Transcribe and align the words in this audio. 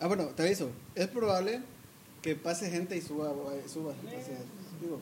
Ah, 0.00 0.06
bueno, 0.08 0.26
te 0.26 0.42
aviso. 0.42 0.70
Es 0.94 1.08
probable 1.08 1.60
que 2.22 2.34
pase 2.34 2.70
gente 2.70 2.96
y 2.96 3.00
suba. 3.00 3.30
eh, 3.30 3.62
suba. 3.66 3.92
Digo, 4.80 5.00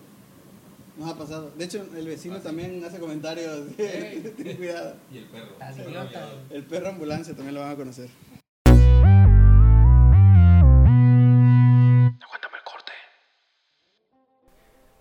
nos 0.97 1.11
ha 1.11 1.19
pasado. 1.19 1.51
De 1.57 1.65
hecho, 1.65 1.85
el 1.97 2.07
vecino 2.07 2.39
también 2.41 2.83
hace 2.85 2.99
comentarios. 2.99 3.69
Ten 3.77 4.57
cuidado. 4.57 4.95
Y 5.13 5.19
el 5.19 5.25
perro. 5.25 5.55
El 6.51 6.65
perro 6.65 6.89
ambulancia 6.89 7.35
también 7.35 7.55
lo 7.55 7.61
van 7.61 7.73
a 7.73 7.77
conocer. 7.77 8.09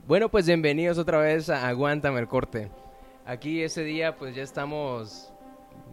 Bueno, 0.06 0.30
pues 0.30 0.46
bienvenidos 0.46 0.98
otra 0.98 1.18
vez 1.20 1.50
a 1.50 1.66
Aguántame 1.68 2.20
el 2.20 2.28
corte. 2.28 2.70
Aquí 3.26 3.64
ese 3.64 3.84
día 3.86 4.18
pues 4.18 4.36
ya 4.36 4.44
estamos 4.44 5.32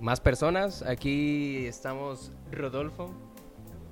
más 0.01 0.21
personas. 0.21 0.82
Aquí 0.82 1.64
estamos 1.67 2.32
Rodolfo, 2.51 3.14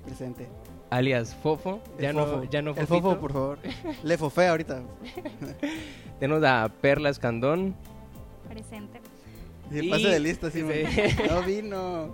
Presente. 0.09 0.47
alias 0.91 1.35
Fofo. 1.43 1.81
El 1.99 2.03
Ya 2.03 2.13
fofo. 2.13 2.37
no, 2.37 2.45
ya 2.45 2.63
no 2.63 2.71
El 2.71 2.87
Fofito. 2.87 3.09
fofo, 3.11 3.21
por 3.21 3.33
favor. 3.33 3.59
Le 4.03 4.19
fofé 4.19 4.47
ahorita. 4.49 4.83
Tenemos 6.21 6.43
a 6.45 6.71
Perla 6.81 7.11
Escandón. 7.11 7.75
Presente. 8.49 9.01
Sí, 9.71 9.81
Y- 9.87 9.91
pase 9.91 10.09
de 10.09 10.21
lista, 10.21 10.51
sí. 10.51 10.63
No 11.29 11.43
vino. 11.43 12.11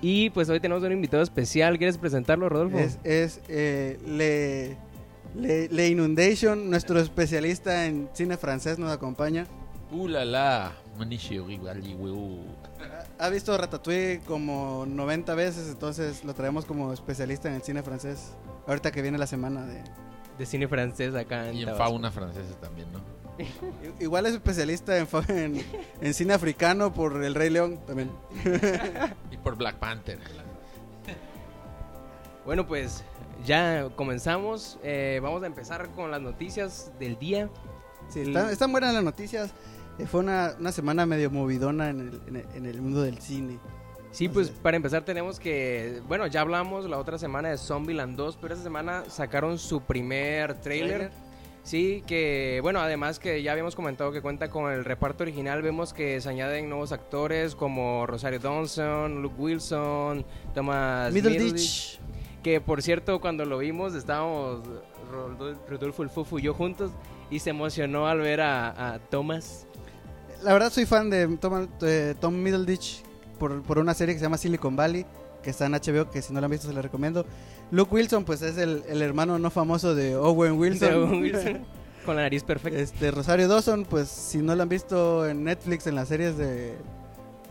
Y 0.00 0.30
pues 0.30 0.48
hoy 0.48 0.60
tenemos 0.60 0.82
un 0.82 0.92
invitado 0.92 1.22
especial. 1.22 1.76
¿Quieres 1.76 1.98
presentarlo, 1.98 2.48
Rodolfo? 2.48 2.78
Es, 2.78 2.98
es 3.04 3.40
eh, 3.48 3.98
Le, 4.06 4.76
Le, 5.34 5.68
Le 5.68 5.88
Inundation, 5.88 6.70
nuestro 6.70 6.98
especialista 7.00 7.86
en 7.86 8.08
cine 8.14 8.36
francés, 8.36 8.78
nos 8.78 8.90
acompaña. 8.92 9.46
Uh 9.90 10.08
la 10.08 10.24
la. 10.24 10.72
Ha 13.18 13.28
visto 13.30 13.56
Ratatouille 13.56 14.20
como 14.26 14.84
90 14.86 15.34
veces, 15.34 15.68
entonces 15.68 16.24
lo 16.24 16.34
traemos 16.34 16.64
como 16.64 16.92
especialista 16.92 17.48
en 17.48 17.54
el 17.54 17.62
cine 17.62 17.82
francés. 17.82 18.32
Ahorita 18.66 18.90
que 18.90 19.02
viene 19.02 19.18
la 19.18 19.26
semana 19.26 19.64
de... 19.64 19.82
De 20.38 20.46
cine 20.46 20.68
francés 20.68 21.14
acá 21.16 21.48
en 21.48 21.56
Y 21.56 21.60
en 21.60 21.66
Tabasco. 21.66 21.84
fauna 21.84 22.10
francesa 22.12 22.54
también, 22.60 22.88
¿no? 22.92 23.00
Igual 24.00 24.26
es 24.26 24.34
especialista 24.34 24.96
en, 24.98 25.06
fa- 25.06 25.24
en, 25.28 25.64
en 26.00 26.14
cine 26.14 26.34
africano 26.34 26.92
por 26.92 27.22
El 27.24 27.34
Rey 27.34 27.50
León 27.50 27.80
también. 27.86 28.10
Y 29.32 29.36
por 29.38 29.56
Black 29.56 29.76
Panther. 29.76 30.18
Bueno, 32.44 32.66
pues 32.66 33.02
ya 33.44 33.88
comenzamos. 33.96 34.78
Eh, 34.82 35.20
vamos 35.22 35.42
a 35.42 35.46
empezar 35.46 35.88
con 35.90 36.10
las 36.10 36.20
noticias 36.20 36.90
del 36.98 37.18
día. 37.18 37.48
Sí, 38.08 38.20
están, 38.20 38.48
están 38.50 38.72
buenas 38.72 38.94
las 38.94 39.04
noticias. 39.04 39.50
Eh, 39.98 40.06
fue 40.06 40.20
una, 40.20 40.54
una 40.58 40.72
semana 40.72 41.06
medio 41.06 41.30
movidona 41.30 41.90
en 41.90 42.00
el, 42.00 42.20
en 42.28 42.36
el- 42.36 42.46
en 42.54 42.66
el 42.66 42.80
mundo 42.80 43.02
del 43.02 43.18
cine. 43.18 43.58
Sí, 44.10 44.28
pues 44.28 44.48
para 44.50 44.76
empezar 44.76 45.04
tenemos 45.04 45.38
que, 45.38 46.00
bueno, 46.08 46.26
ya 46.26 46.40
hablamos 46.40 46.88
la 46.88 46.98
otra 46.98 47.18
semana 47.18 47.50
de 47.50 47.58
Zombieland 47.58 48.16
2, 48.16 48.38
pero 48.40 48.54
esta 48.54 48.64
semana 48.64 49.04
sacaron 49.08 49.58
su 49.58 49.82
primer 49.82 50.54
trailer. 50.60 51.10
Sí, 51.62 52.02
que 52.06 52.60
bueno, 52.62 52.80
además 52.80 53.18
que 53.18 53.42
ya 53.42 53.52
habíamos 53.52 53.76
comentado 53.76 54.10
que 54.10 54.22
cuenta 54.22 54.48
con 54.48 54.72
el 54.72 54.86
reparto 54.86 55.24
original, 55.24 55.60
vemos 55.60 55.92
que 55.92 56.18
se 56.22 56.28
añaden 56.30 56.70
nuevos 56.70 56.92
actores 56.92 57.54
como 57.54 58.06
Rosario 58.06 58.38
Dawson, 58.38 59.20
Luke 59.20 59.34
Wilson, 59.36 60.24
Thomas 60.54 61.12
Middleditch. 61.12 62.00
Que 62.42 62.62
por 62.62 62.80
cierto 62.80 63.20
cuando 63.20 63.44
lo 63.44 63.58
vimos 63.58 63.94
estábamos 63.94 64.62
Rodol- 65.12 65.58
Rodolfo 65.68 66.02
el 66.02 66.08
Fufu 66.08 66.38
y 66.38 66.42
yo 66.42 66.54
juntos 66.54 66.92
y 67.30 67.40
se 67.40 67.50
emocionó 67.50 68.06
al 68.06 68.20
ver 68.20 68.40
a, 68.40 68.94
a 68.94 68.98
Thomas. 69.00 69.66
La 70.42 70.52
verdad 70.52 70.70
soy 70.72 70.86
fan 70.86 71.10
de 71.10 71.26
Tom, 71.38 71.66
de 71.80 72.14
Tom 72.14 72.34
Middleditch 72.34 73.02
por, 73.38 73.62
por 73.62 73.78
una 73.78 73.94
serie 73.94 74.14
que 74.14 74.18
se 74.20 74.24
llama 74.24 74.38
Silicon 74.38 74.76
Valley, 74.76 75.04
que 75.42 75.50
está 75.50 75.66
en 75.66 75.72
HBO, 75.72 76.10
que 76.10 76.22
si 76.22 76.32
no 76.32 76.40
la 76.40 76.46
han 76.46 76.50
visto 76.50 76.68
se 76.68 76.74
la 76.74 76.82
recomiendo. 76.82 77.24
Luke 77.70 77.94
Wilson, 77.94 78.24
pues 78.24 78.42
es 78.42 78.56
el, 78.58 78.82
el 78.88 79.02
hermano 79.02 79.38
no 79.38 79.50
famoso 79.50 79.94
de 79.94 80.16
Owen 80.16 80.52
Wilson. 80.58 80.88
de 80.88 80.94
Owen 80.96 81.20
Wilson, 81.22 81.66
con 82.06 82.16
la 82.16 82.22
nariz 82.22 82.42
perfecta. 82.44 82.78
Este, 82.78 83.10
Rosario 83.10 83.48
Dawson, 83.48 83.84
pues 83.84 84.08
si 84.08 84.38
no 84.38 84.54
la 84.54 84.62
han 84.62 84.68
visto 84.68 85.26
en 85.26 85.44
Netflix 85.44 85.86
en 85.86 85.94
las 85.96 86.08
series 86.08 86.36
de, 86.38 86.74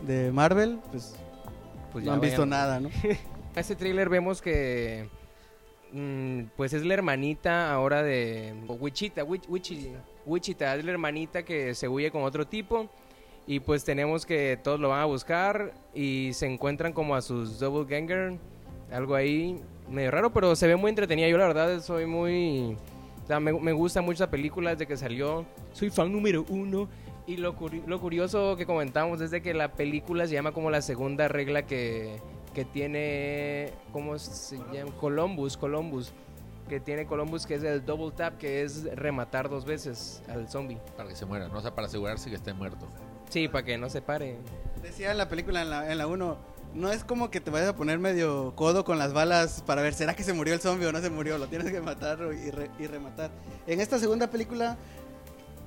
de 0.06 0.32
Marvel, 0.32 0.78
pues, 0.90 1.14
Pues 1.92 2.04
no 2.04 2.10
ya 2.10 2.14
han 2.14 2.20
visto 2.20 2.38
vayan. 2.40 2.50
nada, 2.50 2.80
¿no? 2.80 2.90
En 3.54 3.60
este 3.60 3.74
tráiler 3.74 4.08
vemos 4.08 4.40
que 4.40 5.08
mm, 5.92 6.42
pues 6.56 6.72
es 6.74 6.84
la 6.84 6.94
hermanita 6.94 7.72
ahora 7.72 8.02
de 8.04 8.54
Wichita, 8.68 9.24
Wich- 9.24 9.48
Wichi- 9.48 9.90
Wichita 10.28 10.76
es 10.76 10.84
la 10.84 10.92
hermanita 10.92 11.42
que 11.42 11.74
se 11.74 11.88
huye 11.88 12.10
con 12.10 12.22
otro 12.22 12.46
tipo 12.46 12.88
y 13.46 13.60
pues 13.60 13.82
tenemos 13.84 14.26
que 14.26 14.58
todos 14.62 14.78
lo 14.78 14.90
van 14.90 15.00
a 15.00 15.04
buscar 15.06 15.72
y 15.94 16.30
se 16.34 16.46
encuentran 16.46 16.92
como 16.92 17.14
a 17.14 17.22
sus 17.22 17.58
double 17.58 17.86
ganger, 17.88 18.38
algo 18.92 19.14
ahí 19.14 19.60
medio 19.90 20.10
raro, 20.10 20.32
pero 20.32 20.54
se 20.54 20.66
ve 20.66 20.76
muy 20.76 20.90
entretenida. 20.90 21.28
Yo 21.28 21.38
la 21.38 21.46
verdad 21.46 21.80
soy 21.80 22.04
muy 22.06 22.76
o 23.24 23.26
sea, 23.26 23.40
me, 23.40 23.52
me 23.52 23.72
gusta 23.72 24.00
mucho 24.02 24.22
esa 24.24 24.30
película 24.30 24.70
desde 24.70 24.86
que 24.86 24.96
salió. 24.96 25.44
Soy 25.72 25.90
fan 25.90 26.12
número 26.12 26.44
uno. 26.48 26.88
Y 27.26 27.36
lo, 27.36 27.54
curi- 27.54 27.84
lo 27.84 28.00
curioso 28.00 28.56
que 28.56 28.64
comentamos 28.64 29.20
es 29.20 29.30
de 29.30 29.42
que 29.42 29.52
la 29.52 29.72
película 29.72 30.26
se 30.26 30.32
llama 30.32 30.52
como 30.52 30.70
la 30.70 30.80
segunda 30.80 31.28
regla 31.28 31.66
que, 31.66 32.16
que 32.54 32.64
tiene, 32.64 33.70
¿cómo 33.92 34.18
se 34.18 34.56
llama? 34.72 34.92
Columbus, 34.98 35.58
Columbus. 35.58 36.14
Que 36.68 36.80
tiene 36.80 37.06
Columbus, 37.06 37.46
que 37.46 37.54
es 37.54 37.62
el 37.62 37.84
double 37.84 38.14
tap, 38.14 38.36
que 38.38 38.62
es 38.62 38.84
rematar 38.94 39.48
dos 39.48 39.64
veces 39.64 40.22
al 40.28 40.48
zombie. 40.48 40.78
Para 40.96 41.08
que 41.08 41.16
se 41.16 41.24
muera, 41.24 41.48
¿no? 41.48 41.58
O 41.58 41.60
sea, 41.62 41.74
para 41.74 41.86
asegurarse 41.86 42.28
que 42.28 42.36
esté 42.36 42.52
muerto. 42.52 42.86
Sí, 43.30 43.48
para 43.48 43.64
que 43.64 43.78
no 43.78 43.88
se 43.90 44.02
pare. 44.02 44.36
Decía 44.82 45.10
en 45.10 45.18
la 45.18 45.28
película, 45.28 45.62
en 45.62 45.70
la, 45.70 45.90
en 45.90 45.98
la 45.98 46.06
1, 46.06 46.36
no 46.74 46.92
es 46.92 47.04
como 47.04 47.30
que 47.30 47.40
te 47.40 47.50
vayas 47.50 47.70
a 47.70 47.74
poner 47.76 47.98
medio 47.98 48.54
codo 48.54 48.84
con 48.84 48.98
las 48.98 49.12
balas 49.14 49.62
para 49.66 49.80
ver, 49.82 49.94
¿será 49.94 50.14
que 50.14 50.22
se 50.22 50.32
murió 50.34 50.52
el 50.54 50.60
zombie 50.60 50.86
o 50.86 50.92
no 50.92 51.00
se 51.00 51.08
murió? 51.10 51.38
Lo 51.38 51.46
tienes 51.48 51.70
que 51.72 51.80
matar 51.80 52.18
y, 52.34 52.50
re- 52.50 52.70
y 52.78 52.86
rematar. 52.86 53.30
En 53.66 53.80
esta 53.80 53.98
segunda 53.98 54.28
película, 54.28 54.76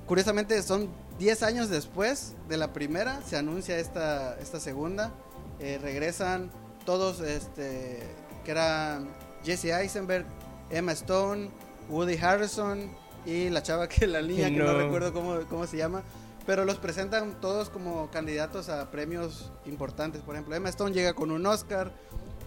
curiosamente 0.06 0.62
son 0.62 0.88
10 1.18 1.42
años 1.42 1.68
después 1.68 2.34
de 2.48 2.56
la 2.56 2.72
primera, 2.72 3.20
se 3.22 3.36
anuncia 3.36 3.78
esta, 3.78 4.38
esta 4.38 4.60
segunda. 4.60 5.12
Eh, 5.60 5.78
regresan 5.80 6.50
todos, 6.84 7.20
este, 7.20 8.00
que 8.44 8.50
eran 8.50 9.08
Jesse 9.44 9.66
Eisenberg, 9.66 10.24
Emma 10.72 10.92
Stone, 10.92 11.50
Woody 11.88 12.16
Harrison 12.16 12.90
y 13.24 13.50
la 13.50 13.62
chava 13.62 13.88
que 13.88 14.06
la 14.06 14.20
niña, 14.22 14.46
que 14.48 14.56
no 14.56 14.64
No. 14.72 14.78
recuerdo 14.78 15.12
cómo, 15.12 15.38
cómo 15.48 15.66
se 15.66 15.76
llama. 15.76 16.02
Pero 16.46 16.64
los 16.64 16.78
presentan 16.78 17.40
todos 17.40 17.70
como 17.70 18.10
candidatos 18.10 18.68
a 18.68 18.90
premios 18.90 19.52
importantes. 19.64 20.22
Por 20.22 20.34
ejemplo, 20.34 20.56
Emma 20.56 20.68
Stone 20.70 20.92
llega 20.92 21.14
con 21.14 21.30
un 21.30 21.46
Oscar. 21.46 21.92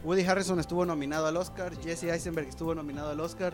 Woody 0.04 0.26
Harrison 0.26 0.60
estuvo 0.60 0.86
nominado 0.86 1.28
al 1.28 1.38
Oscar. 1.38 1.72
Jesse 1.82 2.04
Eisenberg 2.04 2.50
estuvo 2.50 2.76
nominado 2.76 3.12
al 3.12 3.20
Oscar. 3.22 3.54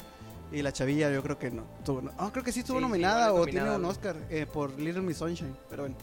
Y 0.52 0.64
la 0.64 0.74
chavilla, 0.74 1.12
yo 1.12 1.22
creo 1.22 1.38
que 1.38 1.52
no. 1.52 1.64
Estuvo, 1.78 2.02
no- 2.02 2.12
ah, 2.18 2.30
creo 2.32 2.44
que 2.44 2.52
sí 2.52 2.62
estuvo 2.62 2.78
Sí, 2.80 2.82
nominada 2.82 3.32
o 3.34 3.46
tiene 3.46 3.70
un. 3.70 3.86
Oscar 3.86 4.16
eh, 4.30 4.46
por 4.52 4.78
Little 4.80 5.02
Miss 5.04 5.18
Sunshine. 5.18 5.56
Pero 5.70 5.84
bueno. 5.84 5.96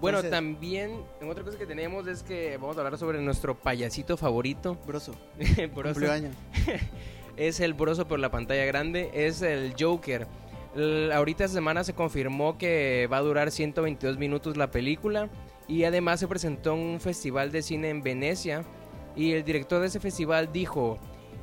Bueno, 0.00 0.18
Entonces- 0.18 0.30
también, 0.32 1.00
en 1.20 1.30
otra 1.30 1.44
cosa 1.44 1.56
que 1.56 1.64
tenemos 1.64 2.06
es 2.08 2.22
que 2.24 2.58
vamos 2.58 2.76
a 2.76 2.80
hablar 2.80 2.98
sobre 2.98 3.22
nuestro 3.22 3.54
payasito 3.56 4.16
favorito. 4.16 4.76
Broso. 4.86 5.14
Broso. 5.74 5.94
Cumplió 5.94 6.12
año. 6.12 6.30
es 7.36 7.60
el 7.60 7.74
broso 7.74 8.06
por 8.06 8.18
la 8.18 8.30
pantalla 8.30 8.64
grande, 8.64 9.10
es 9.14 9.42
el 9.42 9.74
Joker. 9.78 10.26
Ahorita 11.12 11.44
esta 11.44 11.54
semana 11.54 11.84
se 11.84 11.94
confirmó 11.94 12.58
que 12.58 13.08
va 13.12 13.18
a 13.18 13.22
durar 13.22 13.50
122 13.50 14.18
minutos 14.18 14.56
la 14.56 14.70
película 14.70 15.28
y 15.68 15.84
además 15.84 16.20
se 16.20 16.28
presentó 16.28 16.74
en 16.74 16.80
un 16.80 17.00
festival 17.00 17.52
de 17.52 17.62
cine 17.62 17.90
en 17.90 18.02
Venecia 18.02 18.64
y 19.14 19.32
el 19.32 19.44
director 19.44 19.80
de 19.80 19.86
ese 19.86 20.00
festival 20.00 20.50
dijo, 20.52 20.98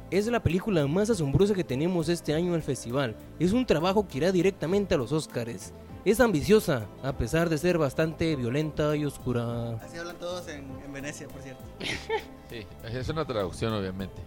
es 0.09 0.27
la 0.27 0.43
película 0.43 0.85
más 0.87 1.09
asombrosa 1.09 1.53
que 1.53 1.63
tenemos 1.63 2.09
este 2.09 2.33
año 2.33 2.49
en 2.49 2.55
el 2.55 2.61
festival. 2.61 3.15
Es 3.39 3.53
un 3.53 3.65
trabajo 3.65 4.05
que 4.07 4.17
irá 4.17 4.31
directamente 4.31 4.95
a 4.95 4.97
los 4.97 5.13
Oscars. 5.13 5.73
Es 6.03 6.19
ambiciosa, 6.19 6.87
a 7.03 7.13
pesar 7.13 7.47
de 7.47 7.57
ser 7.57 7.77
bastante 7.77 8.35
violenta 8.35 8.95
y 8.95 9.05
oscura. 9.05 9.75
Así 9.75 9.97
hablan 9.97 10.17
todos 10.17 10.47
en, 10.49 10.65
en 10.83 10.91
Venecia, 10.91 11.27
por 11.27 11.41
cierto. 11.41 11.63
Sí, 12.49 12.67
es 12.83 13.07
una 13.07 13.23
traducción, 13.23 13.71
obviamente. 13.71 14.21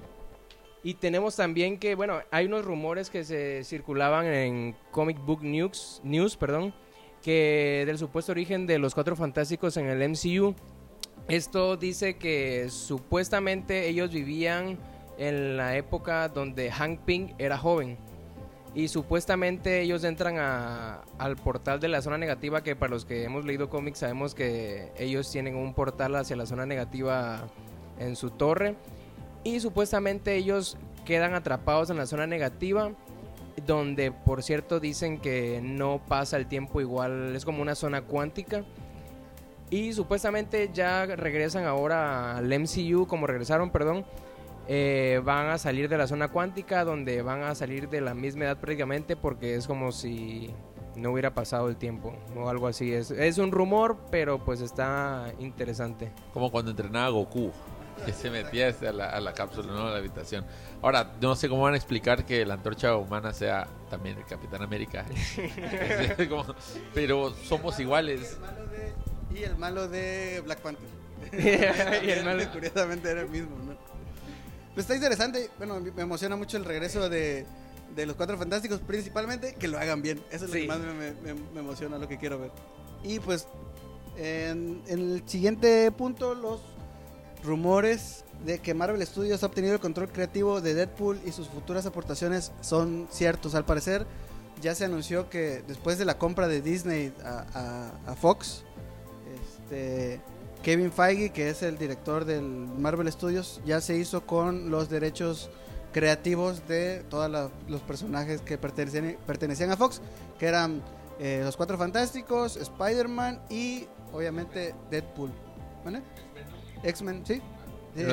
Y 0.85 0.95
tenemos 0.95 1.35
también 1.35 1.79
que, 1.79 1.95
bueno, 1.95 2.21
hay 2.31 2.45
unos 2.47 2.65
rumores 2.65 3.09
que 3.09 3.25
se 3.25 3.65
circulaban 3.65 4.27
en 4.27 4.77
Comic 4.91 5.19
Book 5.25 5.43
News, 5.43 6.01
News 6.05 6.37
perdón, 6.37 6.75
que 7.23 7.85
del 7.87 7.97
supuesto 7.97 8.33
origen 8.33 8.67
de 8.67 8.79
los 8.79 8.95
Cuatro 8.95 9.17
Fantásticos 9.17 9.79
en 9.79 9.87
el 9.87 10.03
MCU. 10.11 10.55
Esto 11.27 11.79
dice 11.79 12.19
que 12.19 12.69
supuestamente 12.69 13.89
ellos 13.89 14.11
vivían 14.13 14.79
en 15.17 15.57
la 15.57 15.75
época 15.77 16.29
donde 16.29 16.71
Hank 16.71 17.01
Pym 17.01 17.35
era 17.39 17.57
joven. 17.57 17.97
Y 18.75 18.89
supuestamente 18.89 19.81
ellos 19.81 20.05
entran 20.05 20.37
a- 20.39 21.03
al 21.17 21.37
portal 21.37 21.81
de 21.81 21.89
la 21.89 22.03
zona 22.03 22.19
negativa, 22.19 22.63
que 22.63 22.77
para 22.77 22.91
los 22.91 23.07
que 23.07 23.25
hemos 23.25 23.47
leído 23.47 23.71
cómics 23.71 24.01
sabemos 24.01 24.35
que 24.35 24.91
ellos 24.99 25.31
tienen 25.31 25.55
un 25.57 25.73
portal 25.73 26.15
hacia 26.17 26.37
la 26.37 26.45
zona 26.45 26.67
negativa 26.67 27.49
en 27.99 28.17
su 28.17 28.31
torre. 28.31 28.75
Y 29.45 29.61
supuestamente 29.61 30.35
ellos 30.35 30.77
quedan 31.05 31.35
atrapados 31.35 31.91
en 31.91 31.99
la 31.99 32.07
zona 32.07 32.27
negativa, 32.27 32.93
donde 33.67 34.11
por 34.11 34.43
cierto 34.43 34.81
dicen 34.81 35.19
que 35.19 35.61
no 35.63 36.01
pasa 36.09 36.37
el 36.39 36.47
tiempo 36.47 36.81
igual, 36.81 37.37
es 37.37 37.45
como 37.45 37.63
una 37.63 37.75
zona 37.75 38.03
cuántica. 38.03 38.65
Y 39.71 39.93
supuestamente 39.93 40.71
ya 40.73 41.05
regresan 41.07 41.65
ahora 41.65 42.37
al 42.37 42.47
MCU, 42.47 43.07
como 43.07 43.27
regresaron, 43.27 43.71
perdón. 43.71 44.05
eh, 44.67 45.21
van 45.25 45.49
a 45.49 45.59
salir 45.59 45.89
de 45.89 45.99
la 45.99 46.07
zona 46.07 46.29
cuántica, 46.29 46.85
donde 46.85 47.21
van 47.23 47.43
a 47.43 47.55
salir 47.55 47.89
de 47.91 48.01
la 48.01 48.15
misma 48.15 48.45
edad 48.45 48.59
prácticamente, 48.59 49.15
porque 49.17 49.57
es 49.57 49.67
como 49.67 49.93
si 49.93 50.51
no 50.97 51.11
hubiera 51.11 51.35
pasado 51.35 51.69
el 51.69 51.77
tiempo 51.77 52.15
o 52.37 52.49
algo 52.49 52.67
así. 52.67 52.93
Es, 52.93 53.11
es 53.11 53.39
un 53.39 53.53
rumor, 53.53 53.99
pero 54.11 54.43
pues 54.45 54.61
está 54.61 55.33
interesante. 55.39 56.13
Como 56.33 56.51
cuando 56.51 56.71
entrenaba 56.71 57.09
Goku, 57.11 57.51
que 58.05 58.13
se 58.13 58.31
metía 58.31 58.69
este 58.69 58.89
a 58.89 58.93
la, 58.93 59.11
a 59.11 59.21
la 59.21 59.33
cápsula, 59.35 59.73
no 59.73 59.87
a 59.89 59.91
la 59.93 59.97
habitación. 59.99 60.45
Ahora, 60.83 61.13
no 61.21 61.35
sé 61.37 61.49
cómo 61.49 61.63
van 61.63 61.75
a 61.75 61.77
explicar 61.77 62.25
que 62.27 62.45
la 62.45 62.55
antorcha 62.55 62.97
humana 62.97 63.33
sea 63.33 63.67
también 63.91 64.19
el 64.19 64.25
Capitán 64.27 64.63
América. 64.63 65.05
Como- 66.29 66.55
pero 66.93 67.35
somos 67.45 67.79
iguales. 67.81 68.37
Y 69.35 69.43
el 69.43 69.57
malo 69.57 69.89
de 69.89 70.43
Black 70.45 70.61
Panther. 70.61 70.89
Y 72.05 72.11
el 72.11 72.25
malo- 72.25 72.51
Curiosamente 72.53 73.11
era 73.11 73.23
el 73.23 73.29
mismo, 73.31 73.57
¿no? 73.59 73.75
Pues 74.75 74.85
está 74.85 74.95
interesante. 74.95 75.51
Bueno, 75.59 75.81
me 75.81 76.03
emociona 76.03 76.37
mucho 76.37 76.57
el 76.57 76.65
regreso 76.65 77.09
de, 77.09 77.47
de 77.95 78.07
los 78.07 78.17
Cuatro 78.17 78.37
Fantásticos, 78.37 78.81
principalmente 78.81 79.55
que 79.55 79.69
lo 79.69 79.79
hagan 79.79 80.03
bien. 80.03 80.23
Eso 80.31 80.45
es 80.45 80.51
lo 80.51 80.55
Sí. 80.57 80.63
que 80.63 80.69
más 80.69 80.79
me, 80.81 81.13
me- 81.13 81.35
me 81.35 81.61
emociona, 81.61 81.97
lo 81.99 82.09
que 82.09 82.19
quiero 82.19 82.39
ver. 82.39 82.51
Y 83.03 83.21
pues, 83.21 83.47
en, 84.17 84.83
en 84.87 84.99
el 84.99 85.23
siguiente 85.27 85.91
punto, 85.93 86.35
los 86.35 86.61
rumores 87.45 88.25
de 88.45 88.59
que 88.59 88.75
Marvel 88.75 89.05
Studios 89.07 89.43
ha 89.43 89.47
obtenido 89.47 89.75
el 89.75 89.81
control 89.81 90.09
creativo 90.09 90.61
de 90.61 90.75
Deadpool 90.75 91.21
y 91.25 91.33
sus 91.33 91.49
futuras 91.49 91.87
aportaciones 91.87 92.53
son 92.61 93.07
ciertos. 93.11 93.55
Al 93.55 93.65
parecer, 93.65 94.07
ya 94.61 94.75
se 94.75 94.85
anunció 94.85 95.31
que 95.31 95.63
después 95.67 95.99
de 95.99 96.05
la 96.05 96.19
compra 96.19 96.49
de 96.49 96.61
Disney 96.61 97.13
a, 97.25 98.15
Fox, 98.21 98.65
este, 99.35 100.21
Kevin 100.63 100.93
Feige, 100.93 101.31
que 101.31 101.51
es 101.51 101.63
el 101.63 101.79
director 101.79 102.25
del 102.25 102.43
Marvel 102.43 103.11
Studios, 103.11 103.61
ya 103.65 103.81
se 103.81 103.97
hizo 103.97 104.27
con 104.27 104.71
los 104.71 104.89
derechos 104.89 105.51
creativos 105.93 106.67
de 106.67 107.05
todos 107.09 107.31
los 107.69 107.81
personajes 107.83 108.41
que 108.41 108.59
pertenecían, 108.59 109.17
pertenecían 109.27 109.71
a 109.71 109.77
Fox, 109.77 110.01
que 110.39 110.47
eran 110.47 110.83
eh, 111.21 111.43
los 111.45 111.57
Cuatro 111.57 111.79
Fantásticos, 111.79 112.57
Spider-Man 112.57 113.41
y 113.49 113.87
obviamente 114.13 114.75
Deadpool. 114.91 115.31
¿Vale? 115.85 116.03
X-Men, 116.85 117.25
¿sí? 117.27 117.41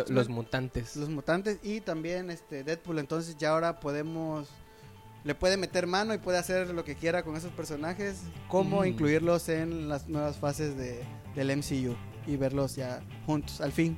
Los 0.09 0.29
mutantes. 0.29 0.95
los 0.95 1.09
mutantes 1.09 1.57
y 1.63 1.81
también 1.81 2.29
este 2.29 2.63
Deadpool 2.63 2.99
entonces 2.99 3.35
ya 3.37 3.49
ahora 3.49 3.79
podemos 3.79 4.47
le 5.23 5.33
puede 5.35 5.57
meter 5.57 5.87
mano 5.87 6.13
y 6.13 6.19
puede 6.19 6.37
hacer 6.37 6.69
lo 6.69 6.83
que 6.83 6.93
quiera 6.95 7.23
con 7.23 7.35
esos 7.35 7.51
personajes 7.51 8.21
como 8.47 8.81
Mm. 8.81 8.85
incluirlos 8.85 9.49
en 9.49 9.89
las 9.89 10.07
nuevas 10.07 10.37
fases 10.37 10.77
de, 10.77 11.03
del 11.35 11.49
MCU 11.57 11.95
y 12.27 12.35
verlos 12.37 12.75
ya 12.75 13.01
juntos 13.25 13.59
al 13.61 13.71
fin 13.71 13.97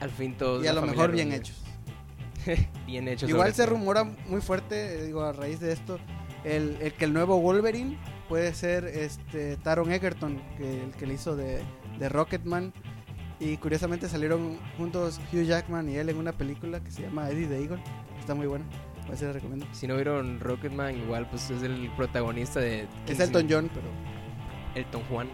Al 0.00 0.10
fin 0.10 0.36
todos. 0.36 0.64
y 0.64 0.68
a 0.68 0.72
lo 0.72 0.82
mejor 0.82 1.10
bien 1.10 1.32
hechos 1.32 1.60
bien 2.86 3.08
hechos. 3.08 3.28
igual 3.28 3.52
se 3.54 3.66
rumora 3.66 4.04
muy 4.04 4.40
fuerte 4.40 4.98
eh, 5.00 5.04
digo 5.06 5.22
a 5.22 5.32
raíz 5.32 5.58
de 5.60 5.72
esto 5.72 5.98
el, 6.44 6.76
el 6.80 6.92
que 6.92 7.06
el 7.06 7.12
nuevo 7.12 7.40
Wolverine 7.40 7.98
puede 8.28 8.54
ser 8.54 8.84
este 8.84 9.56
Taron 9.56 9.90
Egerton 9.90 10.40
que 10.58 10.84
el 10.84 10.90
que 10.92 11.06
le 11.06 11.14
hizo 11.14 11.34
de, 11.36 11.60
de 11.98 12.08
Rocketman 12.08 12.72
y 13.40 13.56
curiosamente 13.56 14.08
salieron 14.08 14.58
juntos 14.76 15.20
Hugh 15.32 15.44
Jackman 15.44 15.88
y 15.88 15.96
él 15.96 16.08
en 16.08 16.16
una 16.16 16.32
película 16.32 16.80
que 16.80 16.90
se 16.90 17.02
llama 17.02 17.28
Eddie 17.30 17.46
the 17.46 17.60
Eagle 17.60 17.82
está 18.18 18.34
muy 18.34 18.46
buena 18.46 18.64
a 19.12 19.16
se 19.16 19.26
la 19.26 19.32
recomiendo 19.32 19.66
Si 19.72 19.86
no 19.86 19.96
vieron 19.96 20.40
Rocketman, 20.40 20.96
igual 20.96 21.28
pues 21.28 21.50
es 21.50 21.62
el 21.62 21.90
protagonista 21.96 22.60
de. 22.60 22.86
es 23.06 23.20
Elton 23.20 23.46
John 23.50 23.70
pero 23.72 23.86
Elton 24.74 25.02
Juan. 25.04 25.28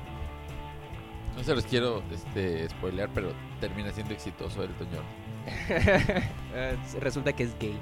No 1.37 1.45
se 1.45 1.55
los 1.55 1.65
quiero 1.65 2.03
este, 2.13 2.69
spoilear, 2.69 3.09
pero 3.15 3.33
termina 3.61 3.93
siendo 3.93 4.13
exitoso 4.13 4.63
el 4.65 4.71
Toñón. 4.75 5.05
Eh, 6.53 6.77
Resulta 6.99 7.33
que 7.33 7.45
es 7.45 7.57
gay. 7.61 7.79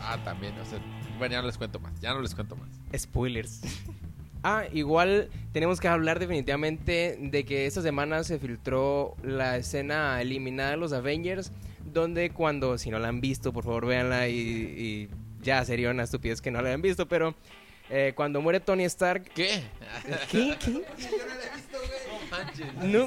Ah, 0.00 0.16
también, 0.24 0.56
o 0.60 0.64
sea, 0.64 0.78
bueno, 1.18 1.32
ya 1.32 1.40
no 1.40 1.48
les 1.48 1.58
cuento 1.58 1.80
más, 1.80 2.00
ya 2.00 2.14
no 2.14 2.20
les 2.20 2.34
cuento 2.34 2.56
más. 2.56 2.68
Spoilers. 2.96 3.60
Ah, 4.46 4.64
igual 4.72 5.30
tenemos 5.52 5.80
que 5.80 5.88
hablar 5.88 6.18
definitivamente 6.18 7.16
de 7.18 7.44
que 7.46 7.64
esta 7.64 7.80
semana 7.80 8.22
se 8.24 8.38
filtró 8.38 9.16
la 9.22 9.56
escena 9.56 10.20
eliminada 10.20 10.72
de 10.72 10.76
los 10.76 10.92
Avengers, 10.92 11.50
donde 11.82 12.28
cuando, 12.28 12.76
si 12.76 12.90
no 12.90 12.98
la 12.98 13.08
han 13.08 13.22
visto, 13.22 13.54
por 13.54 13.64
favor 13.64 13.86
véanla 13.86 14.28
y, 14.28 14.36
y 14.36 15.08
ya 15.42 15.64
sería 15.64 15.90
una 15.90 16.02
estupidez 16.02 16.42
que 16.42 16.50
no 16.50 16.60
la 16.60 16.68
hayan 16.68 16.82
visto, 16.82 17.08
pero 17.08 17.34
eh, 17.88 18.12
cuando 18.14 18.42
muere 18.42 18.60
Tony 18.60 18.84
Stark... 18.84 19.30
¿Qué? 19.34 19.62
¿Qué? 20.30 20.56
¿Qué? 20.58 20.72
No 20.72 22.30
manches. 22.30 22.74
No. 22.82 23.06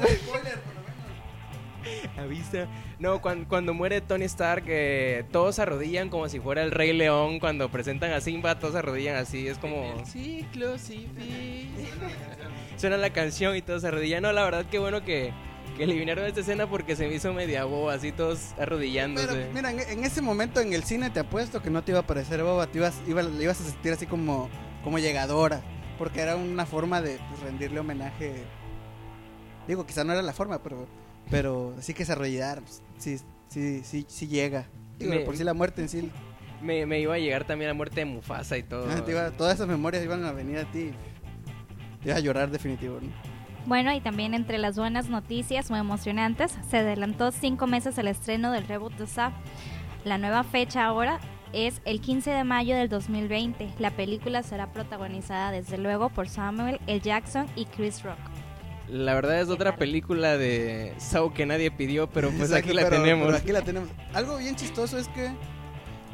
Avisa. 2.17 2.67
No, 2.99 3.21
cuan- 3.21 3.45
cuando, 3.45 3.73
muere 3.73 4.01
Tony 4.01 4.25
Stark, 4.25 4.63
eh, 4.67 5.23
todos 5.31 5.55
se 5.55 5.61
arrodillan 5.61 6.09
como 6.09 6.27
si 6.29 6.39
fuera 6.39 6.63
el 6.63 6.71
Rey 6.71 6.93
León. 6.93 7.39
Cuando 7.39 7.69
presentan 7.69 8.11
a 8.11 8.21
Simba, 8.21 8.59
todos 8.59 8.73
se 8.73 8.79
arrodillan 8.79 9.15
así. 9.15 9.47
Es 9.47 9.57
como. 9.57 9.93
El 9.99 10.05
ciclo 10.05 10.77
sin 10.77 11.09
fin. 11.15 11.71
Suena 12.77 12.97
la 12.97 13.11
canción 13.11 13.55
y 13.55 13.61
todos 13.61 13.81
se 13.81 13.87
arrodillan. 13.87 14.23
No, 14.23 14.31
la 14.33 14.43
verdad, 14.43 14.65
que 14.65 14.79
bueno 14.79 15.03
que, 15.03 15.31
que 15.77 15.83
eliminaron 15.83 16.25
esta 16.25 16.41
escena 16.41 16.67
porque 16.67 16.95
se 16.95 17.07
me 17.07 17.15
hizo 17.15 17.33
media 17.33 17.63
boba, 17.65 17.93
así 17.93 18.11
todos 18.11 18.53
arrodillándose. 18.59 19.27
Pero 19.27 19.53
mira, 19.53 19.71
en, 19.71 19.79
en 19.79 20.03
ese 20.03 20.21
momento 20.21 20.59
en 20.61 20.73
el 20.73 20.83
cine 20.83 21.09
te 21.09 21.19
apuesto 21.21 21.61
que 21.61 21.69
no 21.69 21.83
te 21.83 21.91
iba 21.91 21.99
a 22.01 22.07
parecer 22.07 22.43
boba, 22.43 22.67
te 22.67 22.77
ibas, 22.79 23.01
iba- 23.07 23.23
le 23.23 23.43
ibas 23.43 23.59
a 23.61 23.63
sentir 23.63 23.93
así 23.93 24.05
como, 24.05 24.49
como 24.83 24.99
llegadora, 24.99 25.61
porque 25.97 26.21
era 26.21 26.35
una 26.35 26.65
forma 26.65 27.01
de 27.01 27.19
pues, 27.29 27.41
rendirle 27.41 27.79
homenaje. 27.79 28.43
Digo, 29.67 29.85
quizá 29.85 30.03
no 30.03 30.13
era 30.13 30.21
la 30.21 30.33
forma, 30.33 30.61
pero, 30.63 30.87
pero 31.29 31.73
así 31.77 31.93
que 31.93 32.05
se 32.05 32.11
arrodillar, 32.13 32.61
pues, 32.61 32.81
sí, 32.97 33.17
sí, 33.49 33.81
sí, 33.83 34.05
sí 34.07 34.27
llega. 34.27 34.65
Digo, 34.99 35.11
Me- 35.13 35.19
por 35.21 35.35
si 35.37 35.43
la 35.43 35.53
muerte 35.53 35.81
en 35.81 35.89
sí, 35.89 36.09
me, 36.61 36.85
me 36.85 36.99
iba 36.99 37.13
a 37.13 37.19
llegar 37.19 37.45
también 37.45 37.67
la 37.69 37.73
muerte 37.73 37.97
de 38.01 38.05
Mufasa 38.05 38.57
y 38.57 38.63
todo. 38.63 38.87
ah, 38.89 39.03
iba- 39.07 39.31
todas 39.31 39.55
esas 39.55 39.67
memorias 39.67 40.03
iban 40.03 40.23
a 40.25 40.31
venir 40.31 40.57
a 40.59 40.65
ti. 40.71 40.91
Te 42.01 42.09
iba 42.09 42.15
a 42.17 42.19
llorar 42.19 42.49
definitivo, 42.49 42.99
¿no? 43.01 43.09
Bueno, 43.65 43.91
y 43.93 43.99
también 43.99 44.33
entre 44.33 44.57
las 44.57 44.77
buenas 44.77 45.09
noticias 45.09 45.69
muy 45.69 45.79
emocionantes, 45.79 46.57
se 46.69 46.77
adelantó 46.77 47.31
cinco 47.31 47.67
meses 47.67 47.97
el 47.97 48.07
estreno 48.07 48.51
del 48.51 48.65
reboot 48.65 48.93
de 48.93 49.07
Saw. 49.07 49.31
La 50.05 50.17
nueva 50.17 50.43
fecha 50.45 50.85
ahora 50.85 51.19
es 51.51 51.81
el 51.83 51.99
15 51.99 52.31
de 52.31 52.43
mayo 52.45 52.75
del 52.77 52.87
2020. 52.87 53.69
La 53.79 53.91
película 53.91 54.41
será 54.41 54.71
protagonizada 54.71 55.51
desde 55.51 55.77
luego 55.77 56.07
por 56.09 56.29
Samuel 56.29 56.79
L. 56.87 57.01
Jackson 57.01 57.45
y 57.57 57.65
Chris 57.65 58.03
Rock. 58.03 58.17
La 58.89 59.13
verdad 59.15 59.41
es 59.41 59.49
otra 59.49 59.75
película 59.75 60.37
de 60.37 60.93
Saw 60.97 61.33
que 61.33 61.45
nadie 61.45 61.71
pidió, 61.71 62.07
pero 62.09 62.29
pues 62.29 62.49
Exacto, 62.49 62.69
aquí 62.69 62.73
la 62.75 62.83
pero- 62.83 63.01
tenemos. 63.03 63.25
pero 63.27 63.37
aquí 63.37 63.51
la 63.51 63.61
tenemos. 63.61 63.89
Algo 64.13 64.37
bien 64.37 64.55
chistoso 64.55 64.97
es 64.97 65.07
que 65.09 65.29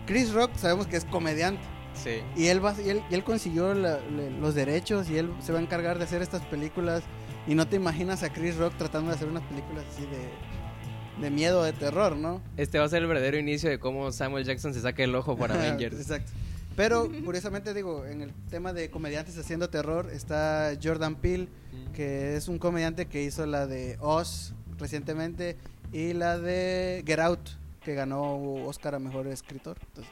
Chris 0.08 0.34
Rock 0.34 0.52
sabemos 0.56 0.88
que 0.88 0.98
es 0.98 1.06
comediante. 1.06 1.62
Sí. 1.94 2.22
Y 2.36 2.48
él, 2.48 2.66
va, 2.66 2.74
y 2.84 2.90
él, 2.90 3.04
y 3.12 3.14
él 3.14 3.24
consiguió 3.24 3.74
la- 3.76 4.00
le- 4.00 4.32
los 4.32 4.56
derechos 4.56 5.10
y 5.10 5.18
él 5.18 5.32
se 5.40 5.54
va 5.54 5.60
a 5.60 5.62
encargar 5.62 5.98
de 6.00 6.06
hacer 6.06 6.22
estas 6.24 6.42
películas. 6.44 7.04
Y 7.46 7.56
no 7.56 7.68
te 7.68 7.76
imaginas 7.76 8.24
a 8.24 8.32
Chris 8.34 8.56
Rock 8.58 8.74
tratando 8.78 9.10
de 9.12 9.16
hacer 9.18 9.28
unas 9.28 9.44
películas 9.44 9.84
así 9.94 10.02
de, 10.08 11.22
de 11.22 11.30
miedo, 11.30 11.62
de 11.64 11.74
terror, 11.74 12.16
¿no? 12.16 12.42
Este 12.58 12.80
va 12.80 12.86
a 12.86 12.90
ser 12.90 13.04
el 13.04 13.08
verdadero 13.08 13.38
inicio 13.38 13.70
de 13.70 13.78
cómo 13.78 14.12
Samuel 14.12 14.46
Jackson 14.46 14.74
se 14.74 14.82
saca 14.82 15.04
el 15.04 15.14
ojo 15.14 15.38
para 15.38 15.54
Avengers. 15.62 16.00
Exacto. 16.00 16.32
Pero 16.76 17.10
curiosamente 17.26 17.74
digo, 17.74 18.06
en 18.06 18.22
el 18.22 18.34
tema 18.50 18.74
de 18.74 18.90
comediantes 18.90 19.38
haciendo 19.38 19.70
terror 19.70 20.10
está 20.12 20.74
Jordan 20.82 21.16
Peele, 21.16 21.48
que 21.94 22.36
es 22.36 22.48
un 22.48 22.58
comediante 22.60 23.06
que 23.08 23.24
hizo 23.24 23.46
la 23.46 23.68
de 23.68 23.98
Oz 24.00 24.54
recientemente 24.80 25.58
y 25.92 26.14
la 26.14 26.38
de 26.40 27.04
Get 27.06 27.20
Out, 27.20 27.50
que 27.84 27.94
ganó 27.94 28.36
Oscar 28.66 28.96
a 28.96 29.00
Mejor 29.00 29.28
Escritor. 29.28 29.78
Entonces, 29.90 30.12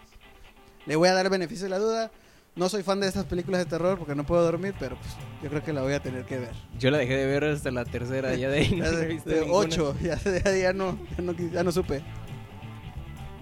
le 0.85 0.95
voy 0.95 1.07
a 1.09 1.13
dar 1.13 1.25
el 1.25 1.31
beneficio 1.31 1.63
de 1.65 1.69
la 1.69 1.79
duda. 1.79 2.11
No 2.53 2.67
soy 2.67 2.83
fan 2.83 2.99
de 2.99 3.07
estas 3.07 3.23
películas 3.25 3.59
de 3.63 3.65
terror 3.65 3.97
porque 3.97 4.13
no 4.13 4.25
puedo 4.25 4.43
dormir, 4.43 4.73
pero 4.77 4.97
pues, 4.97 5.09
yo 5.41 5.49
creo 5.49 5.63
que 5.63 5.71
la 5.71 5.83
voy 5.83 5.93
a 5.93 6.01
tener 6.01 6.25
que 6.25 6.37
ver. 6.37 6.51
Yo 6.77 6.91
la 6.91 6.97
dejé 6.97 7.15
de 7.15 7.25
ver 7.25 7.45
hasta 7.45 7.71
la 7.71 7.85
tercera, 7.85 8.35
ya 8.35 8.49
de 8.49 8.57
ahí 8.59 8.75
no 8.75 8.85
he 9.01 9.05
visto 9.07 9.29
De 9.29 9.47
ocho, 9.49 9.95
ya, 10.03 10.19
ya- 10.21 10.55
ya 10.57 10.73
no, 10.73 10.99
ya, 11.17 11.23
no, 11.23 11.31
ya 11.33 11.63
no 11.63 11.71
supe. 11.71 12.03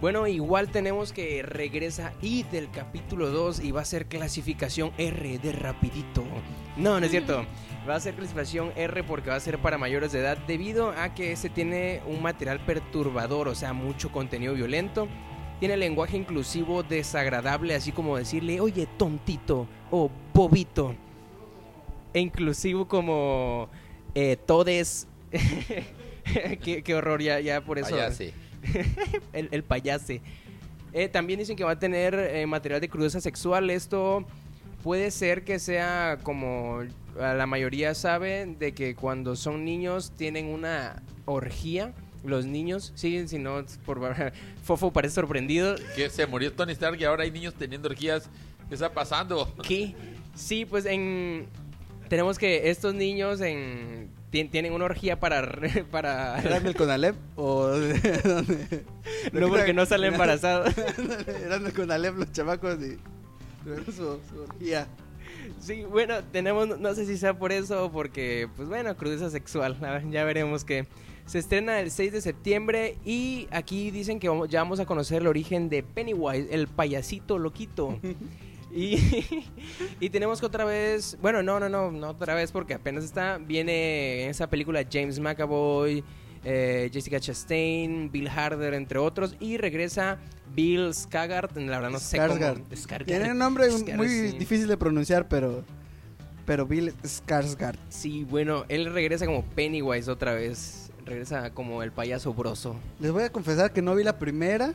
Bueno, 0.01 0.27
igual 0.27 0.69
tenemos 0.69 1.11
que 1.11 1.43
regresa 1.43 2.13
I 2.21 2.43
del 2.43 2.71
capítulo 2.71 3.31
2 3.31 3.59
y 3.59 3.71
va 3.71 3.81
a 3.81 3.85
ser 3.85 4.05
clasificación 4.05 4.93
R 4.97 5.39
de 5.39 5.51
rapidito. 5.51 6.23
No, 6.77 7.01
no 7.01 7.05
es 7.05 7.11
cierto. 7.11 7.45
Va 7.87 7.95
a 7.95 7.99
ser 7.99 8.13
clasificación 8.13 8.71
R 8.77 9.03
porque 9.03 9.29
va 9.29 9.35
a 9.35 9.41
ser 9.41 9.59
para 9.59 9.77
mayores 9.77 10.13
de 10.13 10.19
edad 10.19 10.37
debido 10.47 10.91
a 10.91 11.13
que 11.13 11.33
este 11.33 11.49
tiene 11.49 12.01
un 12.07 12.21
material 12.21 12.61
perturbador, 12.65 13.49
o 13.49 13.55
sea, 13.55 13.73
mucho 13.73 14.09
contenido 14.09 14.53
violento. 14.53 15.09
Tiene 15.59 15.75
lenguaje 15.75 16.15
inclusivo 16.15 16.81
desagradable, 16.81 17.75
así 17.75 17.91
como 17.91 18.15
decirle, 18.15 18.61
oye, 18.61 18.87
tontito 18.97 19.67
o 19.91 20.09
bobito. 20.33 20.95
E 22.13 22.21
inclusivo 22.21 22.87
como 22.87 23.67
eh, 24.15 24.37
todes. 24.37 25.09
qué, 26.63 26.83
qué 26.83 26.95
horror, 26.95 27.21
ya, 27.21 27.41
ya 27.41 27.59
por 27.59 27.79
eso 27.79 27.91
Vaya, 27.91 28.11
sí. 28.13 28.31
el, 29.33 29.49
el 29.51 29.63
payase. 29.63 30.21
Eh, 30.93 31.07
también 31.07 31.39
dicen 31.39 31.55
que 31.55 31.63
va 31.63 31.71
a 31.71 31.79
tener 31.79 32.15
eh, 32.15 32.45
material 32.47 32.81
de 32.81 32.89
crudeza 32.89 33.21
sexual. 33.21 33.69
Esto 33.69 34.25
puede 34.83 35.11
ser 35.11 35.43
que 35.43 35.59
sea 35.59 36.17
como 36.23 36.83
la 37.17 37.45
mayoría 37.45 37.93
sabe 37.95 38.45
de 38.45 38.73
que 38.73 38.95
cuando 38.95 39.35
son 39.35 39.65
niños 39.65 40.11
tienen 40.15 40.47
una 40.47 41.03
orgía 41.25 41.93
los 42.23 42.45
niños, 42.45 42.91
sí, 42.95 43.27
si 43.27 43.37
no, 43.39 43.63
por 43.85 43.99
Fofo 44.63 44.91
parece 44.91 45.15
sorprendido. 45.15 45.75
Que 45.95 46.09
se 46.09 46.25
murió 46.27 46.51
Tony 46.51 46.73
Stark 46.73 46.99
y 46.99 47.05
ahora 47.05 47.23
hay 47.23 47.31
niños 47.31 47.53
teniendo 47.53 47.87
orgías. 47.89 48.29
¿Qué 48.67 48.75
está 48.75 48.91
pasando? 48.91 49.51
¿Qué? 49.65 49.95
Sí, 50.35 50.65
pues 50.65 50.85
en 50.85 51.47
tenemos 52.07 52.37
que 52.37 52.69
estos 52.69 52.93
niños 52.93 53.39
en 53.41 54.09
tien- 54.31 54.49
tienen 54.49 54.73
una 54.73 54.85
orgía 54.85 55.19
para 55.19 55.41
para 55.91 56.39
¿Eran 56.41 56.63
del 56.63 56.75
Conalep 56.75 57.15
o 57.35 57.67
dónde? 57.67 58.85
no 59.33 59.47
porque 59.49 59.73
no 59.73 59.85
sale 59.85 60.07
embarazado. 60.07 60.65
Eran 61.45 61.63
del 61.63 61.73
Conalep 61.73 62.17
los 62.17 62.31
chamacos 62.31 62.77
y 62.83 62.97
tuvieron 63.63 63.85
su, 63.85 63.93
su 64.29 64.41
orgía. 64.49 64.87
Sí, 65.59 65.83
bueno, 65.83 66.23
tenemos, 66.31 66.79
no 66.79 66.93
sé 66.95 67.05
si 67.05 67.17
sea 67.17 67.37
por 67.37 67.51
eso 67.51 67.85
o 67.85 67.91
porque, 67.91 68.47
pues 68.55 68.67
bueno, 68.69 68.95
crudeza 68.95 69.29
sexual, 69.29 69.77
ya 70.11 70.23
veremos 70.23 70.63
que 70.63 70.87
se 71.25 71.39
estrena 71.39 71.79
el 71.79 71.91
6 71.91 72.11
de 72.13 72.21
septiembre 72.21 72.97
y 73.05 73.47
aquí 73.51 73.91
dicen 73.91 74.19
que 74.19 74.29
vamos- 74.29 74.49
ya 74.49 74.61
vamos 74.61 74.79
a 74.79 74.85
conocer 74.85 75.21
el 75.21 75.27
origen 75.27 75.69
de 75.69 75.83
Pennywise, 75.83 76.47
el 76.53 76.67
payasito 76.67 77.37
loquito. 77.37 77.99
Y, 78.71 79.45
y 79.99 80.09
tenemos 80.09 80.39
que 80.39 80.45
otra 80.45 80.65
vez, 80.65 81.17
bueno, 81.21 81.41
no, 81.43 81.59
no, 81.59 81.69
no, 81.69 81.91
no 81.91 82.09
otra 82.09 82.35
vez 82.35 82.51
porque 82.51 82.73
apenas 82.73 83.03
está, 83.03 83.37
viene 83.37 84.23
en 84.23 84.29
esa 84.29 84.49
película 84.49 84.83
James 84.89 85.19
McAvoy, 85.19 86.03
eh, 86.43 86.89
Jessica 86.93 87.19
Chastain, 87.19 88.11
Bill 88.11 88.27
Harder, 88.29 88.73
entre 88.73 88.99
otros, 88.99 89.35
y 89.39 89.57
regresa 89.57 90.19
Bill 90.55 90.89
Skarsgård, 90.89 91.55
la 91.65 91.77
verdad 91.77 91.89
no 91.89 91.99
sé 91.99 92.17
Skarsgård. 92.17 92.53
cómo. 92.53 92.69
Skarsgård. 92.71 93.05
Tiene 93.05 93.31
un 93.31 93.37
nombre 93.37 93.67
Skarsgård, 93.71 93.95
muy 93.95 94.07
sí. 94.07 94.37
difícil 94.37 94.67
de 94.67 94.77
pronunciar, 94.77 95.27
pero 95.27 95.63
pero 96.45 96.65
Bill 96.65 96.93
Skarsgård. 97.03 97.77
Sí, 97.89 98.23
bueno, 98.23 98.65
él 98.69 98.91
regresa 98.91 99.25
como 99.27 99.43
Pennywise 99.43 100.09
otra 100.09 100.33
vez. 100.33 100.91
Regresa 101.05 101.51
como 101.51 101.83
el 101.83 101.91
payaso 101.91 102.33
broso. 102.33 102.75
Les 102.99 103.11
voy 103.11 103.23
a 103.23 103.31
confesar 103.31 103.71
que 103.71 103.81
no 103.83 103.93
vi 103.95 104.03
la 104.03 104.17
primera 104.17 104.73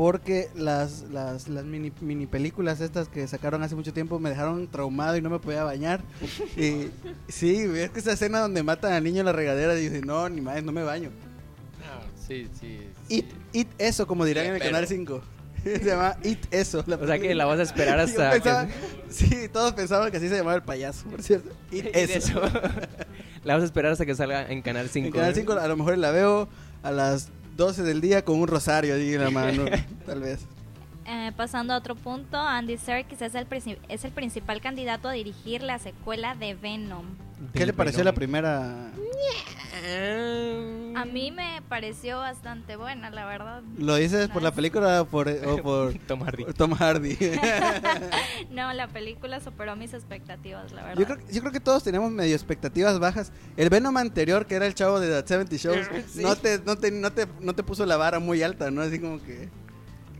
porque 0.00 0.48
las, 0.54 1.02
las, 1.12 1.46
las 1.48 1.62
mini, 1.66 1.92
mini 2.00 2.26
películas 2.26 2.80
estas 2.80 3.06
que 3.08 3.28
sacaron 3.28 3.62
hace 3.62 3.74
mucho 3.74 3.92
tiempo 3.92 4.18
me 4.18 4.30
dejaron 4.30 4.66
traumado 4.66 5.14
y 5.18 5.20
no 5.20 5.28
me 5.28 5.38
podía 5.40 5.62
bañar. 5.62 6.00
y 6.56 6.86
sí, 7.28 7.66
es 7.76 7.90
que 7.90 8.00
esa 8.00 8.12
escena 8.12 8.40
donde 8.40 8.62
matan 8.62 8.94
al 8.94 9.04
niño 9.04 9.20
en 9.20 9.26
la 9.26 9.32
regadera 9.32 9.78
y 9.78 9.90
dice, 9.90 10.00
no, 10.00 10.26
ni 10.30 10.40
más, 10.40 10.64
no 10.64 10.72
me 10.72 10.82
baño. 10.84 11.10
Ah, 11.84 12.00
sí, 12.26 12.48
sí. 12.58 12.78
sí. 13.08 13.14
It, 13.18 13.26
it 13.52 13.68
eso, 13.76 14.06
como 14.06 14.24
dirán 14.24 14.44
Sí, 14.44 14.48
en 14.48 14.54
el 14.54 14.60
pero- 14.60 14.72
canal 14.72 14.88
5. 14.88 15.20
se 15.64 15.84
llama 15.84 16.16
It 16.24 16.46
eso. 16.50 16.82
la 16.86 16.96
O 16.96 17.06
sea 17.06 17.18
que 17.18 17.34
la 17.34 17.44
vas 17.44 17.58
a 17.58 17.62
esperar 17.64 18.00
hasta 18.00 18.30
pensaba- 18.30 18.66
que- 18.68 18.72
Sí, 19.10 19.48
todos 19.52 19.74
pensaban 19.74 20.10
que 20.10 20.16
así 20.16 20.30
se 20.30 20.36
llamaba 20.36 20.56
el 20.56 20.62
payaso, 20.62 21.04
por 21.10 21.22
cierto. 21.22 21.50
It 21.70 21.84
Y 21.94 21.98
eso. 21.98 22.40
la 23.44 23.52
vas 23.52 23.62
a 23.64 23.66
esperar 23.66 23.92
hasta 23.92 24.06
que 24.06 24.14
salga 24.14 24.50
en 24.50 24.62
Canal 24.62 24.88
5. 24.88 25.08
En 25.08 25.12
Canal 25.12 25.34
5 25.34 25.52
a 25.52 25.68
lo 25.68 25.76
mejor 25.76 25.98
la 25.98 26.10
veo 26.10 26.48
a 26.82 26.90
las 26.90 27.28
12 27.56 27.82
del 27.82 28.00
día 28.00 28.24
con 28.24 28.38
un 28.40 28.48
rosario 28.48 28.94
ahí 28.94 29.14
en 29.14 29.22
la 29.22 29.30
mano, 29.30 29.64
tal 30.06 30.20
vez. 30.20 30.40
Eh, 31.12 31.32
pasando 31.36 31.74
a 31.74 31.76
otro 31.76 31.96
punto, 31.96 32.38
Andy 32.38 32.76
Serkis 32.76 33.20
es 33.20 33.34
el, 33.34 33.48
es 33.88 34.04
el 34.04 34.12
principal 34.12 34.60
candidato 34.60 35.08
a 35.08 35.12
dirigir 35.12 35.60
la 35.60 35.80
secuela 35.80 36.36
de 36.36 36.54
Venom. 36.54 37.04
¿Qué 37.52 37.66
le 37.66 37.72
pareció 37.72 38.04
la 38.04 38.12
primera? 38.12 38.92
A 40.94 41.04
mí 41.04 41.32
me 41.32 41.62
pareció 41.68 42.18
bastante 42.18 42.76
buena, 42.76 43.10
la 43.10 43.26
verdad. 43.26 43.62
¿Lo 43.76 43.96
dices 43.96 44.28
por 44.28 44.42
la 44.42 44.52
película 44.52 45.02
o 45.02 45.06
por, 45.06 45.28
o 45.28 45.56
por 45.64 45.94
Tom 46.06 46.20
Hardy. 46.20 46.44
Tom 46.56 46.74
Hardy? 46.74 47.18
No, 48.50 48.72
la 48.72 48.86
película 48.86 49.40
superó 49.40 49.74
mis 49.74 49.94
expectativas, 49.94 50.70
la 50.70 50.82
verdad. 50.84 51.00
yo, 51.00 51.06
creo, 51.06 51.18
yo 51.28 51.40
creo 51.40 51.52
que 51.52 51.60
todos 51.60 51.82
teníamos 51.82 52.12
medio 52.12 52.36
expectativas 52.36 53.00
bajas. 53.00 53.32
El 53.56 53.68
Venom 53.68 53.96
anterior, 53.96 54.46
que 54.46 54.54
era 54.54 54.66
el 54.66 54.74
chavo 54.74 55.00
de 55.00 55.22
The 55.22 55.26
70 55.26 55.56
Shows, 55.56 55.88
Sí. 56.08 56.22
no, 56.22 56.36
te, 56.36 56.60
no, 56.60 56.76
te, 56.76 56.90
no, 56.92 57.10
te, 57.12 57.26
no 57.40 57.52
te 57.52 57.64
puso 57.64 57.84
la 57.84 57.96
vara 57.96 58.20
muy 58.20 58.44
alta, 58.44 58.70
¿no? 58.70 58.82
Así 58.82 59.00
como 59.00 59.20
que... 59.22 59.48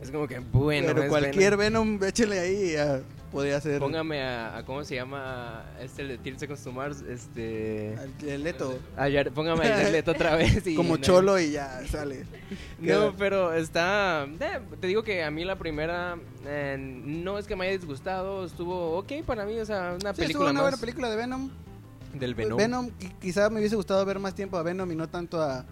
Es 0.01 0.09
como 0.11 0.27
que 0.27 0.39
bueno. 0.39 0.87
pero 0.93 1.07
cualquier 1.07 1.57
Venom. 1.57 1.97
Venom, 1.97 2.09
échale 2.09 2.39
ahí 2.39 2.69
y 2.69 2.73
ya 2.73 3.01
podría 3.31 3.61
ser... 3.61 3.79
Póngame 3.79 4.21
a, 4.23 4.57
a- 4.57 4.65
¿Cómo 4.65 4.83
se 4.83 4.95
llama? 4.95 5.63
Este 5.79 6.03
de 6.05 6.17
30 6.17 6.39
Seconds 6.39 6.63
to 6.63 6.71
Mars. 6.71 7.01
Este. 7.07 7.95
al- 7.99 8.27
el 8.27 8.43
Leto. 8.43 8.79
a 8.97 9.03
Jared- 9.03 9.31
póngame 9.31 9.65
a 9.67 9.69
Jared 9.77 9.91
Leto 9.91 10.11
otra 10.11 10.35
vez. 10.37 10.65
Y 10.65 10.75
como 10.75 10.97
no- 10.97 11.01
cholo 11.03 11.39
y 11.39 11.51
ya 11.51 11.81
sale. 11.87 12.25
No, 12.79 13.15
pero 13.15 13.53
está. 13.53 14.25
eh, 14.39 14.59
te 14.79 14.87
digo 14.87 15.03
que 15.03 15.23
a 15.23 15.29
mí 15.31 15.45
la 15.45 15.57
primera. 15.57 16.17
eh, 16.45 16.75
no 16.79 17.37
es 17.37 17.45
que 17.45 17.55
me 17.55 17.65
haya 17.67 17.77
disgustado. 17.77 18.43
Estuvo 18.45 18.97
ok 18.97 19.11
para 19.25 19.45
mí. 19.45 19.59
O 19.59 19.65
sea, 19.65 19.95
una 20.01 20.13
Sí, 20.15 20.23
estuvo 20.23 20.25
película 20.25 20.45
una 20.49 20.53
más 20.53 20.61
buena 20.63 20.77
película 20.77 21.09
de 21.11 21.15
Venom. 21.15 21.49
del 22.15 22.33
Venom. 22.35 22.57
Venom, 22.57 22.87
qui- 22.99 23.13
quizá 23.19 23.49
me 23.51 23.59
hubiese 23.59 23.75
gustado 23.75 24.03
ver 24.03 24.17
más 24.19 24.33
tiempo 24.33 24.57
a 24.57 24.63
Venom 24.63 24.91
y 24.91 24.95
no 24.95 25.07
tanto 25.07 25.41
a, 25.41 25.63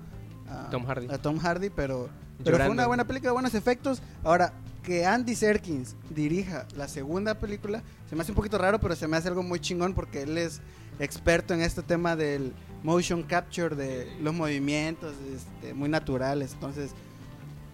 a- 0.47 0.69
Tom 0.69 0.85
Hardy. 0.85 1.07
a 1.09 1.17
Tom 1.17 1.37
Hardy, 1.39 1.69
pero, 1.71 2.09
pero 2.43 2.51
fue 2.51 2.51
Llorando. 2.53 2.73
una 2.73 2.87
buena 2.87 3.05
película, 3.05 3.31
buenos 3.33 3.53
efectos. 3.53 4.01
Ahora, 4.23 4.53
que 4.83 5.05
Andy 5.05 5.35
Serkins 5.35 5.95
dirija 6.09 6.65
la 6.75 6.87
segunda 6.87 7.35
película, 7.35 7.83
se 8.09 8.15
me 8.15 8.21
hace 8.21 8.31
un 8.31 8.35
poquito 8.35 8.57
raro, 8.57 8.79
pero 8.79 8.95
se 8.95 9.07
me 9.07 9.17
hace 9.17 9.27
algo 9.27 9.43
muy 9.43 9.59
chingón 9.59 9.93
porque 9.93 10.23
él 10.23 10.37
es 10.37 10.61
experto 10.99 11.53
en 11.53 11.61
este 11.61 11.81
tema 11.83 12.15
del 12.15 12.53
motion 12.83 13.23
capture, 13.23 13.75
de 13.75 14.09
los 14.21 14.33
movimientos 14.33 15.13
este, 15.35 15.73
muy 15.73 15.89
naturales. 15.89 16.53
Entonces, 16.53 16.91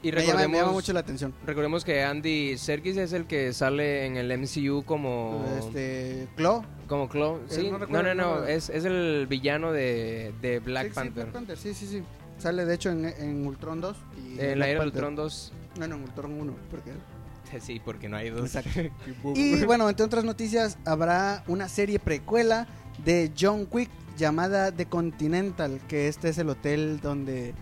Y 0.02 0.12
me 0.12 0.26
llama, 0.26 0.48
me 0.48 0.58
llama 0.58 0.72
mucho 0.72 0.94
la 0.94 1.00
atención. 1.02 1.34
recordemos 1.46 1.86
que 1.86 2.04
Andy 2.04 2.58
Serkis 2.58 2.98
es 2.98 3.14
el 3.14 3.26
que 3.28 3.54
sale 3.54 4.06
en 4.08 4.18
el 4.18 4.36
MCU 4.38 4.84
como. 4.84 5.46
Este, 5.60 6.28
Claw. 6.36 6.64
Como 6.88 7.08
Claw. 7.08 7.38
Eh, 7.38 7.40
Sí, 7.48 7.72
no 7.72 7.80
no, 7.80 8.04
no, 8.04 8.14
no. 8.16 8.44
Es, 8.46 8.70
es 8.70 8.84
el 8.86 9.26
villano 9.30 9.72
de, 9.72 10.34
de 10.42 10.60
Black 10.60 10.86
Sí, 10.86 10.90
sí, 10.90 10.96
Panther. 10.96 11.24
Black 11.24 11.34
Panther, 11.34 11.58
sí, 11.58 11.74
sí, 11.74 11.88
sí. 11.88 12.04
Sale 12.38 12.66
de 12.66 12.76
hecho 12.76 12.90
en, 12.92 13.06
en 13.06 13.46
Ultron 13.48 13.82
2. 13.82 13.98
y 14.18 14.40
En 14.40 14.60
la 14.60 14.68
era 14.68 14.82
de. 14.82 14.88
Ultron 14.88 15.16
2. 15.16 15.54
No, 15.80 15.88
no, 15.88 15.96
en 15.96 16.02
Ultron 16.04 16.40
1. 16.40 16.54
Porque... 16.72 16.92
Sí, 17.62 17.80
porque 17.84 18.10
no 18.10 18.18
hay 18.18 18.32
dos. 18.32 18.52
Y 19.36 19.64
bueno, 19.64 19.88
entre 19.90 20.06
otras 20.06 20.26
noticias, 20.26 20.78
habrá 20.84 21.44
una 21.48 21.70
serie 21.70 22.00
precuela 22.00 22.68
de 23.06 23.32
John 23.40 23.68
Wick 23.72 23.90
llamada 24.18 24.72
The 24.74 24.88
Continental, 24.88 25.80
que 25.88 26.08
este 26.10 26.30
es 26.30 26.38
el 26.38 26.50
hotel 26.50 27.00
donde 27.02 27.54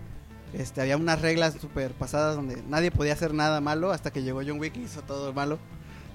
este, 0.52 0.80
había 0.80 0.96
unas 0.96 1.20
reglas 1.20 1.54
super 1.60 1.92
pasadas 1.92 2.34
donde 2.34 2.60
nadie 2.68 2.90
podía 2.90 3.12
hacer 3.12 3.34
nada 3.34 3.60
malo 3.60 3.92
hasta 3.92 4.10
que 4.10 4.22
llegó 4.22 4.40
John 4.44 4.58
Wick 4.58 4.76
y 4.76 4.82
hizo 4.82 5.02
todo 5.02 5.32
malo. 5.32 5.58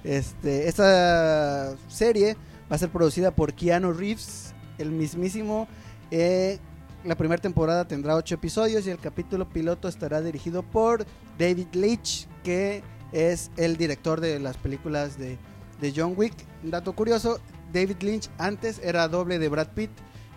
Este, 0.04 0.68
esta 0.68 1.74
serie 1.88 2.36
va 2.70 2.76
a 2.76 2.78
ser 2.78 2.90
producida 2.90 3.30
por 3.30 3.54
Keanu 3.54 3.92
Reeves, 3.92 4.52
el 4.78 4.90
mismísimo. 4.90 5.68
eh, 6.10 6.58
la 7.04 7.14
primera 7.14 7.40
temporada 7.40 7.86
tendrá 7.86 8.14
ocho 8.16 8.34
episodios 8.34 8.86
y 8.86 8.90
el 8.90 8.98
capítulo 8.98 9.48
piloto 9.48 9.88
estará 9.88 10.20
dirigido 10.20 10.62
por 10.62 11.06
David 11.38 11.68
Leitch, 11.72 12.26
que 12.44 12.82
es 13.12 13.50
el 13.56 13.76
director 13.76 14.20
de 14.20 14.38
las 14.38 14.56
películas 14.56 15.18
de, 15.18 15.38
de 15.80 15.92
John 15.96 16.14
Wick. 16.16 16.34
Un 16.62 16.70
dato 16.70 16.92
curioso, 16.94 17.40
David 17.72 17.96
Lynch 18.02 18.28
antes 18.38 18.80
era 18.82 19.08
doble 19.08 19.38
de 19.38 19.48
Brad 19.48 19.68
Pitt 19.68 19.90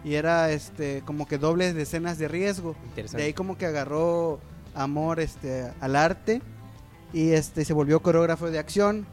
y 0.05 0.15
era 0.15 0.51
este 0.51 1.01
como 1.05 1.27
que 1.27 1.37
doble 1.37 1.73
de 1.73 1.81
escenas 1.83 2.17
de 2.17 2.27
riesgo. 2.27 2.75
De 3.17 3.23
ahí 3.23 3.33
como 3.33 3.57
que 3.57 3.65
agarró 3.65 4.39
amor 4.75 5.19
este 5.19 5.69
al 5.81 5.95
arte 5.95 6.41
y 7.11 7.31
este 7.31 7.65
se 7.65 7.73
volvió 7.73 8.01
coreógrafo 8.01 8.49
de 8.49 8.59
acción. 8.59 9.05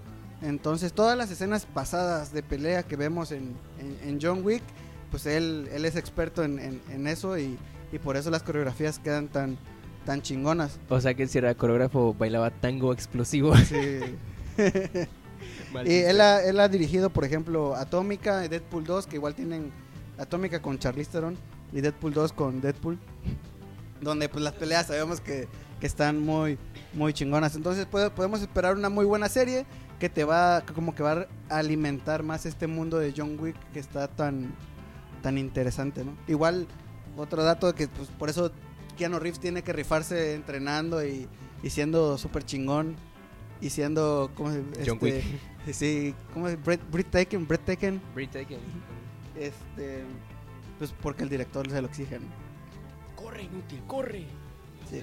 Entonces 0.42 0.92
todas 0.92 1.18
las 1.18 1.30
escenas 1.30 1.66
pasadas 1.66 2.32
de 2.32 2.42
pelea 2.42 2.82
que 2.84 2.96
vemos 2.96 3.30
en, 3.32 3.54
en- 3.78 4.08
en 4.08 4.18
John 4.22 4.40
Wick, 4.44 4.62
pues 5.10 5.26
él, 5.26 5.68
él 5.72 5.84
es 5.84 5.96
experto 5.96 6.42
en, 6.44 6.58
en- 6.58 6.80
en 6.90 7.06
eso 7.06 7.38
y, 7.38 7.58
y 7.92 7.98
por 7.98 8.16
eso 8.16 8.30
las 8.30 8.42
coreografías 8.42 8.98
quedan 8.98 9.28
tan, 9.28 9.56
tan 10.06 10.22
chingonas. 10.22 10.78
O 10.88 11.00
sea 11.00 11.14
que 11.14 11.26
si 11.26 11.38
era 11.38 11.54
coreógrafo, 11.54 12.14
bailaba 12.14 12.50
tango 12.50 12.92
explosivo. 12.92 13.54
Sí. 13.56 14.00
Y 15.84 15.92
él 15.94 16.20
ha, 16.20 16.42
él 16.42 16.58
ha 16.58 16.68
dirigido, 16.68 17.10
por 17.10 17.24
ejemplo, 17.24 17.76
Atómica 17.76 18.44
y 18.44 18.48
Deadpool 18.48 18.84
2, 18.84 19.06
que 19.06 19.16
igual 19.16 19.34
tienen 19.34 19.70
Atómica 20.18 20.60
con 20.60 20.78
Charlize 20.78 21.10
Theron 21.12 21.36
y 21.72 21.80
Deadpool 21.80 22.12
2 22.12 22.32
con 22.32 22.60
Deadpool, 22.60 22.98
donde 24.00 24.28
pues 24.28 24.42
las 24.42 24.52
peleas 24.54 24.88
sabemos 24.88 25.20
que, 25.20 25.46
que 25.78 25.86
están 25.86 26.20
muy 26.20 26.58
muy 26.92 27.12
chingonas. 27.12 27.54
Entonces 27.54 27.86
puede- 27.86 28.10
podemos 28.10 28.40
esperar 28.42 28.74
una 28.76 28.88
muy 28.88 29.04
buena 29.04 29.28
serie 29.28 29.64
que 30.00 30.08
te 30.08 30.24
va 30.24 30.62
que 30.66 30.72
como 30.72 30.94
que 30.94 31.02
va 31.04 31.26
a 31.48 31.56
alimentar 31.58 32.22
más 32.24 32.46
este 32.46 32.66
mundo 32.66 32.98
de 32.98 33.14
John 33.16 33.36
Wick 33.38 33.56
que 33.72 33.78
está 33.78 34.08
tan 34.08 34.52
tan 35.22 35.38
interesante, 35.38 36.04
¿no? 36.04 36.16
Igual 36.28 36.66
otro 37.16 37.42
dato 37.42 37.74
que 37.74 37.88
pues 37.88 38.08
por 38.10 38.28
eso 38.30 38.52
Keanu 38.96 39.18
Reeves 39.18 39.40
tiene 39.40 39.62
que 39.62 39.72
rifarse 39.72 40.34
entrenando 40.34 41.04
y, 41.04 41.28
y 41.62 41.70
siendo 41.70 42.16
súper 42.18 42.44
chingón 42.44 42.96
y 43.60 43.70
siendo 43.70 44.30
¿cómo 44.34 44.50
se- 44.52 44.62
John 44.86 44.98
este, 45.00 45.22
Wick. 45.66 45.74
Sí, 45.74 46.14
¿cómo 46.32 46.48
es? 46.48 46.62
Brett, 46.62 46.80
Britt 46.90 47.10
Taken, 47.10 47.46
Brett 47.46 47.64
Taken, 47.64 48.00
Breathtaking. 48.14 48.58
este, 49.38 50.04
pues 50.78 50.94
porque 51.02 51.22
el 51.22 51.28
director 51.28 51.68
se 51.70 51.80
lo 51.82 51.88
exige, 51.88 52.18
¿no? 52.18 52.26
Corre, 53.14 53.42
inútil, 53.42 53.80
corre. 53.86 54.24
Sí. 54.90 55.02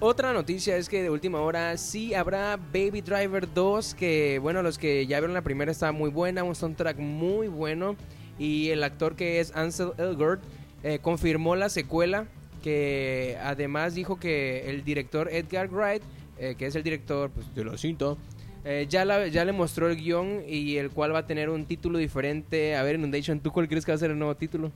Otra 0.00 0.32
noticia 0.34 0.76
es 0.76 0.88
que 0.90 1.02
de 1.02 1.08
última 1.10 1.40
hora 1.40 1.76
sí 1.78 2.12
habrá 2.14 2.56
Baby 2.56 3.00
Driver 3.00 3.52
2, 3.52 3.94
que 3.94 4.38
bueno, 4.40 4.62
los 4.62 4.76
que 4.78 5.06
ya 5.06 5.18
vieron 5.20 5.32
la 5.34 5.40
primera 5.42 5.72
está 5.72 5.90
muy 5.92 6.10
buena, 6.10 6.42
un 6.44 6.54
soundtrack 6.54 6.98
muy 6.98 7.48
bueno. 7.48 7.96
Y 8.38 8.68
el 8.70 8.82
actor 8.84 9.16
que 9.16 9.40
es 9.40 9.54
Ansel 9.56 9.92
Elgort 9.98 10.42
eh, 10.82 10.98
confirmó 11.00 11.56
la 11.56 11.68
secuela 11.68 12.26
que 12.62 13.38
además 13.42 13.94
dijo 13.94 14.18
que 14.18 14.68
el 14.68 14.84
director 14.84 15.28
Edgar 15.32 15.68
Wright, 15.70 16.02
eh, 16.38 16.54
que 16.58 16.66
es 16.66 16.74
el 16.74 16.82
director 16.82 17.30
pues, 17.30 17.54
de 17.54 17.64
la 17.64 17.78
cinta, 17.78 18.16
eh, 18.64 18.86
ya, 18.88 19.04
la- 19.04 19.28
ya 19.28 19.44
le 19.44 19.52
mostró 19.52 19.88
el 19.88 19.96
guion 19.96 20.42
y 20.48 20.76
el 20.76 20.90
cual 20.90 21.14
va 21.14 21.20
a 21.20 21.26
tener 21.26 21.48
un 21.48 21.64
título 21.66 21.98
diferente. 21.98 22.74
A 22.76 22.82
ver, 22.82 22.96
Inundation, 22.96 23.38
¿tú 23.40 23.52
cuál 23.52 23.68
crees 23.68 23.84
que 23.84 23.92
va 23.92 23.96
a 23.96 23.98
ser 23.98 24.10
el 24.10 24.18
nuevo 24.18 24.34
título? 24.34 24.72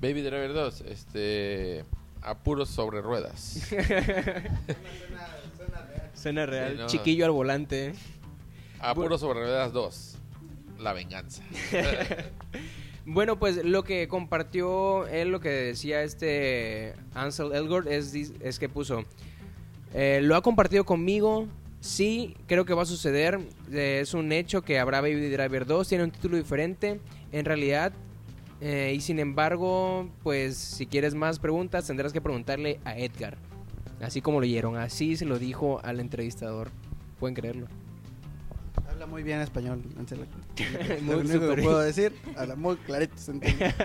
Baby 0.00 0.22
Driver 0.22 0.52
2, 0.54 0.80
este. 0.88 1.84
Apuros 2.22 2.70
sobre 2.70 3.02
ruedas. 3.02 3.68
Suena 6.14 6.46
real. 6.46 6.72
Sí, 6.72 6.78
no. 6.78 6.86
Chiquillo 6.86 7.24
al 7.26 7.30
volante. 7.32 7.92
Apuros 8.80 9.20
sobre 9.20 9.40
ruedas 9.40 9.72
2. 9.72 10.16
La 10.80 10.92
venganza. 10.94 11.42
Bueno, 13.06 13.38
pues 13.38 13.62
lo 13.64 13.84
que 13.84 14.08
compartió 14.08 15.06
él, 15.08 15.28
lo 15.28 15.40
que 15.40 15.50
decía 15.50 16.02
este 16.02 16.94
Ansel 17.12 17.52
Elgort 17.52 17.86
es, 17.86 18.14
es 18.14 18.58
que 18.58 18.68
puso, 18.70 19.02
eh, 19.92 20.20
lo 20.22 20.36
ha 20.36 20.42
compartido 20.42 20.84
conmigo, 20.84 21.46
sí, 21.80 22.34
creo 22.46 22.64
que 22.64 22.72
va 22.72 22.82
a 22.82 22.86
suceder, 22.86 23.40
eh, 23.70 23.98
es 24.00 24.14
un 24.14 24.32
hecho 24.32 24.62
que 24.62 24.78
habrá 24.78 25.02
Baby 25.02 25.28
Driver 25.28 25.66
2, 25.66 25.86
tiene 25.86 26.04
un 26.04 26.12
título 26.12 26.38
diferente, 26.38 26.98
en 27.30 27.44
realidad, 27.44 27.92
eh, 28.62 28.94
y 28.96 29.00
sin 29.02 29.18
embargo, 29.18 30.08
pues 30.22 30.56
si 30.56 30.86
quieres 30.86 31.14
más 31.14 31.38
preguntas 31.38 31.86
tendrás 31.86 32.10
que 32.10 32.22
preguntarle 32.22 32.80
a 32.86 32.96
Edgar, 32.96 33.36
así 34.00 34.22
como 34.22 34.40
lo 34.40 34.46
oyeron, 34.46 34.76
así 34.76 35.14
se 35.18 35.26
lo 35.26 35.38
dijo 35.38 35.78
al 35.84 36.00
entrevistador, 36.00 36.70
pueden 37.20 37.34
creerlo. 37.34 37.66
Muy 39.14 39.22
bien 39.22 39.40
español, 39.40 39.80
Ansel. 39.96 40.26
Muy 41.02 41.14
Lo 41.14 41.20
único 41.20 41.54
que 41.54 41.62
puedo 41.62 41.78
decir, 41.78 42.12
habla 42.36 42.56
muy 42.56 42.74
clarito, 42.78 43.16
se 43.16 43.30
entiende. 43.30 43.72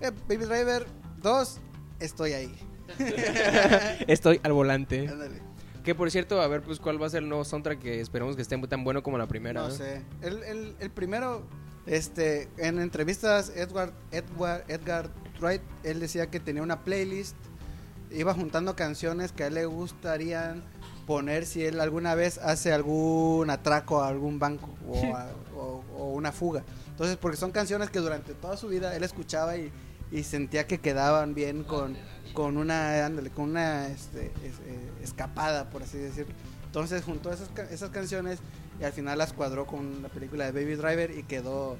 Eh, 0.00 0.12
Baby 0.28 0.44
Driver 0.44 0.86
2, 1.22 1.60
estoy 1.98 2.32
ahí. 2.32 2.54
Estoy 4.06 4.38
al 4.44 4.52
volante. 4.52 5.08
Ándale. 5.08 5.40
Que 5.82 5.94
por 5.94 6.08
cierto, 6.10 6.40
a 6.40 6.46
ver, 6.46 6.62
pues 6.62 6.78
cuál 6.78 7.02
va 7.02 7.06
a 7.06 7.10
ser 7.10 7.22
el 7.22 7.28
nuevo 7.28 7.42
soundtrack 7.44 7.80
que 7.80 8.00
esperemos 8.00 8.36
que 8.36 8.42
esté 8.42 8.56
tan 8.68 8.84
bueno 8.84 9.02
como 9.02 9.16
la 9.18 9.26
primera. 9.26 9.62
No 9.62 9.68
¿no? 9.68 9.74
sé. 9.74 10.04
El, 10.20 10.44
el, 10.44 10.76
el 10.78 10.90
primero, 10.90 11.42
este, 11.86 12.48
en 12.58 12.78
entrevistas, 12.78 13.50
Edward, 13.56 13.92
Edward, 14.12 14.62
Edgar 14.68 15.10
Wright, 15.40 15.62
él 15.82 15.98
decía 15.98 16.30
que 16.30 16.38
tenía 16.38 16.62
una 16.62 16.84
playlist, 16.84 17.34
iba 18.12 18.34
juntando 18.34 18.76
canciones 18.76 19.32
que 19.32 19.44
a 19.44 19.46
él 19.48 19.54
le 19.54 19.66
gustarían 19.66 20.62
poner 21.08 21.46
si 21.46 21.64
él 21.64 21.80
alguna 21.80 22.14
vez 22.14 22.36
hace 22.36 22.70
algún 22.72 23.48
atraco 23.48 24.02
a 24.02 24.08
algún 24.08 24.38
banco 24.38 24.68
o, 24.86 25.16
a- 25.16 25.30
o- 25.56 25.82
o 25.96 26.12
una 26.12 26.32
fuga. 26.32 26.62
Entonces, 26.90 27.16
porque 27.16 27.38
son 27.38 27.50
canciones 27.50 27.88
que 27.88 27.98
durante 27.98 28.34
toda 28.34 28.58
su 28.58 28.68
vida 28.68 28.94
él 28.94 29.02
escuchaba 29.02 29.56
y, 29.56 29.72
y 30.12 30.22
sentía 30.22 30.66
que 30.66 30.78
quedaban 30.78 31.34
bien 31.34 31.64
con, 31.64 31.96
con 32.34 32.58
una, 32.58 33.06
ándale, 33.06 33.30
con 33.30 33.50
una 33.50 33.88
este, 33.88 34.26
es- 34.44 34.60
eh, 34.66 34.90
escapada, 35.02 35.70
por 35.70 35.82
así 35.82 35.96
decirlo. 35.96 36.34
Entonces 36.66 37.02
juntó 37.02 37.32
esas, 37.32 37.48
esas 37.70 37.88
canciones 37.88 38.38
y 38.78 38.84
al 38.84 38.92
final 38.92 39.16
las 39.16 39.32
cuadró 39.32 39.66
con 39.66 40.02
la 40.02 40.10
película 40.10 40.44
de 40.44 40.52
Baby 40.52 40.74
Driver 40.74 41.10
y 41.18 41.22
quedó 41.22 41.78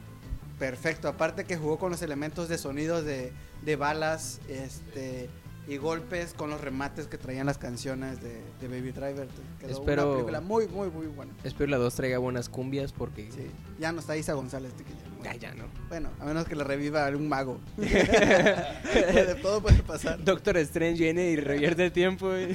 perfecto. 0.59 1.07
Aparte 1.07 1.45
que 1.45 1.59
jugó 1.59 1.79
con 1.79 1.91
los 1.93 2.01
elementos 2.01 2.49
de 2.49 2.57
sonidos 2.57 3.05
de, 3.05 3.33
de 3.63 3.77
balas 3.77 4.41
este, 4.49 5.29
y 5.69 5.77
golpes 5.77 6.33
con 6.33 6.49
los 6.51 6.61
remates 6.63 7.07
que 7.09 7.19
traían 7.19 7.45
las 7.47 7.59
canciones 7.59 8.21
de, 8.23 8.41
de 8.61 8.69
Baby 8.69 8.91
Driver. 8.93 9.29
Quedó 9.61 9.71
Espero- 9.71 10.05
una 10.07 10.13
película 10.15 10.41
muy, 10.41 10.67
muy, 10.69 10.89
muy 10.91 11.07
buena. 11.09 11.33
Espero 11.45 11.71
la 11.71 11.77
2 11.77 11.95
traiga 11.95 12.19
buenas 12.19 12.49
cumbias 12.49 12.93
porque... 12.93 13.31
Sí. 13.31 13.51
Ya 13.79 13.93
no 13.93 14.01
está 14.01 14.17
Isa 14.17 14.33
González. 14.33 14.73
que 14.73 14.85
ya- 14.85 15.33
Ya, 15.35 15.37
ya 15.39 15.55
no. 15.55 15.65
Bueno, 15.89 16.09
a 16.21 16.25
menos 16.25 16.47
que 16.47 16.57
la 16.57 16.65
reviva 16.65 17.05
algún 17.05 17.29
mago. 17.29 17.61
Puede- 17.77 19.35
todo 19.43 19.61
puede 19.61 19.83
pasar. 19.83 20.23
Doctor 20.25 20.57
Strange 20.59 20.99
viene 21.03 21.31
y 21.31 21.37
revierte 21.37 21.85
el 21.87 21.93
tiempo. 21.93 22.35
y- 22.37 22.55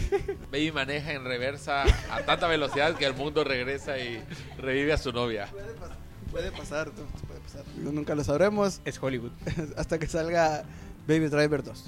Baby 0.51 0.72
maneja 0.72 1.13
en 1.13 1.24
reversa 1.24 1.84
a 2.12 2.22
tanta 2.25 2.48
velocidad 2.48 2.96
que 2.96 3.05
el 3.05 3.13
mundo 3.13 3.43
regresa 3.43 3.98
y 4.00 4.24
revive 4.58 4.93
a 4.93 4.98
su 4.98 5.12
novia. 5.12 5.48
Puede, 5.51 5.75
pas- 5.75 5.96
puede 6.32 6.51
pasar, 6.51 6.89
todo 6.91 7.05
puede 7.27 7.40
pasar. 7.42 7.64
Nunca 7.77 8.16
lo 8.16 8.24
sabremos 8.24 8.81
Es 8.85 9.01
Hollywood. 9.01 9.31
hasta 9.77 10.00
que 10.00 10.07
salga 10.07 10.64
Baby 11.07 11.27
Driver 11.27 11.64
2. 11.64 11.85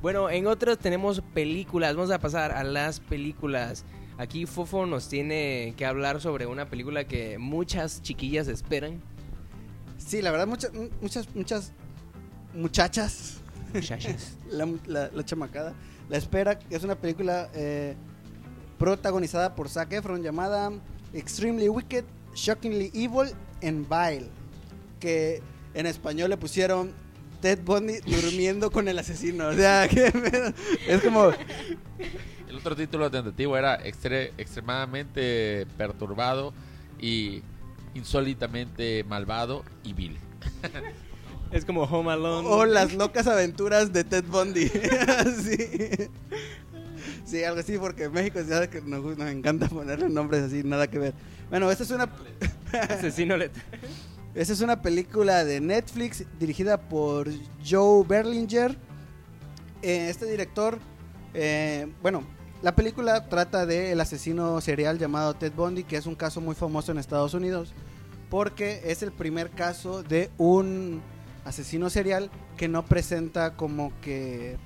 Bueno, 0.00 0.30
en 0.30 0.46
otros 0.46 0.78
tenemos 0.78 1.20
películas. 1.34 1.96
Vamos 1.96 2.10
a 2.12 2.18
pasar 2.18 2.52
a 2.52 2.62
las 2.62 3.00
películas. 3.00 3.84
Aquí 4.16 4.46
Fofo 4.46 4.86
nos 4.86 5.08
tiene 5.08 5.74
que 5.76 5.86
hablar 5.86 6.20
sobre 6.20 6.46
una 6.46 6.68
película 6.68 7.04
que 7.04 7.38
muchas 7.38 8.02
chiquillas 8.02 8.46
esperan. 8.48 9.00
Sí, 9.96 10.22
la 10.22 10.30
verdad, 10.30 10.46
muchas, 10.46 10.72
muchas, 11.00 11.34
muchas 11.34 11.72
muchachas, 12.54 13.40
Muchachas. 13.74 14.36
la, 14.50 14.68
la, 14.86 15.10
la 15.12 15.24
chamacada, 15.24 15.74
la 16.08 16.16
espera. 16.16 16.58
Es 16.70 16.84
una 16.84 16.94
película 16.94 17.50
eh, 17.54 17.94
protagonizada 18.78 19.54
por 19.54 19.68
Zac 19.68 19.92
Efron 19.92 20.22
llamada 20.22 20.70
Extremely 21.12 21.68
Wicked, 21.68 22.04
Shockingly 22.34 22.90
Evil 22.94 23.34
and 23.62 23.86
Vile. 23.88 24.28
Que 25.00 25.42
en 25.74 25.86
español 25.86 26.30
le 26.30 26.36
pusieron 26.36 26.92
Ted 27.40 27.60
Bundy 27.64 28.00
durmiendo 28.06 28.70
con 28.70 28.88
el 28.88 28.98
asesino. 28.98 29.48
O 29.48 29.54
sea, 29.54 29.88
que 29.88 30.12
es 30.86 31.02
como 31.02 31.30
El 32.48 32.56
otro 32.56 32.74
título 32.76 33.10
tentativo 33.10 33.56
era 33.56 33.82
extre- 33.84 34.32
extremadamente 34.38 35.66
perturbado 35.76 36.52
y 37.00 37.42
insólitamente 37.94 39.04
malvado 39.04 39.64
y 39.84 39.92
vil. 39.92 40.18
es 41.52 41.64
como 41.64 41.82
Home 41.84 42.12
Alone. 42.12 42.48
O 42.48 42.64
las 42.66 42.94
locas 42.94 43.26
aventuras 43.26 43.92
de 43.92 44.04
Ted 44.04 44.24
Bundy. 44.24 44.68
sí. 45.42 46.08
Sí, 47.24 47.44
algo 47.44 47.60
así, 47.60 47.76
porque 47.76 48.04
en 48.04 48.12
México 48.12 48.40
ya 48.40 48.68
que 48.70 48.80
nos, 48.80 49.04
nos 49.18 49.28
encanta 49.30 49.68
ponerle 49.68 50.08
nombres 50.08 50.44
así, 50.44 50.62
nada 50.64 50.86
que 50.86 50.98
ver. 50.98 51.14
Bueno, 51.50 51.70
esta 51.70 51.84
es 51.84 51.90
una, 51.90 52.08
Asesino 52.88 53.36
let- 53.36 53.50
esta 54.34 54.52
es 54.52 54.60
una 54.60 54.82
película 54.82 55.44
de 55.44 55.60
Netflix 55.60 56.24
dirigida 56.38 56.78
por 56.78 57.28
Joe 57.66 58.04
Berlinger. 58.06 58.76
Eh, 59.82 60.08
este 60.10 60.26
director, 60.26 60.78
eh, 61.34 61.90
bueno, 62.02 62.24
la 62.62 62.74
película 62.74 63.28
trata 63.28 63.66
del 63.66 64.00
asesino 64.00 64.60
serial 64.60 64.98
llamado 64.98 65.34
Ted 65.34 65.52
Bundy, 65.52 65.84
que 65.84 65.96
es 65.96 66.06
un 66.06 66.14
caso 66.14 66.40
muy 66.40 66.54
famoso 66.54 66.92
en 66.92 66.98
Estados 66.98 67.34
Unidos, 67.34 67.72
porque 68.30 68.82
es 68.84 69.02
el 69.02 69.12
primer 69.12 69.50
caso 69.50 70.02
de 70.02 70.30
un 70.38 71.00
asesino 71.44 71.88
serial 71.88 72.30
que 72.56 72.68
no 72.68 72.84
presenta 72.84 73.56
como 73.56 73.92
que 74.00 74.56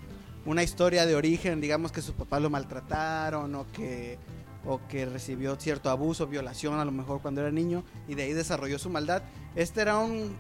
una 0.44 0.62
historia 0.62 1.06
de 1.06 1.14
origen, 1.14 1.60
digamos 1.60 1.92
que 1.92 2.02
sus 2.02 2.14
papás 2.14 2.42
lo 2.42 2.50
maltrataron 2.50 3.54
o 3.54 3.66
que 3.72 4.18
o 4.64 4.80
que 4.88 5.06
recibió 5.06 5.56
cierto 5.56 5.90
abuso, 5.90 6.26
violación 6.26 6.78
a 6.78 6.84
lo 6.84 6.92
mejor 6.92 7.20
cuando 7.20 7.40
era 7.40 7.50
niño 7.50 7.82
y 8.08 8.14
de 8.14 8.22
ahí 8.24 8.32
desarrolló 8.32 8.78
su 8.78 8.90
maldad. 8.90 9.22
Este 9.56 9.80
era 9.80 9.98
un, 9.98 10.36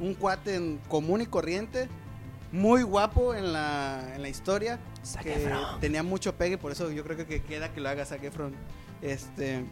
un 0.00 0.14
cuate 0.14 0.54
en- 0.54 0.78
común 0.88 1.20
y 1.20 1.26
corriente, 1.26 1.88
muy 2.50 2.82
guapo 2.82 3.34
en 3.34 3.52
la, 3.52 4.14
en 4.14 4.22
la 4.22 4.28
historia, 4.28 4.78
Zac 5.04 5.22
que 5.22 5.34
Efron. 5.34 5.80
tenía 5.80 6.02
mucho 6.02 6.34
pegue, 6.34 6.56
por 6.56 6.72
eso 6.72 6.90
yo 6.90 7.04
creo 7.04 7.16
que 7.26 7.42
queda 7.42 7.72
que 7.72 7.80
lo 7.80 7.88
haga 7.90 8.04
Zac 8.06 8.22
Efron. 8.24 8.54
Este, 9.02 9.64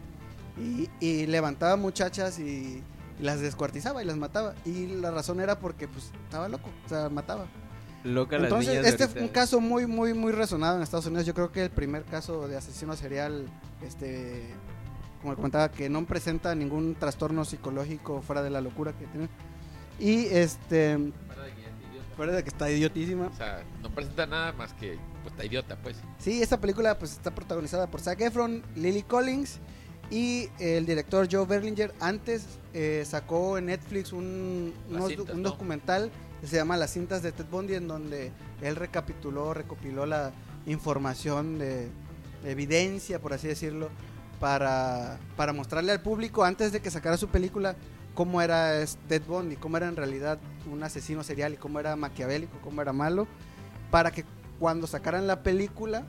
y, 0.57 0.89
y 0.99 1.25
levantaba 1.25 1.75
muchachas 1.75 2.39
y, 2.39 2.83
y 3.19 3.23
las 3.23 3.39
descuartizaba 3.41 4.01
y 4.03 4.05
las 4.05 4.17
mataba. 4.17 4.53
Y 4.63 4.87
la 4.87 5.09
razón 5.11 5.39
era 5.39 5.59
porque 5.59 5.87
pues 5.87 6.11
estaba 6.25 6.47
loco, 6.49 6.69
o 6.85 6.89
sea, 6.89 7.09
mataba. 7.09 7.45
Loca 8.03 8.37
las 8.37 8.45
Entonces, 8.45 8.75
niñas 8.75 8.87
este 8.87 9.07
fue 9.07 9.21
un 9.21 9.27
caso 9.29 9.59
muy, 9.59 9.85
muy, 9.87 10.13
muy 10.13 10.31
resonado 10.31 10.77
en 10.77 10.83
Estados 10.83 11.05
Unidos. 11.07 11.25
Yo 11.25 11.33
creo 11.33 11.51
que 11.51 11.63
el 11.63 11.69
primer 11.69 12.03
caso 12.03 12.47
de 12.47 12.55
asesino 12.57 12.95
serial, 12.95 13.47
este, 13.85 14.53
como 15.21 15.35
comentaba, 15.35 15.71
que 15.71 15.89
no 15.89 16.05
presenta 16.05 16.55
ningún 16.55 16.95
trastorno 16.95 17.43
psicológico 17.43 18.21
fuera 18.21 18.43
de 18.43 18.49
la 18.49 18.61
locura 18.61 18.93
que 18.93 19.05
tiene. 19.07 19.27
Y 19.99 20.25
este, 20.27 21.11
fuera 22.15 22.33
de 22.33 22.43
que 22.43 22.49
está 22.49 22.69
idiotísima. 22.69 23.27
O 23.27 23.35
sea, 23.35 23.63
no 23.81 23.89
presenta 23.89 24.25
nada 24.25 24.53
más 24.53 24.73
que 24.73 24.97
pues 25.23 25.33
está 25.33 25.45
idiota, 25.45 25.75
pues. 25.81 25.97
Sí, 26.19 26.41
esta 26.41 26.59
película 26.61 26.97
pues 26.97 27.11
está 27.13 27.33
protagonizada 27.33 27.87
por 27.87 27.99
Zac 27.99 28.21
Efron, 28.21 28.63
Lily 28.75 29.01
Collins 29.03 29.59
y 30.09 30.47
el 30.59 30.85
director 30.85 31.27
Joe 31.29 31.45
Berlinger. 31.45 31.93
Antes 31.99 32.45
eh, 32.73 33.03
sacó 33.05 33.57
en 33.57 33.65
Netflix 33.65 34.13
un, 34.13 34.73
Las 34.89 35.01
unos- 35.01 35.09
cintas, 35.09 35.35
un 35.35 35.41
¿no? 35.41 35.49
documental 35.49 36.11
se 36.45 36.55
llama 36.55 36.77
Las 36.77 36.91
cintas 36.91 37.23
de 37.23 37.31
Ted 37.31 37.45
Bundy 37.49 37.75
en 37.75 37.87
donde 37.87 38.31
él 38.61 38.75
recapituló, 38.75 39.53
recopiló 39.53 40.05
la 40.05 40.31
información 40.65 41.57
de, 41.57 41.89
de 42.43 42.51
evidencia, 42.51 43.19
por 43.19 43.33
así 43.33 43.47
decirlo, 43.47 43.89
para, 44.39 45.17
para 45.35 45.53
mostrarle 45.53 45.91
al 45.91 46.01
público 46.01 46.43
antes 46.43 46.71
de 46.71 46.81
que 46.81 46.91
sacara 46.91 47.17
su 47.17 47.29
película 47.29 47.75
cómo 48.13 48.41
era 48.41 48.73
Ted 49.07 49.23
Bundy, 49.27 49.55
cómo 49.57 49.77
era 49.77 49.87
en 49.87 49.95
realidad 49.95 50.39
un 50.71 50.81
asesino 50.83 51.23
serial 51.23 51.53
y 51.53 51.57
cómo 51.57 51.79
era 51.79 51.95
maquiavélico, 51.95 52.57
cómo 52.63 52.81
era 52.81 52.93
malo, 52.93 53.27
para 53.91 54.11
que 54.11 54.25
cuando 54.59 54.87
sacaran 54.87 55.27
la 55.27 55.43
película, 55.43 56.03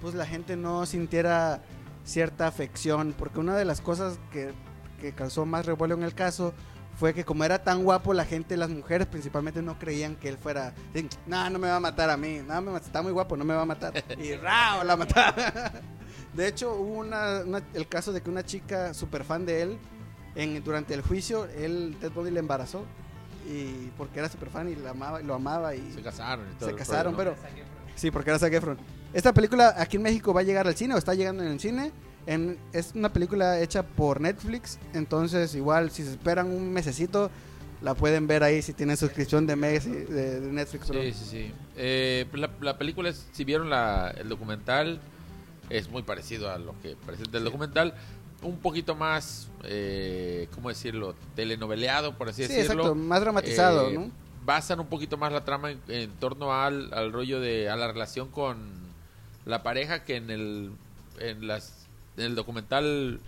pues 0.00 0.14
la 0.14 0.24
gente 0.24 0.56
no 0.56 0.86
sintiera 0.86 1.62
cierta 2.04 2.46
afección, 2.46 3.12
porque 3.18 3.40
una 3.40 3.56
de 3.56 3.64
las 3.64 3.80
cosas 3.80 4.18
que, 4.32 4.52
que 5.00 5.12
causó 5.12 5.46
más 5.46 5.66
revuelo 5.66 5.94
en 5.94 6.04
el 6.04 6.14
caso 6.14 6.54
fue 6.98 7.14
que 7.14 7.24
como 7.24 7.44
era 7.44 7.62
tan 7.62 7.84
guapo, 7.84 8.12
la 8.12 8.24
gente, 8.24 8.56
las 8.56 8.68
mujeres 8.70 9.06
principalmente 9.06 9.62
no 9.62 9.78
creían 9.78 10.16
que 10.16 10.28
él 10.28 10.36
fuera, 10.36 10.74
no, 11.26 11.48
no 11.48 11.58
me 11.60 11.68
va 11.68 11.76
a 11.76 11.80
matar 11.80 12.10
a 12.10 12.16
mí, 12.16 12.40
no, 12.44 12.60
me, 12.60 12.76
está 12.76 13.02
muy 13.02 13.12
guapo, 13.12 13.36
no 13.36 13.44
me 13.44 13.54
va 13.54 13.62
a 13.62 13.66
matar. 13.66 13.92
Y 14.18 14.34
rao, 14.34 14.82
la 14.82 14.96
mataba. 14.96 15.72
De 16.34 16.48
hecho, 16.48 16.74
hubo 16.74 16.98
una, 16.98 17.42
el 17.72 17.86
caso 17.88 18.12
de 18.12 18.20
que 18.20 18.28
una 18.28 18.44
chica 18.44 18.92
súper 18.94 19.22
fan 19.22 19.46
de 19.46 19.62
él, 19.62 19.78
en, 20.34 20.62
durante 20.64 20.92
el 20.92 21.02
juicio, 21.02 21.46
él, 21.56 21.96
Ted 22.00 22.10
Bundy 22.10 22.32
le 22.32 22.40
embarazó. 22.40 22.84
Y 23.48 23.90
porque 23.96 24.18
era 24.18 24.28
súper 24.28 24.50
fan 24.50 24.68
y 24.68 24.74
lo 24.74 24.90
amaba, 24.90 25.20
lo 25.20 25.34
amaba 25.34 25.74
y 25.74 25.92
se 25.92 26.02
casaron. 26.02 26.46
Y 26.50 26.54
todo 26.56 26.68
se 26.68 26.74
casaron, 26.74 27.14
pero 27.16 27.34
sí, 27.94 28.10
porque 28.10 28.30
era 28.30 28.38
Zac 28.38 28.52
Efron. 28.52 28.76
Esta 29.12 29.32
película 29.32 29.74
aquí 29.78 29.96
en 29.96 30.02
México 30.02 30.34
va 30.34 30.40
a 30.40 30.44
llegar 30.44 30.66
al 30.66 30.74
cine 30.74 30.94
o 30.94 30.98
está 30.98 31.14
llegando 31.14 31.42
en 31.44 31.52
el 31.52 31.60
cine. 31.60 31.92
En, 32.28 32.58
es 32.72 32.92
una 32.94 33.12
película 33.12 33.58
hecha 33.58 33.82
por 33.82 34.20
Netflix, 34.20 34.78
entonces 34.92 35.54
igual 35.54 35.90
si 35.90 36.04
se 36.04 36.10
esperan 36.10 36.48
un 36.48 36.70
mesecito 36.72 37.30
la 37.80 37.94
pueden 37.94 38.26
ver 38.26 38.42
ahí 38.42 38.60
si 38.60 38.72
tienen 38.72 38.96
suscripción 38.96 39.46
de, 39.46 39.56
mes, 39.56 39.84
de, 39.84 40.40
Netflix. 40.40 40.88
Sí, 40.88 41.12
sí, 41.12 41.24
sí. 41.24 41.52
Eh, 41.76 42.26
la, 42.60 42.76
película, 42.76 43.12
si 43.32 43.44
vieron 43.44 43.70
la, 43.70 44.12
el 44.18 44.28
documental, 44.28 45.00
es 45.70 45.88
muy 45.88 46.02
parecido 46.02 46.50
a 46.50 46.58
lo 46.58 46.74
que 46.82 46.96
presenta 46.96 47.38
el 47.38 47.44
documental. 47.44 47.94
Un 48.42 48.58
poquito 48.58 48.94
más, 48.94 49.48
eh, 49.64 50.48
¿cómo 50.54 50.68
decirlo? 50.68 51.14
Telenoveleado, 51.34 52.16
por 52.16 52.28
así 52.28 52.42
decirlo. 52.42 52.82
Exacto, 52.82 52.94
más 52.94 53.20
dramatizado, 53.20 53.90
eh, 53.90 53.94
¿no? 53.94 54.10
Basan 54.44 54.80
un 54.80 54.86
poquito 54.86 55.16
más 55.16 55.32
la 55.32 55.44
trama 55.44 55.72
en, 55.88 56.10
torno 56.18 56.52
al, 56.52 56.92
al, 56.92 57.12
rollo 57.12 57.40
de, 57.40 57.68
a 57.68 57.76
la 57.76 57.88
relación 57.88 58.28
con 58.28 58.58
la 59.44 59.62
pareja 59.62 60.04
que 60.04 60.16
en 60.16 60.30
el, 60.30 60.72
en 61.20 61.46
las, 61.46 61.77
en 62.18 62.26
el 62.26 62.34
documental 62.34 63.20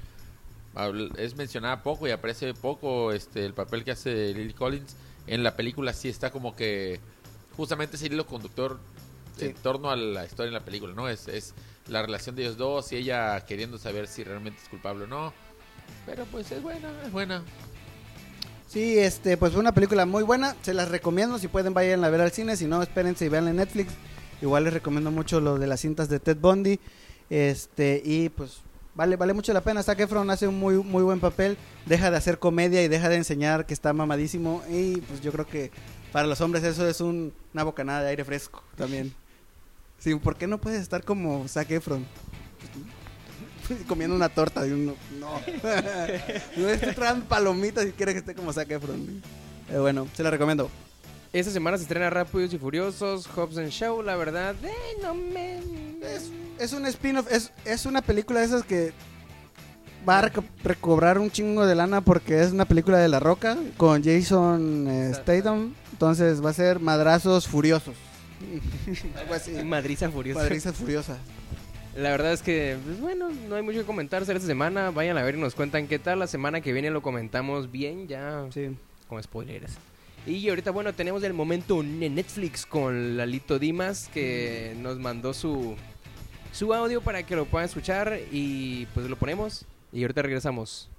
es 1.19 1.37
mencionada 1.37 1.83
poco 1.83 2.07
y 2.07 2.11
aparece 2.11 2.55
poco 2.55 3.13
este 3.13 3.45
el 3.45 3.55
papel 3.55 3.85
que 3.85 3.93
hace 3.93 4.33
Lily 4.35 4.55
Collins. 4.55 4.97
En 5.27 5.43
la 5.43 5.57
película 5.57 5.93
sí 5.93 6.09
está 6.09 6.31
como 6.31 6.55
que 6.55 7.01
justamente 7.57 7.97
es 7.97 8.03
el 8.03 8.13
hilo 8.13 8.27
conductor 8.27 8.79
en 9.39 9.55
torno 9.55 9.91
a 9.91 9.97
la 9.97 10.25
historia 10.27 10.49
en 10.49 10.55
la 10.55 10.65
película, 10.65 10.95
¿no? 10.95 11.09
Es, 11.09 11.29
es 11.29 11.55
la 11.89 12.03
relación 12.03 12.37
de 12.37 12.43
ellos 12.43 12.57
dos 12.57 12.93
y 12.93 12.97
ella 12.97 13.45
queriendo 13.47 13.79
saber 13.79 14.07
si 14.07 14.23
realmente 14.23 14.61
es 14.63 14.69
culpable 14.69 15.05
o 15.05 15.07
no. 15.07 15.33
Pero 16.07 16.25
pues 16.27 16.51
es 16.53 16.63
buena, 16.63 16.91
es 17.05 17.11
buena. 17.11 17.43
Sí, 18.69 18.99
este, 18.99 19.37
pues 19.37 19.53
fue 19.53 19.61
una 19.61 19.73
película 19.73 20.07
muy 20.07 20.23
buena, 20.23 20.55
se 20.63 20.75
las 20.75 20.89
recomiendo, 20.91 21.39
si 21.39 21.49
pueden 21.49 21.75
vayan 21.75 22.05
a 22.05 22.09
ver 22.11 22.21
al 22.21 22.31
cine, 22.31 22.57
si 22.57 22.67
no 22.67 22.83
espérense 22.83 23.25
y 23.25 23.29
vean 23.29 23.49
en 23.49 23.57
Netflix. 23.57 23.93
Igual 24.43 24.65
les 24.65 24.73
recomiendo 24.73 25.11
mucho 25.11 25.41
lo 25.41 25.59
de 25.59 25.67
las 25.67 25.81
cintas 25.81 26.09
de 26.09 26.21
Ted 26.21 26.37
Bundy. 26.37 26.79
Este, 27.29 28.01
y 28.05 28.29
pues 28.29 28.61
vale, 28.95 29.17
vale 29.17 29.33
mucho 29.33 29.53
la 29.53 29.61
pena. 29.61 29.83
Zac 29.83 30.01
Efron 30.01 30.31
hace 30.31 30.49
un 30.49 30.59
muy, 30.59 30.77
muy 30.77 31.03
buen 31.03 31.21
papel, 31.21 31.57
deja 31.87 32.11
de 32.11 32.17
hacer 32.17 32.39
comedia 32.39 32.83
y 32.83 32.89
deja 32.89 33.09
de 33.09 33.17
enseñar 33.17 33.67
que 33.67 33.75
está 33.75 33.93
mamadísimo 33.93 34.63
y 34.69 34.99
pues 35.01 35.21
yo 35.21 35.33
creo 35.33 35.47
que 35.47 35.71
para 36.13 36.27
los 36.27 36.41
hombres 36.41 36.65
eso 36.65 36.89
es 36.89 37.01
una 37.01 37.65
bocanada 37.65 38.03
de 38.03 38.11
aire 38.11 38.25
fresco 38.25 38.63
también. 38.77 39.15
Sí, 39.99 40.15
¿por 40.15 40.37
qué 40.37 40.47
no 40.47 40.59
puedes 40.59 40.81
estar 40.81 41.05
como 41.05 41.47
Zac 41.47 41.71
Efron? 41.71 42.07
Comiendo 43.87 44.17
una 44.17 44.29
torta 44.29 44.63
de 44.63 44.75
un... 44.75 44.87
No. 44.87 44.97
no 45.21 46.69
estoy 46.69 46.95
trayendo 46.95 47.27
palomitas 47.27 47.85
si 47.85 47.93
quieres 47.93 48.15
que 48.15 48.21
esté 48.21 48.35
como 48.35 48.53
Zac 48.53 48.71
Efron. 48.71 49.23
Eh, 49.71 49.79
bueno, 49.79 50.09
se 50.15 50.23
la 50.23 50.31
recomiendo. 50.31 50.71
Esta 51.33 51.53
semana 51.53 51.77
se 51.77 51.85
estrena 51.85 52.11
Rápidos 52.11 52.53
y 52.53 52.59
Furiosos, 52.59 53.29
Hobbs 53.29 53.57
and 53.59 53.71
Show, 53.71 54.03
la 54.03 54.17
verdad, 54.17 54.57
eh, 54.65 54.99
no 55.01 55.15
me... 55.15 55.59
Es, 56.03 56.31
es 56.59 56.73
un 56.73 56.87
spin-off, 56.87 57.31
es, 57.31 57.53
es 57.65 57.87
una 57.87 58.03
película 58.03 58.41
de 58.41 58.47
esas 58.47 58.65
que 58.65 58.93
va 60.09 60.19
a 60.19 60.33
recobrar 60.65 61.19
un 61.19 61.31
chingo 61.31 61.67
de 61.67 61.77
lana 61.77 62.01
porque 62.01 62.41
es 62.41 62.51
una 62.51 62.65
película 62.65 62.99
de 62.99 63.09
La 63.09 63.21
Roca 63.21 63.57
con 63.77 64.03
Jason 64.03 64.89
eh, 64.89 65.13
Statham, 65.15 65.75
entonces 65.93 66.45
va 66.45 66.51
a 66.51 66.55
ser 66.55 66.81
Madrazos 66.81 67.47
Furiosos. 67.47 67.95
Algo 69.17 69.35
así. 69.35 69.53
Madriza 69.65 70.11
Furiosa. 70.11 70.41
Madriza 70.41 70.73
Furiosa. 70.73 71.17
La 71.95 72.11
verdad 72.11 72.33
es 72.33 72.43
que, 72.43 72.77
pues 72.85 73.01
bueno, 73.01 73.29
no 73.49 73.55
hay 73.55 73.63
mucho 73.63 73.81
que 73.81 73.85
comentar 73.85 74.23
esta 74.23 74.39
semana. 74.41 74.91
Vayan 74.91 75.19
a 75.19 75.23
ver 75.23 75.35
y 75.35 75.39
nos 75.39 75.55
cuentan 75.55 75.87
qué 75.87 75.99
tal. 75.99 76.21
La 76.21 76.27
semana 76.27 76.61
que 76.61 76.73
viene 76.73 76.91
lo 76.91 77.03
comentamos 77.03 77.71
bien, 77.71 78.09
ya 78.09 78.47
sí. 78.53 78.77
con 79.09 79.23
spoilers. 79.23 79.77
Y 80.27 80.49
ahorita, 80.49 80.71
bueno, 80.71 80.93
tenemos 80.93 81.23
el 81.23 81.33
momento 81.33 81.81
en 81.81 82.15
Netflix 82.15 82.67
con 82.67 83.17
Lalito 83.17 83.59
Dimas 83.59 84.11
que 84.13 84.77
nos 84.79 84.99
mandó 84.99 85.33
su, 85.33 85.77
su 86.53 86.75
audio 86.75 87.01
para 87.01 87.23
que 87.23 87.37
lo 87.37 87.47
puedan 87.47 87.67
escuchar 87.67 88.21
y 88.31 88.87
pues 88.95 89.09
lo 89.09 89.17
ponemos 89.17 89.65
y 89.93 90.03
ahorita 90.03 90.23
regresamos. 90.23 90.91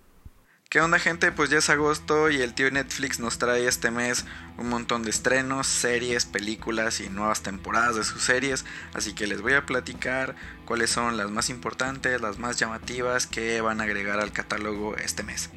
¿Qué 0.70 0.80
onda 0.80 1.00
gente? 1.00 1.34
Pues 1.34 1.50
ya 1.50 1.58
es 1.58 1.70
agosto 1.70 2.30
y 2.30 2.42
el 2.42 2.54
tío 2.54 2.72
Netflix 2.72 3.20
nos 3.20 3.38
trae 3.38 3.68
este 3.68 3.92
mes 3.92 4.26
un 4.58 4.70
montón 4.70 5.04
de 5.04 5.10
estrenos, 5.10 5.68
series, 5.68 6.26
películas 6.26 7.02
y 7.02 7.10
nuevas 7.10 7.44
temporadas 7.44 7.98
de 7.98 8.06
sus 8.06 8.22
series, 8.22 8.64
así 8.94 9.14
que 9.14 9.28
les 9.28 9.42
voy 9.42 9.52
a 9.52 9.66
platicar 9.66 10.34
cuáles 10.64 10.90
son 10.90 11.18
las 11.18 11.30
más 11.30 11.50
importantes, 11.50 12.22
las 12.22 12.40
más 12.40 12.58
llamativas 12.58 13.28
que 13.28 13.60
van 13.60 13.82
a 13.82 13.84
agregar 13.84 14.22
al 14.22 14.32
catálogo 14.32 14.96
este 14.96 15.24
mes. 15.24 15.50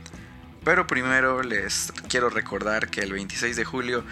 Pero 0.64 0.86
primero 0.86 1.42
les 1.42 1.92
quiero 2.08 2.30
recordar 2.30 2.88
que 2.88 3.02
el 3.02 3.12
26 3.12 3.54
de 3.56 3.64
julio 3.64 4.04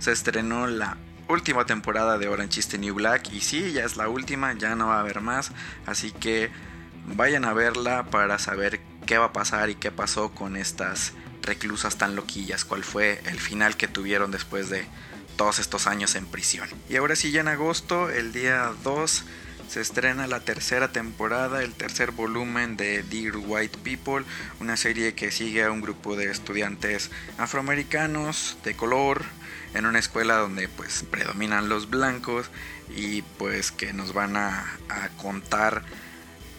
se 0.00 0.10
estrenó 0.10 0.66
la 0.66 0.96
última 1.28 1.66
temporada 1.66 2.18
de 2.18 2.26
Orange 2.26 2.60
is 2.60 2.68
the 2.68 2.78
New 2.78 2.94
Black. 2.94 3.32
Y 3.32 3.40
sí, 3.40 3.72
ya 3.72 3.84
es 3.84 3.96
la 3.96 4.08
última, 4.08 4.52
ya 4.54 4.74
no 4.74 4.88
va 4.88 4.96
a 4.96 5.00
haber 5.00 5.20
más, 5.20 5.52
así 5.86 6.10
que 6.10 6.50
vayan 7.06 7.44
a 7.44 7.52
verla 7.52 8.06
para 8.10 8.38
saber 8.38 8.80
qué 9.06 9.18
va 9.18 9.26
a 9.26 9.32
pasar 9.32 9.70
y 9.70 9.76
qué 9.76 9.90
pasó 9.92 10.30
con 10.30 10.56
estas 10.56 11.12
reclusas 11.42 11.96
tan 11.96 12.16
loquillas, 12.16 12.64
cuál 12.64 12.84
fue 12.84 13.22
el 13.26 13.38
final 13.38 13.76
que 13.76 13.88
tuvieron 13.88 14.30
después 14.30 14.68
de 14.68 14.86
todos 15.36 15.58
estos 15.58 15.86
años 15.86 16.16
en 16.16 16.26
prisión. 16.26 16.68
Y 16.88 16.96
ahora 16.96 17.16
sí, 17.16 17.30
ya 17.30 17.40
en 17.40 17.48
agosto, 17.48 18.10
el 18.10 18.32
día 18.32 18.72
2 18.82 19.24
se 19.70 19.80
estrena 19.80 20.26
la 20.26 20.40
tercera 20.40 20.90
temporada, 20.90 21.62
el 21.62 21.74
tercer 21.74 22.10
volumen 22.10 22.76
de 22.76 23.04
Dear 23.04 23.36
White 23.36 23.78
People, 23.84 24.24
una 24.58 24.76
serie 24.76 25.14
que 25.14 25.30
sigue 25.30 25.62
a 25.62 25.70
un 25.70 25.80
grupo 25.80 26.16
de 26.16 26.28
estudiantes 26.28 27.12
afroamericanos 27.38 28.58
de 28.64 28.74
color 28.74 29.22
en 29.72 29.86
una 29.86 30.00
escuela 30.00 30.38
donde 30.38 30.66
pues 30.66 31.04
predominan 31.08 31.68
los 31.68 31.88
blancos 31.88 32.50
y 32.96 33.22
pues 33.22 33.70
que 33.70 33.92
nos 33.92 34.12
van 34.12 34.36
a, 34.36 34.66
contar 35.18 35.84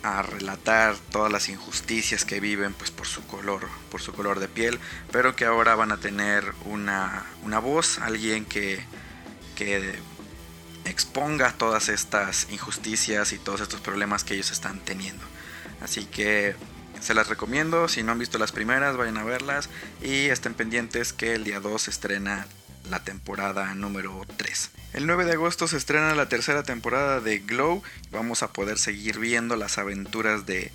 a 0.04 0.22
relatar 0.22 0.96
todas 1.12 1.34
las 1.34 1.50
injusticias 1.50 2.24
que 2.24 2.40
viven 2.40 2.74
pues 2.74 2.92
por 2.92 3.08
su 3.08 3.28
color 3.28 3.68
por 3.92 4.02
su 4.02 4.14
color 4.14 4.40
de 4.40 4.48
piel 4.48 4.80
pero 5.12 5.36
que 5.36 5.46
ahora 5.46 5.76
van 5.76 5.92
a 5.92 5.98
tener 5.98 6.54
una, 6.66 7.26
una 7.44 7.60
voz 7.60 8.00
alguien 8.00 8.46
que, 8.46 8.80
que 9.56 10.00
exponga 10.86 11.54
todas 11.54 11.90
estas 11.90 12.48
injusticias 12.52 13.34
y 13.34 13.38
todos 13.38 13.62
estos 13.62 13.82
problemas 13.82 14.24
que 14.24 14.34
ellos 14.34 14.52
están 14.52 14.80
teniendo. 14.80 15.24
Así 15.82 16.06
que 16.06 16.56
se 17.00 17.14
las 17.14 17.28
recomiendo, 17.28 17.88
si 17.88 18.04
no 18.04 18.12
han 18.12 18.20
visto 18.20 18.38
las 18.38 18.52
primeras, 18.52 18.96
vayan 18.98 19.18
a 19.18 19.24
verlas 19.24 19.70
y 20.02 20.28
estén 20.28 20.54
pendientes 20.54 21.14
que 21.14 21.34
el 21.34 21.44
día 21.44 21.60
2 21.60 21.82
se 21.82 21.92
estrena 21.92 22.48
la 22.90 23.04
temporada 23.04 23.74
número 23.74 24.22
3. 24.38 24.72
El 24.94 25.08
9 25.08 25.26
de 25.26 25.34
agosto 25.34 25.68
se 25.68 25.78
estrena 25.78 26.14
la 26.16 26.30
tercera 26.30 26.64
temporada 26.64 27.22
de 27.22 27.40
Glow. 27.40 27.82
Vamos 28.12 28.44
a 28.44 28.52
poder 28.52 28.78
seguir 28.78 29.20
viendo 29.20 29.56
las 29.56 29.78
aventuras 29.78 30.46
de 30.46 30.72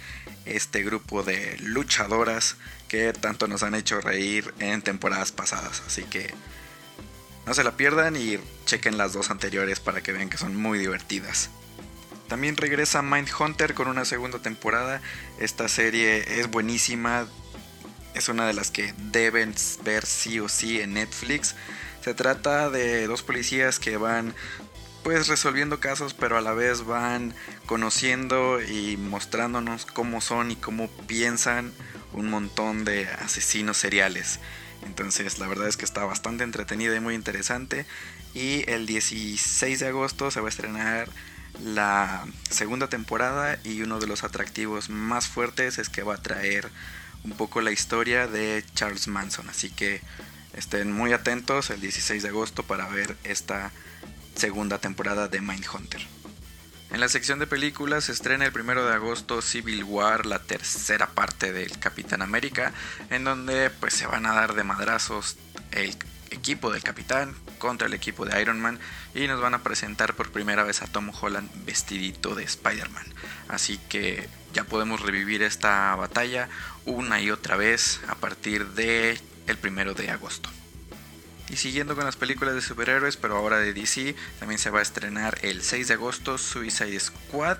este 0.46 0.82
grupo 0.82 1.22
de 1.22 1.56
luchadoras 1.60 2.56
que 2.88 3.12
tanto 3.12 3.46
nos 3.46 3.62
han 3.62 3.74
hecho 3.74 4.00
reír 4.00 4.54
en 4.58 4.82
temporadas 4.82 5.32
pasadas. 5.32 5.82
Así 5.86 6.04
que 6.04 6.32
no 7.46 7.54
se 7.54 7.64
la 7.64 7.76
pierdan 7.76 8.16
y 8.16 8.38
chequen 8.64 8.98
las 8.98 9.12
dos 9.12 9.30
anteriores 9.30 9.80
para 9.80 10.02
que 10.02 10.12
vean 10.12 10.28
que 10.28 10.36
son 10.36 10.56
muy 10.56 10.78
divertidas. 10.78 11.48
También 12.28 12.56
regresa 12.56 13.02
Mindhunter 13.02 13.74
con 13.74 13.86
una 13.86 14.04
segunda 14.04 14.40
temporada. 14.40 15.00
Esta 15.38 15.68
serie 15.68 16.40
es 16.40 16.50
buenísima. 16.50 17.28
Es 18.14 18.28
una 18.28 18.46
de 18.46 18.52
las 18.52 18.72
que 18.72 18.92
deben 19.12 19.54
ver 19.84 20.04
sí 20.04 20.40
o 20.40 20.48
sí 20.48 20.80
en 20.80 20.94
Netflix. 20.94 21.54
Se 22.02 22.14
trata 22.14 22.68
de 22.68 23.06
dos 23.06 23.22
policías 23.22 23.78
que 23.78 23.96
van 23.96 24.34
pues 25.04 25.28
resolviendo 25.28 25.78
casos, 25.78 26.14
pero 26.14 26.36
a 26.36 26.40
la 26.40 26.52
vez 26.52 26.84
van 26.84 27.32
conociendo 27.66 28.60
y 28.60 28.96
mostrándonos 28.96 29.86
cómo 29.86 30.20
son 30.20 30.50
y 30.50 30.56
cómo 30.56 30.88
piensan 31.06 31.72
un 32.12 32.28
montón 32.28 32.84
de 32.84 33.06
asesinos 33.06 33.76
seriales. 33.76 34.40
Entonces 34.86 35.38
la 35.38 35.46
verdad 35.46 35.68
es 35.68 35.76
que 35.76 35.84
está 35.84 36.04
bastante 36.04 36.44
entretenida 36.44 36.96
y 36.96 37.00
muy 37.00 37.14
interesante. 37.14 37.86
Y 38.34 38.68
el 38.70 38.86
16 38.86 39.80
de 39.80 39.86
agosto 39.88 40.30
se 40.30 40.40
va 40.40 40.46
a 40.46 40.50
estrenar 40.50 41.08
la 41.64 42.24
segunda 42.50 42.88
temporada 42.88 43.58
y 43.64 43.82
uno 43.82 43.98
de 43.98 44.06
los 44.06 44.24
atractivos 44.24 44.90
más 44.90 45.26
fuertes 45.26 45.78
es 45.78 45.88
que 45.88 46.02
va 46.02 46.14
a 46.14 46.22
traer 46.22 46.68
un 47.24 47.32
poco 47.32 47.60
la 47.60 47.72
historia 47.72 48.26
de 48.26 48.64
Charles 48.74 49.08
Manson. 49.08 49.48
Así 49.48 49.70
que 49.70 50.00
estén 50.54 50.92
muy 50.92 51.12
atentos 51.12 51.70
el 51.70 51.80
16 51.80 52.22
de 52.22 52.28
agosto 52.28 52.62
para 52.62 52.88
ver 52.88 53.16
esta 53.24 53.72
segunda 54.34 54.78
temporada 54.78 55.28
de 55.28 55.40
Mindhunter. 55.40 56.06
En 56.90 57.00
la 57.00 57.08
sección 57.08 57.38
de 57.38 57.46
películas 57.46 58.04
se 58.04 58.12
estrena 58.12 58.46
el 58.46 58.52
primero 58.52 58.86
de 58.86 58.94
agosto 58.94 59.42
Civil 59.42 59.84
War, 59.84 60.24
la 60.24 60.38
tercera 60.38 61.08
parte 61.08 61.52
del 61.52 61.78
Capitán 61.78 62.22
América, 62.22 62.72
en 63.10 63.24
donde 63.24 63.70
pues 63.70 63.94
se 63.94 64.06
van 64.06 64.24
a 64.24 64.34
dar 64.34 64.54
de 64.54 64.64
madrazos 64.64 65.36
el 65.72 65.96
equipo 66.30 66.72
del 66.72 66.82
Capitán 66.82 67.34
contra 67.58 67.86
el 67.86 67.94
equipo 67.94 68.24
de 68.24 68.40
Iron 68.40 68.60
Man 68.60 68.78
y 69.14 69.26
nos 69.26 69.40
van 69.40 69.54
a 69.54 69.62
presentar 69.62 70.14
por 70.14 70.30
primera 70.30 70.64
vez 70.64 70.82
a 70.82 70.86
Tom 70.86 71.10
Holland 71.20 71.50
vestidito 71.64 72.34
de 72.34 72.44
Spider-Man. 72.44 73.06
Así 73.48 73.78
que 73.88 74.28
ya 74.52 74.64
podemos 74.64 75.00
revivir 75.00 75.42
esta 75.42 75.94
batalla 75.96 76.48
una 76.84 77.20
y 77.20 77.30
otra 77.30 77.56
vez 77.56 78.00
a 78.08 78.14
partir 78.14 78.68
de 78.68 79.20
el 79.46 79.58
primero 79.58 79.94
de 79.94 80.10
agosto. 80.10 80.50
Y 81.48 81.56
siguiendo 81.56 81.94
con 81.94 82.04
las 82.04 82.16
películas 82.16 82.54
de 82.54 82.62
superhéroes, 82.62 83.16
pero 83.16 83.36
ahora 83.36 83.58
de 83.58 83.72
DC, 83.72 84.16
también 84.38 84.58
se 84.58 84.70
va 84.70 84.80
a 84.80 84.82
estrenar 84.82 85.38
el 85.42 85.62
6 85.62 85.88
de 85.88 85.94
agosto 85.94 86.38
Suicide 86.38 86.98
Squad. 86.98 87.58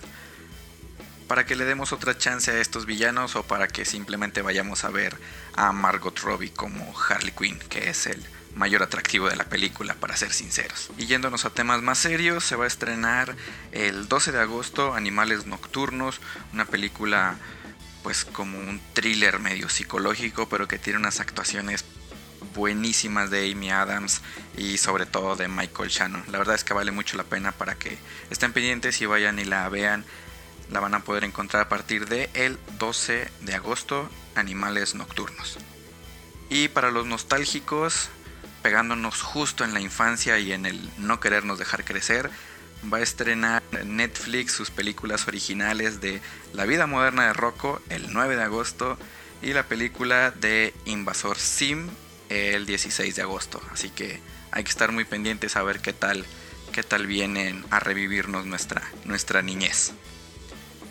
Para 1.29 1.45
que 1.45 1.57
le 1.57 1.65
demos 1.65 1.93
otra 1.93 2.17
chance 2.17 2.51
a 2.51 2.61
estos 2.61 2.87
villanos 2.87 3.35
o 3.35 3.43
para 3.43 3.69
que 3.69 3.85
simplemente 3.85 4.43
vayamos 4.43 4.85
a 4.85 4.91
ver 4.91 5.17
a 5.55 5.73
Margot 5.73 6.17
Robbie 6.21 6.53
como 6.53 6.95
Harley 7.09 7.33
Quinn, 7.33 7.59
que 7.69 7.91
es 7.91 8.07
el 8.07 8.25
mayor 8.55 8.83
atractivo 8.83 9.29
de 9.29 9.37
la 9.37 9.45
película, 9.45 9.95
para 9.95 10.17
ser 10.17 10.33
sinceros. 10.33 10.91
Y 10.99 11.07
yéndonos 11.07 11.45
a 11.45 11.51
temas 11.51 11.83
más 11.83 11.99
serios, 11.99 12.45
se 12.45 12.57
va 12.57 12.65
a 12.65 12.69
estrenar 12.69 13.37
el 13.73 14.09
12 14.09 14.33
de 14.33 14.41
agosto 14.41 14.95
Animales 14.95 15.47
Nocturnos, 15.47 16.21
una 16.53 16.65
película 16.65 17.37
pues 18.03 18.25
como 18.25 18.59
un 18.59 18.81
thriller 18.93 19.41
medio 19.41 19.69
psicológico, 19.69 20.49
pero 20.49 20.69
que 20.69 20.79
tiene 20.79 20.99
unas 20.99 21.19
actuaciones 21.19 21.85
buenísimas 22.55 23.31
de 23.31 23.51
Amy 23.51 23.71
Adams 23.71 24.23
y 24.57 24.79
sobre 24.79 25.07
todo 25.07 25.37
de 25.37 25.49
Michael 25.49 25.91
Shannon. 25.91 26.25
La 26.31 26.39
verdad 26.39 26.55
es 26.55 26.65
que 26.65 26.75
vale 26.75 26.91
mucho 26.91 27.17
la 27.17 27.25
pena 27.25 27.53
para 27.53 27.75
que 27.77 27.99
estén 28.31 28.53
pendientes 28.53 29.01
y 29.01 29.07
vayan 29.07 29.39
y 29.39 29.45
la 29.45 29.69
vean. 29.69 30.05
La 30.71 30.81
van 30.81 30.95
a 30.95 31.05
poder 31.05 31.25
encontrar 31.25 31.63
a 31.63 31.69
partir 31.69 32.09
de 32.09 32.29
el 32.35 32.59
12 32.79 33.31
de 33.43 33.55
agosto, 33.55 34.11
Animales 34.35 34.95
Nocturnos. 34.95 35.59
Y 36.49 36.69
para 36.69 36.91
los 36.91 37.07
nostálgicos, 37.07 38.09
pegándonos 38.63 39.23
justo 39.23 39.65
en 39.65 39.75
la 39.75 39.81
infancia 39.81 40.39
y 40.39 40.53
en 40.53 40.67
el 40.67 40.91
no 40.99 41.21
querernos 41.21 41.59
dejar 41.59 41.85
crecer, 41.85 42.31
va 42.93 42.99
a 42.99 43.03
estrenar 43.03 43.63
Netflix 43.85 44.53
sus 44.53 44.71
películas 44.71 45.27
originales 45.29 46.01
de 46.01 46.21
La 46.53 46.65
vida 46.67 46.87
moderna 46.87 47.27
de 47.27 47.33
Rocco 47.33 47.81
el 47.89 48.13
9 48.13 48.37
de 48.37 48.43
agosto 48.43 48.99
y 49.43 49.53
la 49.53 49.65
película 49.65 50.31
de 50.31 50.75
Invasor 50.85 51.39
Sim 51.39 51.89
el 52.29 52.67
16 52.67 53.17
de 53.17 53.23
agosto. 53.23 53.61
Así 53.73 53.91
que 53.91 54.21
hay 54.51 54.65
que 54.65 54.71
estar 54.71 54.93
muy 54.93 55.05
pendientes 55.05 55.57
a 55.57 55.63
ver 55.63 55.81
qué 55.81 55.93
tal, 55.93 56.25
qué 56.73 56.83
tal 56.83 57.07
vienen 57.07 57.65
a 57.71 57.81
revivirnos 57.81 58.47
nuestra, 58.47 58.83
nuestra 59.05 59.43
niñez. 59.43 59.93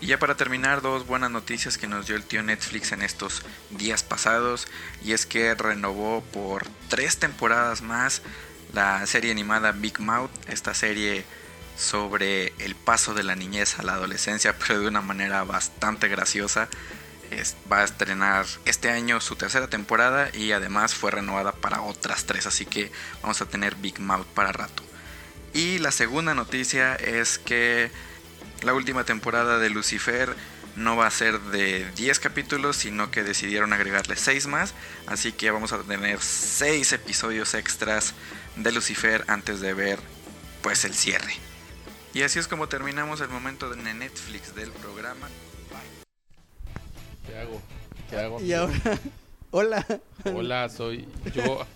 Y 0.02 0.08
ya 0.08 0.20
para 0.20 0.36
terminar, 0.36 0.82
dos 0.82 1.08
buenas 1.08 1.32
noticias 1.32 1.78
que 1.78 1.88
nos 1.88 2.08
dio 2.08 2.16
el 2.16 2.24
tío 2.24 2.44
Netflix 2.44 2.92
en 2.92 3.02
estos 3.02 3.44
días 3.72 4.04
pasados. 4.04 4.68
Y 5.04 5.14
es 5.14 5.26
que 5.26 5.56
renovó 5.56 6.22
por 6.34 6.68
tres 6.90 7.18
temporadas 7.18 7.82
más 7.82 8.22
la 8.74 9.06
serie 9.08 9.32
animada 9.32 9.72
Big 9.72 10.00
Mouth, 10.00 10.32
esta 10.48 10.74
serie 10.74 11.26
sobre 11.78 12.54
el 12.60 12.76
paso 12.76 13.14
de 13.14 13.24
la 13.24 13.36
niñez 13.36 13.80
a 13.80 13.84
la 13.84 13.94
adolescencia, 13.94 14.56
pero 14.60 14.80
de 14.80 14.88
una 14.88 15.02
manera 15.02 15.44
bastante 15.44 16.08
graciosa 16.08 16.68
va 17.72 17.80
a 17.80 17.84
estrenar 17.84 18.46
este 18.66 18.90
año 18.90 19.22
su 19.22 19.36
tercera 19.36 19.68
temporada 19.68 20.30
y 20.34 20.52
además 20.52 20.94
fue 20.94 21.12
renovada 21.12 21.52
para 21.52 21.82
otras 21.82 22.26
tres, 22.26 22.46
así 22.46 22.66
que 22.66 22.92
vamos 23.22 23.42
a 23.42 23.46
tener 23.46 23.76
Big 23.76 24.00
Mouth 24.00 24.28
para 24.28 24.52
rato. 24.52 24.84
Y 25.54 25.80
la 25.80 25.92
segunda 25.92 26.34
noticia 26.34 26.96
es 26.96 27.38
que 27.40 27.92
la 28.62 28.74
última 28.74 29.04
temporada 29.04 29.58
de 29.58 29.70
Lucifer 29.70 30.36
no 30.76 30.98
va 30.98 31.08
a 31.08 31.12
ser 31.12 31.40
de 31.40 31.90
10 31.92 32.20
capítulos, 32.20 32.76
sino 32.76 33.10
que 33.12 33.24
decidieron 33.24 33.72
agregarle 33.72 34.18
6 34.18 34.48
más, 34.48 34.74
así 35.08 35.32
que 35.32 35.52
vamos 35.52 35.72
a 35.72 35.82
tener 35.84 36.22
6 36.22 36.92
episodios 36.94 37.54
extras 37.54 38.14
de 38.58 38.72
Lucifer 38.72 39.24
antes 39.28 39.62
de 39.62 39.74
ver 39.74 40.00
pues 40.62 40.84
el 40.84 40.94
cierre. 40.94 41.36
Y 42.14 42.24
así 42.24 42.40
es 42.40 42.48
como 42.48 42.68
terminamos 42.68 43.22
el 43.22 43.30
momento 43.30 43.70
de 43.70 43.94
Netflix 43.94 44.56
del 44.56 44.72
programa. 44.72 45.30
¿Qué 47.28 47.38
hago? 47.38 47.62
¿Qué 48.10 48.18
hago? 48.18 48.42
Y 48.42 48.54
ahora, 48.54 48.74
hola. 49.52 49.86
Hola, 50.34 50.70
soy 50.70 51.08
yo. 51.34 51.66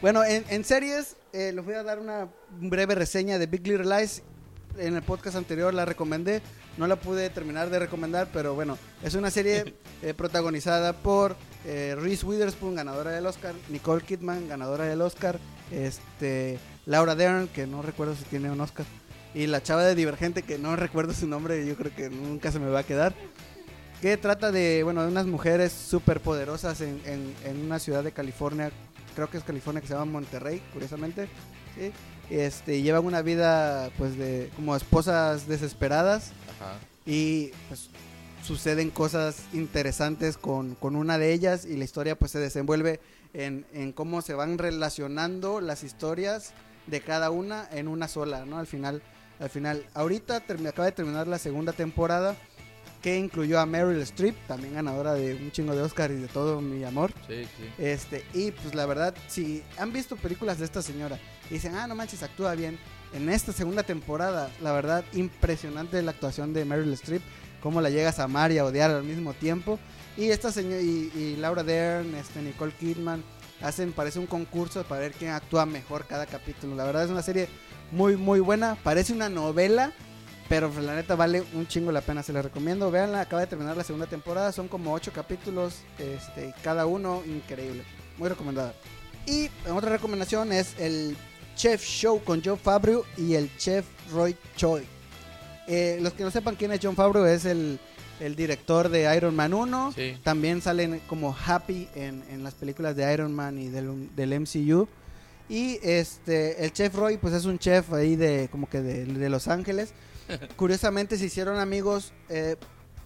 Bueno, 0.00 0.22
en, 0.22 0.44
en 0.48 0.64
series 0.64 1.16
eh, 1.32 1.50
les 1.52 1.64
voy 1.64 1.74
a 1.74 1.82
dar 1.82 1.98
una 1.98 2.28
breve 2.60 2.94
reseña 2.94 3.36
de 3.36 3.46
Big 3.46 3.66
Little 3.66 3.84
Lies. 3.84 4.22
En 4.78 4.94
el 4.94 5.02
podcast 5.02 5.34
anterior 5.36 5.74
la 5.74 5.84
recomendé, 5.84 6.40
no 6.76 6.86
la 6.86 6.94
pude 6.94 7.30
terminar 7.30 7.68
de 7.68 7.80
recomendar, 7.80 8.28
pero 8.32 8.54
bueno, 8.54 8.78
es 9.02 9.14
una 9.14 9.28
serie 9.28 9.74
eh, 10.02 10.14
protagonizada 10.14 10.92
por 10.92 11.34
eh, 11.66 11.96
Reese 11.98 12.24
Witherspoon, 12.24 12.76
ganadora 12.76 13.10
del 13.10 13.26
Oscar, 13.26 13.56
Nicole 13.70 14.04
Kidman, 14.04 14.46
ganadora 14.46 14.84
del 14.84 15.00
Oscar, 15.00 15.40
este, 15.72 16.60
Laura 16.86 17.16
Dern, 17.16 17.48
que 17.48 17.66
no 17.66 17.82
recuerdo 17.82 18.14
si 18.14 18.22
tiene 18.22 18.52
un 18.52 18.60
Oscar, 18.60 18.86
y 19.34 19.48
la 19.48 19.64
chava 19.64 19.82
de 19.82 19.96
Divergente, 19.96 20.42
que 20.42 20.58
no 20.58 20.76
recuerdo 20.76 21.12
su 21.12 21.26
nombre, 21.26 21.66
yo 21.66 21.74
creo 21.74 21.92
que 21.92 22.08
nunca 22.08 22.52
se 22.52 22.60
me 22.60 22.70
va 22.70 22.80
a 22.80 22.84
quedar 22.84 23.14
que 24.00 24.16
trata 24.16 24.52
de, 24.52 24.82
bueno, 24.84 25.02
de 25.02 25.08
unas 25.08 25.26
mujeres 25.26 25.72
súper 25.72 26.20
poderosas 26.20 26.80
en, 26.80 27.00
en, 27.04 27.34
en, 27.44 27.60
una 27.64 27.78
ciudad 27.78 28.04
de 28.04 28.12
California, 28.12 28.70
creo 29.14 29.28
que 29.28 29.38
es 29.38 29.44
California, 29.44 29.80
que 29.80 29.88
se 29.88 29.94
llama 29.94 30.12
Monterrey, 30.12 30.62
curiosamente, 30.72 31.28
¿sí? 31.76 31.92
Este, 32.30 32.82
llevan 32.82 33.06
una 33.06 33.22
vida, 33.22 33.90
pues, 33.98 34.16
de 34.16 34.50
como 34.54 34.76
esposas 34.76 35.48
desesperadas 35.48 36.32
Ajá. 36.56 36.78
y, 37.06 37.50
pues, 37.68 37.90
suceden 38.44 38.90
cosas 38.90 39.42
interesantes 39.52 40.36
con, 40.36 40.74
con, 40.76 40.94
una 40.94 41.18
de 41.18 41.32
ellas 41.32 41.64
y 41.64 41.76
la 41.76 41.84
historia, 41.84 42.16
pues, 42.16 42.30
se 42.30 42.38
desenvuelve 42.38 43.00
en, 43.34 43.66
en 43.72 43.92
cómo 43.92 44.22
se 44.22 44.34
van 44.34 44.58
relacionando 44.58 45.60
las 45.60 45.82
historias 45.82 46.52
de 46.86 47.00
cada 47.00 47.30
una 47.30 47.68
en 47.72 47.88
una 47.88 48.06
sola, 48.06 48.44
¿no? 48.44 48.58
Al 48.58 48.66
final, 48.66 49.02
al 49.40 49.50
final, 49.50 49.84
ahorita 49.94 50.36
acaba 50.36 50.86
de 50.86 50.92
terminar 50.92 51.26
la 51.26 51.38
segunda 51.38 51.72
temporada 51.72 52.36
que 53.02 53.16
incluyó 53.16 53.60
a 53.60 53.66
Meryl 53.66 54.00
Streep, 54.02 54.34
también 54.46 54.74
ganadora 54.74 55.14
de 55.14 55.34
un 55.34 55.50
chingo 55.52 55.74
de 55.74 55.82
Oscar 55.82 56.10
y 56.10 56.16
de 56.16 56.28
todo 56.28 56.60
mi 56.60 56.82
amor. 56.84 57.12
Sí, 57.26 57.44
sí. 57.44 57.68
Este, 57.78 58.24
y 58.34 58.50
pues 58.50 58.74
la 58.74 58.86
verdad, 58.86 59.14
si 59.28 59.62
han 59.78 59.92
visto 59.92 60.16
películas 60.16 60.58
de 60.58 60.64
esta 60.64 60.82
señora 60.82 61.18
y 61.50 61.54
dicen, 61.54 61.74
ah, 61.74 61.86
no 61.86 61.94
manches, 61.94 62.22
actúa 62.22 62.54
bien. 62.54 62.78
En 63.12 63.28
esta 63.28 63.52
segunda 63.52 63.82
temporada, 63.84 64.50
la 64.60 64.72
verdad, 64.72 65.04
impresionante 65.14 66.02
la 66.02 66.10
actuación 66.10 66.52
de 66.52 66.64
Meryl 66.64 66.92
Streep, 66.94 67.22
cómo 67.62 67.80
la 67.80 67.90
llegas 67.90 68.18
a 68.18 68.24
amar 68.24 68.52
y 68.52 68.58
a 68.58 68.64
odiar 68.64 68.90
al 68.90 69.04
mismo 69.04 69.32
tiempo. 69.32 69.78
Y 70.16 70.30
esta 70.30 70.50
señora, 70.50 70.82
y, 70.82 71.10
y 71.14 71.36
Laura 71.36 71.62
Dern, 71.62 72.14
este, 72.16 72.42
Nicole 72.42 72.72
Kidman, 72.72 73.22
hacen, 73.62 73.92
parece 73.92 74.18
un 74.18 74.26
concurso 74.26 74.82
para 74.84 75.02
ver 75.02 75.12
quién 75.12 75.30
actúa 75.30 75.64
mejor 75.66 76.06
cada 76.06 76.26
capítulo. 76.26 76.74
La 76.74 76.84
verdad 76.84 77.04
es 77.04 77.10
una 77.10 77.22
serie 77.22 77.48
muy, 77.92 78.16
muy 78.16 78.40
buena. 78.40 78.76
Parece 78.82 79.12
una 79.12 79.28
novela, 79.28 79.92
pero 80.48 80.70
pues, 80.70 80.84
la 80.84 80.94
neta 80.94 81.14
vale 81.14 81.42
un 81.54 81.66
chingo 81.66 81.92
la 81.92 82.00
pena, 82.00 82.22
se 82.22 82.32
la 82.32 82.42
recomiendo. 82.42 82.90
Veanla, 82.90 83.20
acaba 83.20 83.42
de 83.42 83.48
terminar 83.48 83.76
la 83.76 83.84
segunda 83.84 84.06
temporada, 84.06 84.52
son 84.52 84.68
como 84.68 84.94
ocho 84.94 85.12
capítulos, 85.12 85.82
este, 85.98 86.54
cada 86.62 86.86
uno 86.86 87.22
increíble. 87.26 87.84
Muy 88.16 88.28
recomendada. 88.28 88.74
Y 89.26 89.50
otra 89.70 89.90
recomendación 89.90 90.52
es 90.52 90.74
el 90.78 91.16
Chef 91.54 91.84
Show 91.84 92.22
con 92.24 92.42
Joe 92.42 92.56
Fabrio 92.56 93.04
y 93.16 93.34
el 93.34 93.54
Chef 93.58 93.84
Roy 94.12 94.34
Choi. 94.56 94.84
Eh, 95.66 95.98
los 96.00 96.14
que 96.14 96.24
no 96.24 96.30
sepan 96.30 96.56
quién 96.56 96.72
es 96.72 96.80
John 96.82 96.96
Favreau 96.96 97.26
es 97.26 97.44
el, 97.44 97.78
el 98.20 98.34
director 98.34 98.88
de 98.88 99.14
Iron 99.14 99.36
Man 99.36 99.52
1. 99.52 99.92
Sí. 99.94 100.16
También 100.22 100.62
salen 100.62 101.00
como 101.06 101.36
Happy 101.36 101.88
en, 101.94 102.24
en, 102.30 102.42
las 102.42 102.54
películas 102.54 102.96
de 102.96 103.12
Iron 103.12 103.34
Man 103.34 103.58
y 103.58 103.68
del, 103.68 104.08
del 104.16 104.40
MCU. 104.40 104.88
Y 105.50 105.78
este 105.82 106.64
el 106.64 106.72
chef 106.72 106.94
Roy, 106.94 107.18
pues 107.18 107.34
es 107.34 107.44
un 107.44 107.58
chef 107.58 107.92
ahí 107.92 108.16
de 108.16 108.48
como 108.50 108.68
que 108.68 108.80
de, 108.80 109.04
de 109.04 109.28
Los 109.28 109.48
Ángeles. 109.48 109.92
Curiosamente 110.56 111.16
se 111.16 111.26
hicieron 111.26 111.58
amigos 111.58 112.12
eh, 112.28 112.56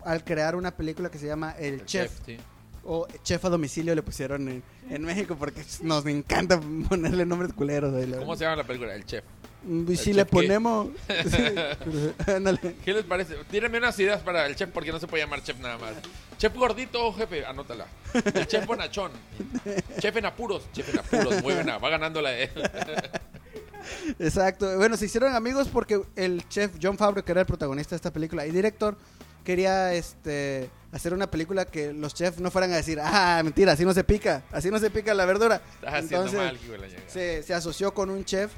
al 0.05 0.25
crear 0.25 0.57
una 0.57 0.71
película 0.77 1.11
que 1.11 1.19
se 1.19 1.27
llama 1.27 1.55
El, 1.59 1.75
El 1.75 1.87
Chef. 1.87 2.13
sí. 2.27 2.39
O 2.85 3.07
Chef 3.23 3.45
a 3.45 3.49
domicilio 3.49 3.95
le 3.95 4.03
pusieron 4.03 4.49
en, 4.49 4.63
en 4.91 5.05
México 5.05 5.37
porque 5.39 5.63
nos 5.83 6.05
encanta 6.07 6.61
ponerle 6.89 7.25
nombres 7.25 7.53
culeros. 7.53 7.95
ahí, 7.95 8.07
la 8.07 8.17
¿Cómo 8.19 8.35
se 8.35 8.43
llama 8.43 8.57
la 8.57 8.65
película? 8.65 8.93
El 8.93 9.05
Chef. 9.07 9.23
Y 9.89 9.95
si 9.97 10.11
¿El 10.11 10.17
le 10.17 10.25
ponemos... 10.27 10.89
ándale. 12.27 12.59
¿Qué 12.85 12.93
les 12.93 13.05
parece? 13.05 13.37
Tírenme 13.49 13.79
unas 13.79 13.97
ideas 14.01 14.21
para 14.23 14.45
el 14.47 14.57
chef 14.57 14.71
porque 14.71 14.91
no 14.91 14.99
se 14.99 15.07
puede 15.07 15.23
llamar 15.23 15.45
chef 15.45 15.61
nada 15.61 15.79
más. 15.79 15.93
Chef 16.39 16.53
gordito, 16.57 17.13
jefe, 17.13 17.47
anótala. 17.47 17.87
El 18.35 18.47
chef 18.49 18.67
bonachón. 18.67 19.13
Chef 20.01 20.17
en 20.17 20.27
apuros. 20.27 20.65
Chef 20.73 20.89
en 20.93 20.99
apuros. 20.99 21.41
Muy 21.41 21.55
buena. 21.55 21.79
Va 21.79 21.89
ganando 21.91 22.21
la 22.21 22.37
E. 22.37 22.51
Exacto. 24.19 24.77
Bueno, 24.77 24.97
se 24.97 25.07
hicieron 25.07 25.35
amigos 25.35 25.69
porque 25.69 26.01
el 26.17 26.47
chef 26.49 26.73
John 26.81 26.99
Favreau, 26.99 27.25
que 27.25 27.33
era 27.33 27.41
el 27.43 27.47
protagonista 27.47 27.91
de 27.91 27.97
esta 27.97 28.13
película 28.13 28.47
y 28.47 28.51
director, 28.51 28.97
quería 29.45 29.93
este 29.95 30.71
hacer 30.93 31.15
una 31.15 31.31
película 31.31 31.65
que 31.65 31.93
los 31.93 32.15
chefs 32.15 32.39
no 32.39 32.51
fueran 32.51 32.73
a 32.73 32.77
decir, 32.77 33.01
ah, 33.03 33.41
mentira, 33.43 33.73
así 33.73 33.85
no 33.85 33.95
se 33.95 34.05
pica, 34.05 34.45
así 34.53 34.71
no 34.71 34.79
se 34.79 34.91
pica 34.91 35.15
la 35.15 35.25
verdura. 35.25 35.63
Estás 35.77 36.05
haciendo 36.05 36.33
mal, 36.33 36.59
se, 37.07 37.43
se 37.43 37.55
asoció 37.55 37.95
con 37.95 38.11
un 38.11 38.25
chef, 38.25 38.53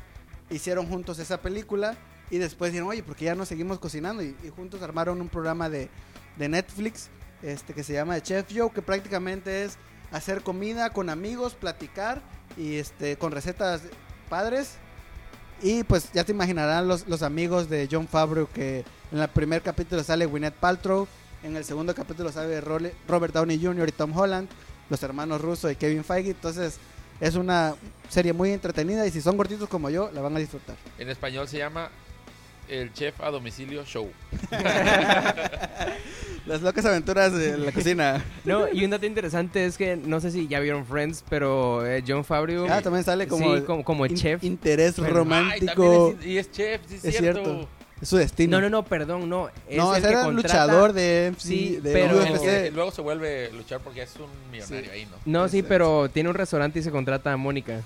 hicieron 0.50 0.86
juntos 0.86 1.18
esa 1.18 1.40
película 1.40 1.96
Y 2.30 2.38
después 2.38 2.72
dijeron, 2.72 2.88
oye, 2.90 3.02
porque 3.02 3.26
ya 3.26 3.34
no 3.34 3.46
seguimos 3.46 3.78
cocinando. 3.78 4.22
Y, 4.22 4.36
y 4.42 4.48
juntos 4.48 4.82
armaron 4.82 5.20
un 5.20 5.28
programa 5.28 5.68
de, 5.68 5.88
de 6.36 6.48
Netflix 6.48 7.10
este, 7.42 7.74
que 7.74 7.84
se 7.84 7.92
llama 7.92 8.14
The 8.14 8.22
Chef 8.22 8.50
Show, 8.50 8.72
que 8.72 8.82
prácticamente 8.82 9.64
es 9.64 9.76
hacer 10.10 10.42
comida 10.42 10.90
con 10.90 11.10
amigos, 11.10 11.54
platicar 11.54 12.22
y 12.56 12.76
este, 12.76 13.16
con 13.16 13.32
recetas 13.32 13.82
padres. 14.28 14.78
Y 15.62 15.84
pues 15.84 16.12
ya 16.12 16.24
te 16.24 16.32
imaginarán 16.32 16.88
los, 16.88 17.06
los 17.08 17.22
amigos 17.22 17.68
de 17.68 17.88
John 17.90 18.08
Favreau 18.08 18.48
que 18.52 18.84
en 19.12 19.20
el 19.20 19.28
primer 19.28 19.62
capítulo 19.62 20.02
sale 20.02 20.26
Gwyneth 20.26 20.54
Paltrow, 20.54 21.06
en 21.42 21.56
el 21.56 21.64
segundo 21.64 21.94
capítulo 21.94 22.32
sale 22.32 22.60
Robert 22.60 23.34
Downey 23.34 23.62
Jr. 23.62 23.88
y 23.88 23.92
Tom 23.92 24.16
Holland, 24.16 24.48
los 24.90 25.02
hermanos 25.02 25.40
Russo 25.40 25.70
y 25.70 25.76
Kevin 25.76 26.04
Feige. 26.04 26.30
Entonces 26.30 26.78
es 27.20 27.34
una 27.36 27.74
serie 28.08 28.32
muy 28.32 28.50
entretenida 28.50 29.06
y 29.06 29.10
si 29.10 29.20
son 29.20 29.36
gorditos 29.36 29.68
como 29.68 29.90
yo, 29.90 30.10
la 30.12 30.20
van 30.20 30.36
a 30.36 30.38
disfrutar. 30.38 30.76
En 30.98 31.08
español 31.08 31.48
se 31.48 31.58
llama 31.58 31.90
El 32.68 32.92
Chef 32.92 33.20
a 33.20 33.30
Domicilio 33.30 33.84
Show. 33.84 34.10
Las 36.46 36.60
locas 36.60 36.84
aventuras 36.84 37.32
de 37.32 37.56
la 37.56 37.72
cocina. 37.72 38.22
No, 38.44 38.70
y 38.70 38.84
un 38.84 38.90
dato 38.90 39.06
interesante 39.06 39.64
es 39.64 39.78
que 39.78 39.96
no 39.96 40.20
sé 40.20 40.30
si 40.30 40.46
ya 40.46 40.60
vieron 40.60 40.84
Friends, 40.84 41.24
pero 41.30 41.86
eh, 41.86 42.04
John 42.06 42.22
Favreau 42.24 42.66
Ah, 42.68 42.82
también 42.82 43.02
sale 43.04 43.26
como, 43.26 43.56
sí, 43.56 43.62
como, 43.62 43.82
como 43.84 44.04
in- 44.06 44.14
chef. 44.14 44.44
interés 44.44 44.98
romántico. 44.98 46.10
Ay, 46.10 46.16
también 46.16 46.18
es- 46.20 46.26
y 46.26 46.38
es 46.38 46.50
chef, 46.52 46.80
sí 46.86 46.94
es, 46.96 47.04
Es 47.04 47.16
cierto. 47.16 47.42
cierto. 47.44 47.68
Es 48.02 48.08
su 48.08 48.16
destino. 48.18 48.58
No, 48.58 48.62
no, 48.62 48.68
no, 48.68 48.84
perdón, 48.84 49.26
no. 49.28 49.48
Es 49.68 49.78
No, 49.78 49.92
el 49.94 50.00
ese 50.02 50.08
que 50.08 50.12
era 50.14 50.24
contrata- 50.24 50.66
luchador 50.66 50.92
de 50.92 51.26
MC, 51.32 51.40
Sí, 51.48 51.76
de 51.82 51.92
pero- 51.92 52.12
Luego, 52.14 52.34
UFC. 52.34 52.70
luego 52.74 52.90
se 52.90 53.00
vuelve 53.00 53.46
a 53.46 53.50
luchar 53.54 53.80
porque 53.80 54.02
es 54.02 54.14
un 54.16 54.26
millonario 54.52 54.84
Sí. 54.84 54.90
ahí, 54.90 55.06
¿no? 55.06 55.16
No, 55.24 55.48
sí, 55.48 55.62
pero 55.62 56.10
tiene 56.10 56.28
un 56.28 56.34
restaurante 56.34 56.78
y 56.80 56.82
se 56.82 56.90
contrata 56.90 57.32
a 57.32 57.36
Mónica. 57.38 57.80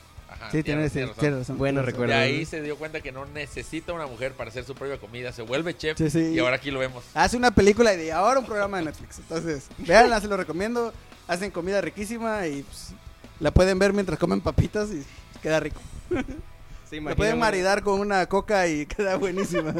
Ajá, 0.49 0.57
Sí, 0.57 0.63
tiene, 0.63 0.89
tienes- 0.89 1.09
razón. 1.11 1.21
tiene 1.21 1.37
razón. 1.39 1.59
Bueno, 1.59 1.83
recuerdo. 1.83 2.13
De 2.15 2.21
ahí 2.21 2.45
se 2.45 2.61
dio 2.63 2.77
cuenta 2.77 3.01
que 3.01 3.13
no 3.13 3.25
necesita 3.27 3.93
una 3.93 4.07
mujer 4.07 4.33
para 4.33 4.51
hacer 4.51 4.65
su 4.65 4.75
propia 4.75 4.99
comida. 4.99 5.33
Se 5.33 5.43
vuelve 5.43 5.77
chef 5.77 5.97
Sí, 5.99 6.11
sí. 6.11 6.19
y 6.35 6.39
ahora 6.39 6.57
aquí 6.57 6.71
lo 6.71 6.79
vemos. 6.81 7.05
Hace 7.15 7.37
una 7.37 7.51
película 7.51 7.95
y 7.95 7.97
de 7.99 8.13
ahora 8.13 8.41
un 8.41 8.47
programa 8.47 8.79
de 8.79 8.85
Netflix. 8.87 9.19
Entonces, 9.19 9.67
véanla, 9.79 10.21
se 10.21 10.27
lo 10.29 10.37
recomiendo. 10.37 10.93
Hacen 11.27 11.51
comida 11.51 11.81
riquísima 11.81 12.47
y 12.47 12.63
pues, 12.63 12.93
la 13.41 13.51
pueden 13.51 13.79
ver 13.79 13.93
mientras 13.93 14.19
comen 14.19 14.41
papitas 14.41 14.89
y 14.91 15.05
queda 15.43 15.61
rico. 15.61 15.81
Se 16.89 17.01
La 17.01 17.15
pueden 17.15 17.39
maridar 17.39 17.83
con 17.83 18.01
una 18.01 18.25
coca 18.27 18.67
y 18.67 18.87
queda 18.97 19.17
buenísima. 19.17 19.75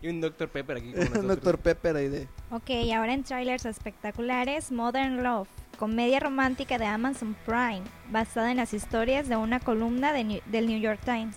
Y 0.00 0.08
un 0.08 0.20
Dr. 0.20 0.48
Pepper 0.48 0.78
aquí 0.78 0.92
con 0.92 1.18
un. 1.18 1.28
Dr. 1.28 1.58
Pepper 1.58 1.94
ahí 1.96 2.08
de... 2.08 2.26
Ok, 2.50 2.70
ahora 2.96 3.12
en 3.12 3.22
trailers 3.22 3.66
espectaculares, 3.66 4.72
Modern 4.72 5.22
Love, 5.22 5.46
comedia 5.82 6.20
romántica 6.20 6.78
de 6.78 6.86
Amazon 6.86 7.34
Prime, 7.44 7.82
basada 8.08 8.52
en 8.52 8.58
las 8.58 8.72
historias 8.72 9.28
de 9.28 9.34
una 9.34 9.58
columna 9.58 10.12
de 10.12 10.40
del 10.46 10.68
New 10.68 10.78
York 10.78 11.00
Times. 11.04 11.34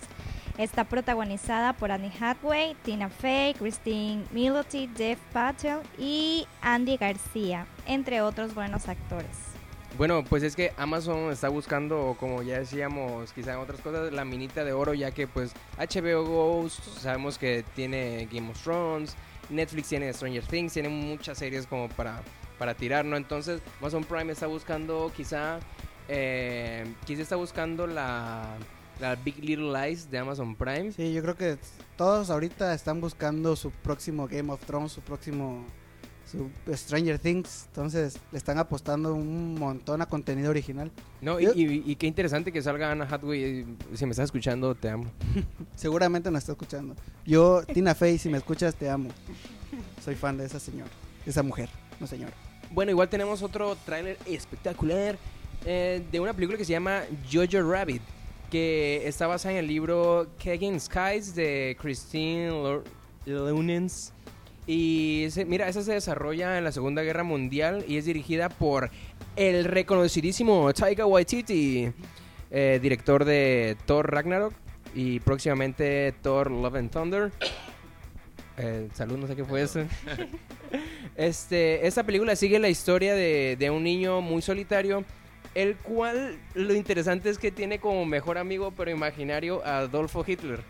Está 0.56 0.84
protagonizada 0.84 1.72
por 1.72 1.90
Annie 1.90 2.12
Hathaway, 2.20 2.76
Tina 2.84 3.08
Fey, 3.08 3.54
Christine 3.54 4.22
Milioti, 4.30 4.88
Jeff 4.96 5.18
Patel 5.32 5.80
y 5.98 6.46
Andy 6.62 6.96
García, 6.96 7.66
entre 7.86 8.22
otros 8.22 8.54
buenos 8.54 8.88
actores. 8.88 9.36
Bueno, 9.98 10.22
pues 10.22 10.44
es 10.44 10.54
que 10.54 10.72
Amazon 10.76 11.32
está 11.32 11.48
buscando, 11.48 12.16
como 12.20 12.44
ya 12.44 12.60
decíamos, 12.60 13.32
quizá 13.32 13.54
en 13.54 13.58
otras 13.58 13.80
cosas, 13.80 14.12
la 14.12 14.24
minita 14.24 14.62
de 14.62 14.72
oro, 14.72 14.94
ya 14.94 15.10
que 15.10 15.26
pues 15.26 15.54
HBO 15.76 16.24
Ghost, 16.24 16.84
sabemos 17.00 17.36
que 17.36 17.64
tiene 17.74 18.28
Game 18.30 18.48
of 18.50 18.62
Thrones, 18.62 19.16
Netflix 19.50 19.88
tiene 19.88 20.12
Stranger 20.12 20.44
Things, 20.44 20.72
tiene 20.72 20.88
muchas 20.88 21.36
series 21.36 21.66
como 21.66 21.88
para, 21.88 22.22
para 22.58 22.74
tirar, 22.74 23.04
¿no? 23.04 23.16
Entonces 23.16 23.60
Amazon 23.80 24.04
Prime 24.04 24.32
está 24.32 24.46
buscando 24.46 25.12
quizá, 25.16 25.58
eh, 26.08 26.84
quizá 27.04 27.22
está 27.22 27.36
buscando 27.36 27.86
la, 27.86 28.56
la 29.00 29.14
Big 29.16 29.38
Little 29.42 29.72
Lies 29.72 30.10
de 30.10 30.18
Amazon 30.18 30.54
Prime. 30.56 30.92
Sí, 30.92 31.12
yo 31.12 31.22
creo 31.22 31.36
que 31.36 31.58
todos 31.96 32.30
ahorita 32.30 32.72
están 32.74 33.00
buscando 33.00 33.56
su 33.56 33.70
próximo 33.70 34.26
Game 34.28 34.52
of 34.52 34.64
Thrones, 34.64 34.92
su 34.92 35.00
próximo 35.00 35.64
su 36.30 36.50
Stranger 36.74 37.20
Things. 37.20 37.66
Entonces, 37.68 38.18
le 38.32 38.38
están 38.38 38.58
apostando 38.58 39.14
un 39.14 39.54
montón 39.54 40.02
a 40.02 40.06
contenido 40.06 40.50
original. 40.50 40.90
No, 41.20 41.38
y, 41.38 41.44
y- 41.54 41.82
y 41.86 41.94
qué 41.94 42.08
interesante 42.08 42.50
que 42.50 42.60
salga 42.62 42.90
Anna 42.90 43.06
Hathaway, 43.08 43.64
si 43.94 44.04
me 44.06 44.10
estás 44.10 44.24
escuchando, 44.24 44.74
te 44.74 44.90
amo. 44.90 45.04
Seguramente 45.76 46.28
nos 46.32 46.40
está 46.42 46.52
escuchando. 46.52 46.96
Yo, 47.24 47.62
Tina 47.72 47.94
Fey, 47.94 48.18
si 48.18 48.28
me 48.28 48.38
escuchas, 48.38 48.74
te 48.74 48.90
amo. 48.90 49.10
Soy 50.04 50.16
fan 50.16 50.36
de 50.36 50.46
esa 50.46 50.58
señora, 50.58 50.90
de 51.24 51.30
esa 51.30 51.44
mujer, 51.44 51.68
no 52.00 52.08
señora. 52.08 52.32
Bueno, 52.70 52.90
igual 52.90 53.08
tenemos 53.08 53.42
otro 53.42 53.76
tráiler 53.84 54.18
espectacular 54.26 55.16
eh, 55.64 56.02
de 56.10 56.20
una 56.20 56.32
película 56.32 56.58
que 56.58 56.64
se 56.64 56.72
llama 56.72 57.02
Jojo 57.32 57.62
Rabbit, 57.70 58.02
que 58.50 59.02
está 59.06 59.26
basada 59.26 59.52
en 59.52 59.58
el 59.60 59.66
libro 59.66 60.26
Kegging 60.38 60.78
Skies 60.80 61.34
de 61.34 61.76
Christine 61.80 62.48
Lo- 62.48 62.84
Lunens. 63.24 64.12
Y 64.66 65.26
se- 65.30 65.44
mira, 65.44 65.68
esa 65.68 65.82
se 65.82 65.92
desarrolla 65.92 66.58
en 66.58 66.64
la 66.64 66.72
Segunda 66.72 67.02
Guerra 67.02 67.22
Mundial 67.22 67.84
y 67.86 67.96
es 67.98 68.04
dirigida 68.04 68.48
por 68.48 68.90
el 69.36 69.64
reconocidísimo 69.64 70.72
Taika 70.74 71.06
Waititi, 71.06 71.88
eh, 72.50 72.78
director 72.82 73.24
de 73.24 73.76
Thor 73.86 74.10
Ragnarok 74.12 74.52
y 74.94 75.20
próximamente 75.20 76.14
Thor 76.22 76.50
Love 76.50 76.74
and 76.76 76.90
Thunder. 76.90 77.32
Eh, 78.58 78.88
salud, 78.94 79.18
no 79.18 79.26
sé 79.26 79.36
qué 79.36 79.44
fue 79.44 79.62
eso. 79.62 79.80
Este, 81.16 81.86
esta 81.86 82.02
película 82.02 82.36
sigue 82.36 82.58
la 82.58 82.68
historia 82.68 83.14
de, 83.14 83.56
de 83.58 83.70
un 83.70 83.82
niño 83.82 84.20
muy 84.20 84.42
solitario, 84.42 85.02
el 85.54 85.76
cual 85.76 86.36
lo 86.52 86.74
interesante 86.74 87.30
es 87.30 87.38
que 87.38 87.50
tiene 87.50 87.78
como 87.78 88.04
mejor 88.04 88.36
amigo 88.36 88.70
pero 88.76 88.90
imaginario 88.90 89.64
a 89.64 89.78
Adolfo 89.78 90.24
Hitler. 90.26 90.60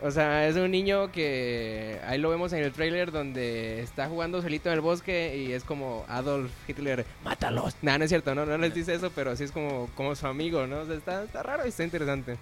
O 0.00 0.10
sea, 0.12 0.46
es 0.46 0.54
un 0.54 0.70
niño 0.70 1.10
que 1.10 1.98
ahí 2.06 2.18
lo 2.18 2.30
vemos 2.30 2.52
en 2.52 2.62
el 2.62 2.72
tráiler 2.72 3.10
donde 3.10 3.80
está 3.80 4.08
jugando 4.08 4.40
solito 4.40 4.68
en 4.68 4.76
el 4.76 4.80
bosque 4.80 5.36
y 5.36 5.52
es 5.52 5.64
como 5.64 6.04
Adolf 6.08 6.52
Hitler, 6.68 7.04
mátalos. 7.24 7.74
Nah, 7.82 7.98
no 7.98 8.04
es 8.04 8.10
cierto, 8.10 8.34
no, 8.34 8.46
no 8.46 8.58
les 8.58 8.74
dice 8.74 8.94
eso, 8.94 9.10
pero 9.10 9.34
sí 9.34 9.44
es 9.44 9.50
como, 9.50 9.88
como 9.96 10.14
su 10.14 10.26
amigo, 10.28 10.66
¿no? 10.68 10.80
O 10.80 10.86
sea, 10.86 10.94
está, 10.94 11.24
está 11.24 11.42
raro 11.42 11.64
y 11.66 11.70
está 11.70 11.82
interesante. 11.82 12.36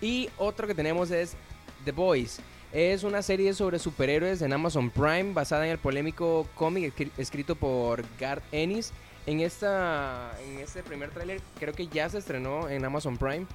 Y 0.00 0.30
otro 0.38 0.66
que 0.66 0.74
tenemos 0.74 1.10
es 1.10 1.34
The 1.84 1.92
Boys. 1.92 2.40
Es 2.72 3.04
una 3.04 3.20
serie 3.20 3.52
sobre 3.52 3.78
superhéroes 3.78 4.40
en 4.40 4.52
Amazon 4.54 4.88
Prime 4.88 5.34
basada 5.34 5.66
en 5.66 5.72
el 5.72 5.78
polémico 5.78 6.46
cómic 6.54 6.94
escri- 6.94 7.10
escrito 7.18 7.54
por 7.54 8.02
Garth 8.18 8.42
Ennis. 8.50 8.92
En, 9.26 9.40
esta, 9.40 10.32
en 10.48 10.58
este 10.58 10.82
primer 10.82 11.10
tráiler 11.10 11.40
creo 11.60 11.74
que 11.74 11.86
ya 11.86 12.08
se 12.08 12.18
estrenó 12.18 12.70
en 12.70 12.84
Amazon 12.84 13.18
Prime. 13.18 13.46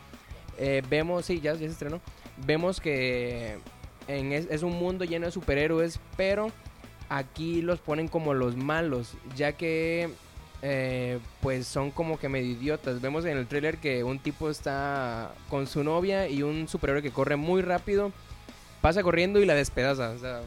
Eh, 0.59 0.83
vemos, 0.87 1.25
sí, 1.25 1.41
ya, 1.41 1.53
ya 1.53 1.59
se 1.59 1.65
estrenó. 1.65 1.99
Vemos 2.45 2.79
que 2.79 3.57
en 4.07 4.33
es, 4.33 4.47
es 4.51 4.61
un 4.61 4.73
mundo 4.73 5.03
lleno 5.03 5.25
de 5.25 5.31
superhéroes, 5.31 5.99
pero 6.15 6.51
aquí 7.09 7.63
los 7.63 7.79
ponen 7.79 8.07
como 8.07 8.35
los 8.35 8.55
malos, 8.55 9.15
ya 9.35 9.53
que 9.53 10.09
eh, 10.61 11.17
pues 11.41 11.65
son 11.65 11.89
como 11.89 12.19
que 12.19 12.29
medio 12.29 12.51
idiotas. 12.51 13.01
Vemos 13.01 13.25
en 13.25 13.37
el 13.37 13.47
tráiler 13.47 13.77
que 13.79 14.03
un 14.03 14.19
tipo 14.19 14.51
está 14.51 15.33
con 15.49 15.65
su 15.65 15.83
novia 15.83 16.27
y 16.29 16.43
un 16.43 16.67
superhéroe 16.67 17.01
que 17.01 17.11
corre 17.11 17.35
muy 17.35 17.63
rápido 17.63 18.11
pasa 18.87 19.03
corriendo 19.03 19.39
y 19.41 19.45
la 19.45 19.53
despedaza. 19.53 20.11
O 20.11 20.17
sea, 20.19 20.41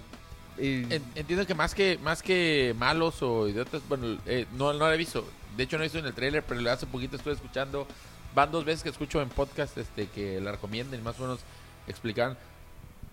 y- 0.58 0.84
En- 0.94 1.04
Entiendo 1.14 1.46
que 1.46 1.54
más 1.54 1.74
que 1.74 1.98
más 2.02 2.22
que 2.22 2.74
malos 2.78 3.22
o 3.22 3.46
idiotas, 3.48 3.82
bueno, 3.88 4.18
eh, 4.24 4.46
no, 4.52 4.72
no 4.72 4.88
la 4.88 4.94
he 4.94 4.98
visto. 4.98 5.28
De 5.56 5.64
hecho, 5.64 5.76
no 5.76 5.82
he 5.82 5.86
visto 5.86 5.98
en 5.98 6.06
el 6.06 6.14
tráiler, 6.14 6.42
pero 6.42 6.70
hace 6.70 6.86
poquito 6.86 7.16
estuve 7.16 7.34
escuchando. 7.34 7.86
Van 8.34 8.50
dos 8.50 8.64
veces 8.64 8.82
que 8.82 8.88
escucho 8.88 9.20
en 9.20 9.28
podcast 9.28 9.76
este, 9.76 10.06
que 10.06 10.40
la 10.40 10.52
recomienden 10.52 11.00
y 11.00 11.02
más 11.02 11.18
o 11.18 11.22
menos 11.22 11.40
explican. 11.86 12.38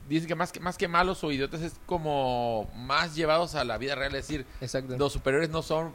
Dicen 0.08 0.28
que 0.30 0.36
más 0.36 0.52
que 0.54 0.60
más 0.62 0.78
que 0.78 0.88
malos 0.88 1.22
o 1.26 1.32
idiotas 1.34 1.62
es 1.62 1.74
como 1.86 2.72
más 2.76 3.16
llevados 3.16 3.56
a 3.56 3.66
la 3.66 3.78
vida 3.78 3.96
real. 3.96 4.16
Es 4.16 4.28
decir, 4.28 4.46
exacto. 4.62 4.98
los 4.98 5.12
superhéroes 5.12 5.50
no 5.50 5.62
son 5.62 5.94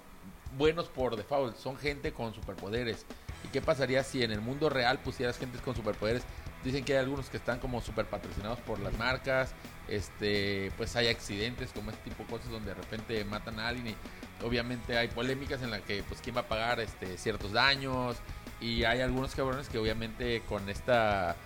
buenos 0.58 0.86
por 0.88 1.16
default, 1.16 1.56
son 1.56 1.78
gente 1.78 2.12
con 2.12 2.34
superpoderes. 2.34 3.06
¿Y 3.44 3.48
qué 3.48 3.62
pasaría 3.62 4.04
si 4.04 4.22
en 4.22 4.30
el 4.30 4.40
mundo 4.42 4.68
real 4.68 4.98
pusieras 4.98 5.38
gente 5.38 5.58
con 5.60 5.74
superpoderes? 5.74 6.22
Dicen 6.64 6.84
que 6.84 6.92
hay 6.92 7.00
algunos 7.00 7.28
que 7.28 7.36
están 7.36 7.58
como 7.58 7.80
super 7.80 8.06
patrocinados 8.06 8.60
por 8.60 8.78
las 8.80 8.96
marcas, 8.96 9.54
este, 9.88 10.70
pues 10.76 10.94
hay 10.94 11.08
accidentes 11.08 11.72
como 11.72 11.90
este 11.90 12.10
tipo 12.10 12.22
de 12.22 12.30
cosas 12.30 12.50
donde 12.50 12.70
de 12.70 12.74
repente 12.74 13.24
matan 13.24 13.58
a 13.58 13.68
alguien 13.68 13.88
y 13.88 14.44
obviamente 14.44 14.96
hay 14.96 15.08
polémicas 15.08 15.62
en 15.62 15.70
las 15.70 15.80
que 15.82 16.02
pues 16.04 16.20
quién 16.20 16.36
va 16.36 16.42
a 16.42 16.48
pagar 16.48 16.80
este 16.80 17.18
ciertos 17.18 17.52
daños 17.52 18.16
y 18.60 18.84
hay 18.84 19.00
algunos 19.00 19.34
cabrones 19.34 19.68
que 19.68 19.78
obviamente 19.78 20.42
con 20.48 20.68
esta 20.68 21.36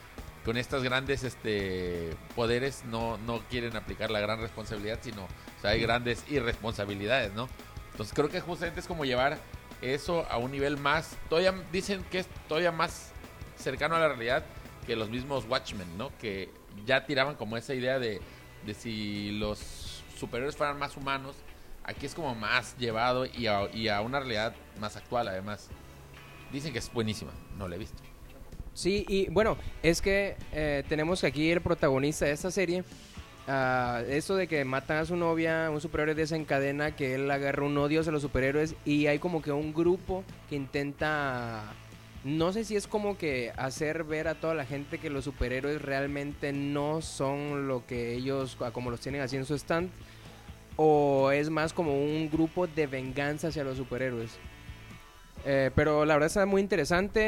con 0.45 0.57
estas 0.57 0.83
grandes 0.83 1.25
este 1.25 2.11
poderes 2.35 2.85
no, 2.85 3.19
no 3.19 3.41
quieren 3.51 3.75
aplicar 3.75 4.11
la 4.11 4.21
gran 4.21 4.41
responsabilidad, 4.41 4.99
sino 5.03 5.25
o 5.25 5.61
sea, 5.61 5.71
hay 5.71 5.81
grandes 5.81 6.25
irresponsabilidades, 6.31 7.33
¿no? 7.33 7.49
Entonces 7.93 8.15
creo 8.15 8.29
que 8.29 8.41
justamente 8.41 8.81
es 8.81 8.87
como 8.87 9.05
llevar 9.05 9.39
eso 9.81 10.27
a 10.31 10.37
un 10.37 10.53
nivel 10.53 10.77
más, 10.77 11.17
todavía 11.29 11.55
dicen 11.73 12.05
que 12.11 12.21
es 12.21 12.27
todavía 12.49 12.71
más 12.71 13.13
cercano 13.57 13.97
a 13.97 13.99
la 13.99 14.09
realidad 14.09 14.45
que 14.87 14.97
los 14.97 15.11
mismos 15.11 15.45
Watchmen, 15.49 15.99
¿no? 15.99 16.17
Que 16.19 16.49
ya 16.87 17.05
tiraban 17.05 17.35
como 17.35 17.57
esa 17.57 17.75
idea 17.75 17.99
de, 17.99 18.21
si 18.79 19.33
los 19.33 20.03
superiores 20.19 20.57
fueran 20.57 20.79
más 20.79 20.97
humanos, 20.97 21.37
aquí 21.85 22.07
es 22.07 22.15
como 22.15 22.35
más 22.35 22.77
llevado 22.79 23.27
y 23.27 23.47
a, 23.47 24.01
una 24.01 24.21
realidad 24.21 24.55
más 24.81 24.97
actual 24.97 25.29
además. 25.29 25.69
Dicen 26.53 26.73
que 26.73 26.79
es 26.79 26.93
buenísima, 26.93 27.33
no 27.59 27.69
la 27.69 27.77
he 27.77 27.79
visto. 27.79 28.03
Sí, 28.73 29.05
y 29.09 29.29
bueno, 29.31 29.57
es 29.83 30.03
que 30.03 30.37
eh, 30.53 30.85
tenemos 30.89 31.25
aquí 31.25 31.51
el 31.51 31.61
protagonista 31.61 32.27
de 32.27 32.33
esta 32.33 32.51
serie. 32.51 32.85
ah, 33.49 34.03
eso 34.09 34.37
de 34.37 34.47
que 34.47 34.65
matan 34.65 34.99
a 34.99 35.05
su 35.07 35.17
novia, 35.17 35.71
un 35.71 35.81
superhéroe 35.81 36.15
desencadena 36.15 36.95
que 36.95 37.15
él 37.15 37.31
agarra 37.31 37.65
un 37.65 37.79
odio 37.79 38.01
hacia 38.01 38.13
los 38.13 38.23
superhéroes 38.23 38.75
y 38.85 39.07
hay 39.07 39.19
como 39.19 39.41
que 39.41 39.51
un 39.51 39.73
grupo 39.73 40.25
que 40.49 40.57
intenta, 40.57 41.73
no 42.27 42.53
sé 42.53 42.65
si 42.65 42.75
es 42.75 42.89
como 42.89 43.17
que 43.17 43.53
hacer 43.57 44.03
ver 44.03 44.27
a 44.27 44.35
toda 44.35 44.53
la 44.55 44.67
gente 44.67 44.99
que 44.99 45.11
los 45.11 45.25
superhéroes 45.25 45.81
realmente 45.81 46.53
no 46.53 47.01
son 47.01 47.69
lo 47.69 47.87
que 47.87 48.15
ellos, 48.15 48.57
como 48.73 48.91
los 48.91 49.01
tienen 49.01 49.21
así 49.21 49.37
en 49.37 49.45
su 49.45 49.55
stand, 49.55 49.91
o 50.75 51.31
es 51.31 51.51
más 51.51 51.73
como 51.73 51.97
un 51.97 52.29
grupo 52.29 52.67
de 52.67 52.89
venganza 52.89 53.49
hacia 53.49 53.63
los 53.63 53.77
superhéroes. 53.77 54.33
Eh, 55.45 55.71
pero 55.77 56.05
la 56.05 56.15
verdad 56.15 56.27
está 56.27 56.45
muy 56.47 56.61
interesante. 56.61 57.21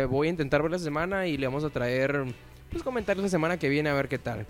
eh, 0.00 0.04
voy 0.06 0.28
a 0.28 0.30
intentar 0.30 0.62
ver 0.62 0.70
la 0.70 0.78
semana 0.78 1.26
y 1.26 1.36
le 1.36 1.46
vamos 1.46 1.64
a 1.64 1.68
traer 1.68 2.24
pues, 2.70 2.82
comentarios 2.82 3.22
la 3.22 3.28
semana 3.28 3.58
que 3.58 3.68
viene 3.68 3.90
a 3.90 3.94
ver 3.94 4.08
qué 4.08 4.18
tal. 4.18 4.46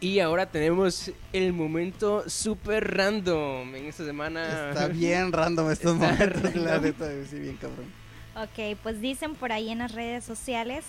Y 0.00 0.20
ahora 0.20 0.46
tenemos 0.50 1.12
el 1.34 1.52
momento 1.52 2.28
super 2.28 2.96
random 2.96 3.74
en 3.74 3.84
esta 3.84 4.04
semana. 4.04 4.70
Está 4.70 4.88
bien 4.88 5.30
random 5.32 5.70
estos 5.70 5.94
Está 5.94 6.12
momentos, 6.12 6.54
la 6.56 6.78
neta, 6.78 7.06
sí, 7.28 7.38
bien 7.38 7.56
cabrón. 7.56 8.03
Ok, 8.36 8.76
pues 8.82 9.00
dicen 9.00 9.34
por 9.34 9.52
ahí 9.52 9.70
en 9.70 9.78
las 9.78 9.92
redes 9.92 10.24
sociales 10.24 10.84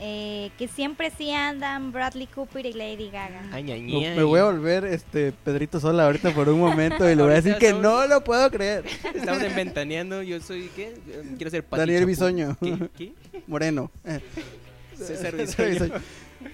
eh, 0.00 0.50
que 0.56 0.68
siempre 0.68 1.10
sí 1.10 1.32
andan 1.32 1.90
Bradley 1.92 2.28
Cooper 2.28 2.64
y 2.64 2.72
Lady 2.72 3.10
Gaga. 3.10 3.42
Ay, 3.52 3.64
Me, 3.64 4.22
voy 4.22 4.38
a 4.38 4.44
volver 4.44 4.84
este 4.84 5.32
Pedrito 5.32 5.80
Sola 5.80 6.04
ahorita 6.06 6.32
por 6.32 6.48
un 6.48 6.60
momento 6.60 7.10
y 7.10 7.14
le 7.16 7.22
voy 7.22 7.32
a 7.32 7.36
decir 7.36 7.56
que 7.58 7.70
somos- 7.70 7.82
no 7.82 8.06
lo 8.06 8.22
puedo 8.22 8.48
creer. 8.50 8.84
Estamos 9.14 9.42
inventaneando. 9.42 10.22
Yo 10.22 10.40
soy, 10.40 10.70
¿qué? 10.76 10.94
Quiero 11.36 11.50
ser 11.50 11.64
Pati 11.64 11.80
Daniel. 11.80 12.06
Bisoño. 12.06 12.56
¿Qué? 12.60 12.88
¿Qué? 12.96 13.12
Moreno. 13.46 13.90
Eh. 14.04 14.20
César 14.96 15.32
César 15.36 15.68
Bisoño. 15.68 15.94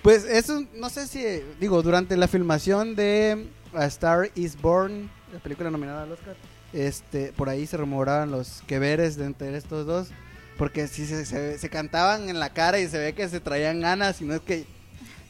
Pues 0.03 0.25
eso, 0.25 0.65
no 0.75 0.89
sé 0.89 1.07
si, 1.07 1.23
digo, 1.61 1.83
durante 1.83 2.17
la 2.17 2.27
filmación 2.29 2.97
de 2.97 3.47
A 3.75 3.85
Star 3.87 4.31
is 4.35 4.59
Born, 4.61 5.11
la 5.33 5.39
película 5.41 5.71
nominada 5.71 6.05
al 6.05 6.13
Oscar, 6.13 6.35
este, 6.73 7.33
por 7.37 7.51
ahí 7.51 7.67
se 7.67 7.77
rumoraban 7.77 8.31
los 8.31 8.63
que 8.67 8.79
veres 8.79 9.17
de 9.17 9.27
entre 9.27 9.55
estos 9.57 9.85
dos, 9.87 10.09
porque 10.57 10.87
sí 10.89 11.07
se, 11.07 11.25
se, 11.27 11.59
se 11.59 11.69
cantaban 11.69 12.29
en 12.29 12.39
la 12.41 12.51
cara 12.53 12.79
y 12.79 12.89
se 12.89 12.99
ve 12.99 13.13
que 13.13 13.29
se 13.29 13.41
traían 13.41 13.81
ganas, 13.81 14.21
y 14.21 14.25
no 14.25 14.35
es 14.35 14.41
que 14.41 14.65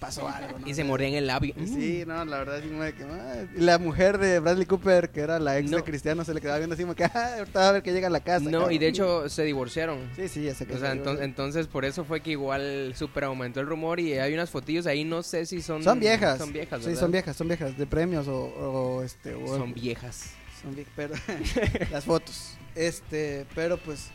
pasó 0.01 0.29
algo. 0.29 0.59
¿no? 0.59 0.69
Y 0.69 0.75
se 0.75 0.85
moría 0.85 1.09
en 1.09 1.15
el 1.15 1.27
labio. 1.29 1.55
Sí, 1.65 2.05
no, 2.07 2.25
la 2.27 2.39
verdad 2.39 2.61
sí 2.63 2.69
de 2.69 2.93
que, 2.95 3.05
"Ah". 3.05 3.45
Y 3.57 3.61
la 3.61 3.79
mujer 3.79 4.19
de 4.19 4.39
Bradley 4.39 4.67
Cooper, 4.67 5.09
que 5.11 5.21
era 5.21 5.39
la 5.39 5.59
ex 5.59 5.71
No. 5.71 5.79
de 5.79 5.83
Cristiano, 5.85 6.25
se 6.25 6.35
le 6.35 6.41
quedaba 6.43 6.59
viendo 6.59 6.75
así 6.75 6.83
como 6.83 6.95
que, 6.95 7.05
ah, 7.05 7.37
ahorita 7.39 7.59
va 7.61 7.69
a 7.69 7.73
ver 7.73 7.83
que 7.83 7.93
llega 7.93 8.09
a 8.09 8.11
la 8.11 8.21
casa. 8.21 8.51
No, 8.51 8.71
y 8.71 8.77
de 8.79 8.93
cabrón". 8.93 9.23
hecho 9.23 9.29
se 9.31 9.45
divorciaron. 9.45 9.99
Sí, 10.15 10.29
sí, 10.29 10.43
ya 10.45 10.55
que 10.55 10.75
O 10.75 10.79
sea, 10.79 10.93
sí, 10.93 10.99
enton- 10.99 11.23
entonces 11.23 11.67
por 11.69 11.85
eso 11.87 12.05
fue 12.05 12.21
que 12.21 12.33
igual 12.33 12.93
super 12.97 13.25
aumentó 13.25 13.61
el 13.61 13.67
rumor 13.67 13.99
y 13.99 14.13
hay 14.19 14.35
unas 14.35 14.51
fotillos 14.51 14.87
ahí, 14.87 15.05
no 15.05 15.23
sé 15.23 15.47
si 15.47 15.63
son... 15.63 15.83
Son 15.83 15.99
viejas. 16.01 16.37
Son 16.39 16.53
viejas, 16.53 16.81
Sí, 16.81 16.87
¿verdad? 16.89 17.01
son 17.01 17.11
viejas, 17.13 17.37
son 17.37 17.49
viejas, 17.49 17.79
de 17.79 17.87
premios 17.87 18.29
o, 18.29 18.37
o, 18.45 19.03
este... 19.03 19.35
o- 19.35 19.57
Son 19.57 19.73
viejas. 19.73 20.31
Son 20.61 20.77
vie- 20.77 20.87
pero 20.95 21.15
las 21.91 22.05
fotos. 22.05 22.57
Este, 22.75 23.47
pero 23.55 23.79
pues 23.79 24.09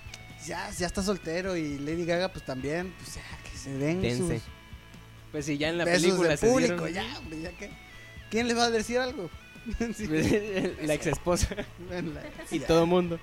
ya, 0.45 0.69
ya 0.71 0.87
está 0.87 1.01
soltero 1.03 1.55
y 1.57 1.77
Lady 1.79 2.05
Gaga 2.05 2.29
pues 2.31 2.45
también, 2.45 2.93
pues 2.97 3.15
ya 3.15 3.21
que 3.49 3.57
se 3.57 3.71
den 3.77 4.01
Dense. 4.01 4.39
sus 4.39 4.49
Pues 5.31 5.45
si 5.45 5.57
ya 5.57 5.69
en 5.69 5.77
la 5.77 5.85
besos 5.85 6.03
película 6.03 6.29
del 6.29 6.37
se 6.37 6.47
público, 6.47 6.85
dieron- 6.85 6.93
ya, 6.93 7.19
hombre, 7.19 7.41
ya 7.41 7.51
que 7.51 7.69
¿Quién 8.29 8.47
les 8.47 8.57
va 8.57 8.65
a 8.65 8.69
decir 8.71 8.99
algo? 8.99 9.29
Sí, 9.95 10.07
la 10.83 10.93
ex 10.93 11.07
esposa 11.07 11.47
y 12.49 12.59
ya. 12.59 12.67
todo 12.67 12.83
el 12.83 12.87
mundo. 12.89 13.19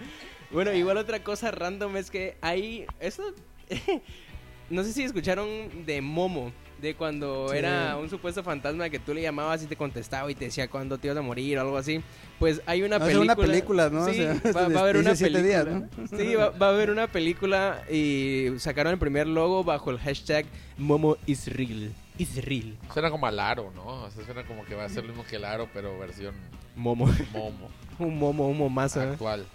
Bueno, 0.50 0.72
igual 0.72 0.96
otra 0.98 1.24
cosa 1.24 1.50
random 1.50 1.96
es 1.96 2.10
que 2.10 2.36
hay... 2.40 2.86
Eso... 3.00 3.34
no 4.70 4.84
sé 4.84 4.92
si 4.92 5.02
escucharon 5.02 5.86
de 5.86 6.00
Momo. 6.02 6.52
De 6.80 6.94
cuando 6.94 7.48
Sí. 7.50 7.56
era 7.56 7.96
un 7.96 8.10
supuesto 8.10 8.42
fantasma 8.42 8.90
que 8.90 8.98
tú 8.98 9.14
le 9.14 9.22
llamabas 9.22 9.62
y 9.62 9.66
te 9.66 9.76
contestaba 9.76 10.30
y 10.30 10.34
te 10.34 10.44
decía 10.46 10.68
cuándo 10.68 10.98
te 10.98 11.06
ibas 11.06 11.16
a 11.16 11.22
morir 11.22 11.56
o 11.56 11.62
algo 11.62 11.78
así. 11.78 12.02
Pues 12.38 12.60
hay 12.66 12.82
una 12.82 12.98
Va 12.98 13.04
a 13.04 13.08
película. 13.08 13.32
una 13.34 13.36
película, 13.36 13.90
¿no? 13.90 14.02
O 14.02 14.08
Sí, 14.08 14.14
sea, 14.16 14.34
va, 14.54 14.68
va 14.68 14.80
a 14.80 14.82
haber 14.82 14.96
te 14.96 15.00
una 15.02 15.14
película. 15.14 15.42
días, 15.42 15.66
¿no? 15.66 15.88
Sí, 16.18 16.34
va, 16.34 16.50
va 16.50 16.66
a 16.66 16.70
haber 16.70 16.90
una 16.90 17.06
película 17.06 17.82
y 17.90 18.48
sacaron 18.58 18.92
el 18.92 18.98
primer 18.98 19.26
logo 19.26 19.64
bajo 19.64 19.90
el 19.90 19.98
hashtag 19.98 20.44
Momo 20.76 21.16
is 21.26 21.46
real. 21.50 21.92
Is 22.18 22.44
real. 22.44 22.76
Suena 22.92 23.10
como 23.10 23.26
al 23.26 23.40
aro, 23.40 23.72
¿no? 23.74 24.04
O 24.04 24.10
sea, 24.10 24.24
suena 24.24 24.44
como 24.44 24.64
que 24.66 24.74
va 24.74 24.84
a 24.84 24.88
ser 24.90 25.02
lo 25.04 25.08
mismo 25.08 25.24
que 25.24 25.36
el 25.36 25.44
aro, 25.46 25.68
pero 25.72 25.98
versión 25.98 26.34
Momo. 26.74 27.06
momo, 27.32 27.70
un 27.98 28.18
momo, 28.18 28.48
un 28.48 28.58
momazo. 28.58 29.00
actual. 29.00 29.46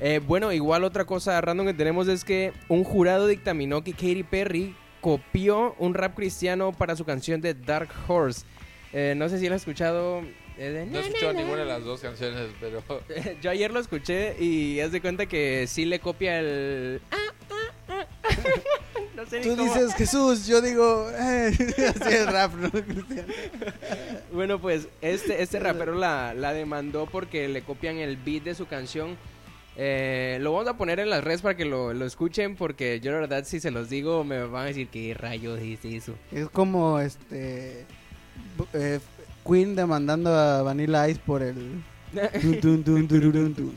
Eh, 0.00 0.20
bueno, 0.26 0.50
igual 0.52 0.84
otra 0.84 1.04
cosa 1.04 1.38
random 1.40 1.66
que 1.66 1.74
tenemos 1.74 2.08
es 2.08 2.24
que 2.24 2.52
un 2.68 2.82
jurado 2.82 3.26
dictaminó 3.26 3.84
que 3.84 3.92
Katy 3.92 4.22
Perry 4.24 4.74
copió 5.02 5.74
un 5.78 5.92
rap 5.92 6.14
cristiano 6.16 6.72
para 6.72 6.96
su 6.96 7.04
canción 7.04 7.42
de 7.42 7.52
Dark 7.52 7.90
Horse. 8.08 8.46
Eh, 8.94 9.12
no 9.16 9.28
sé 9.28 9.38
si 9.38 9.48
lo 9.48 9.54
has 9.54 9.60
escuchado. 9.62 10.22
eh, 10.56 10.70
de 10.70 10.86
No 10.86 10.98
he 10.98 11.02
escuchado 11.02 11.32
ninguna 11.34 11.58
de 11.58 11.64
las 11.66 11.84
dos 11.84 12.00
canciones, 12.00 12.48
pero 12.60 12.82
Yo 13.42 13.50
ayer 13.50 13.70
lo 13.70 13.80
escuché 13.80 14.34
y 14.42 14.80
haz 14.80 14.92
de 14.92 15.00
cuenta 15.02 15.26
que 15.26 15.66
sí 15.68 15.84
le 15.84 15.98
copia 15.98 16.38
el... 16.40 17.02
no 19.16 19.26
sé 19.26 19.38
ni 19.40 19.44
Tú 19.44 19.56
cómo- 19.56 19.74
dices 19.74 19.94
Jesús, 19.94 20.46
yo 20.46 20.60
digo, 20.60 21.08
eh, 21.10 21.52
así 22.00 22.14
es 22.14 22.26
rap, 22.32 22.54
¿no? 22.54 22.70
Bueno, 24.32 24.60
pues 24.60 24.88
este, 25.00 25.42
este 25.42 25.60
rapero 25.60 25.94
la, 25.94 26.34
la 26.34 26.52
demandó 26.52 27.06
porque 27.06 27.48
le 27.48 27.62
copian 27.62 27.96
el 27.98 28.16
beat 28.16 28.44
de 28.44 28.54
su 28.54 28.66
canción. 28.66 29.16
Eh, 29.76 30.38
lo 30.42 30.52
vamos 30.52 30.68
a 30.68 30.76
poner 30.76 31.00
en 31.00 31.08
las 31.08 31.24
redes 31.24 31.40
para 31.40 31.56
que 31.56 31.64
lo, 31.64 31.94
lo 31.94 32.04
escuchen 32.04 32.56
porque 32.56 33.00
yo 33.00 33.10
la 33.12 33.20
verdad 33.20 33.44
si 33.44 33.58
se 33.58 33.70
los 33.70 33.88
digo 33.88 34.22
me 34.22 34.44
van 34.44 34.64
a 34.64 34.66
decir 34.66 34.88
qué 34.88 35.14
rayos 35.14 35.58
es 35.60 35.82
eso. 35.84 36.14
Es 36.30 36.48
como 36.50 36.98
este 37.00 37.86
eh, 38.74 39.00
Queen 39.46 39.74
demandando 39.74 40.34
a 40.34 40.62
Vanilla 40.62 41.08
Ice 41.08 41.20
por 41.24 41.42
el 41.42 41.82
dun, 42.60 42.84
dun, 42.84 43.08
dun. 43.08 43.74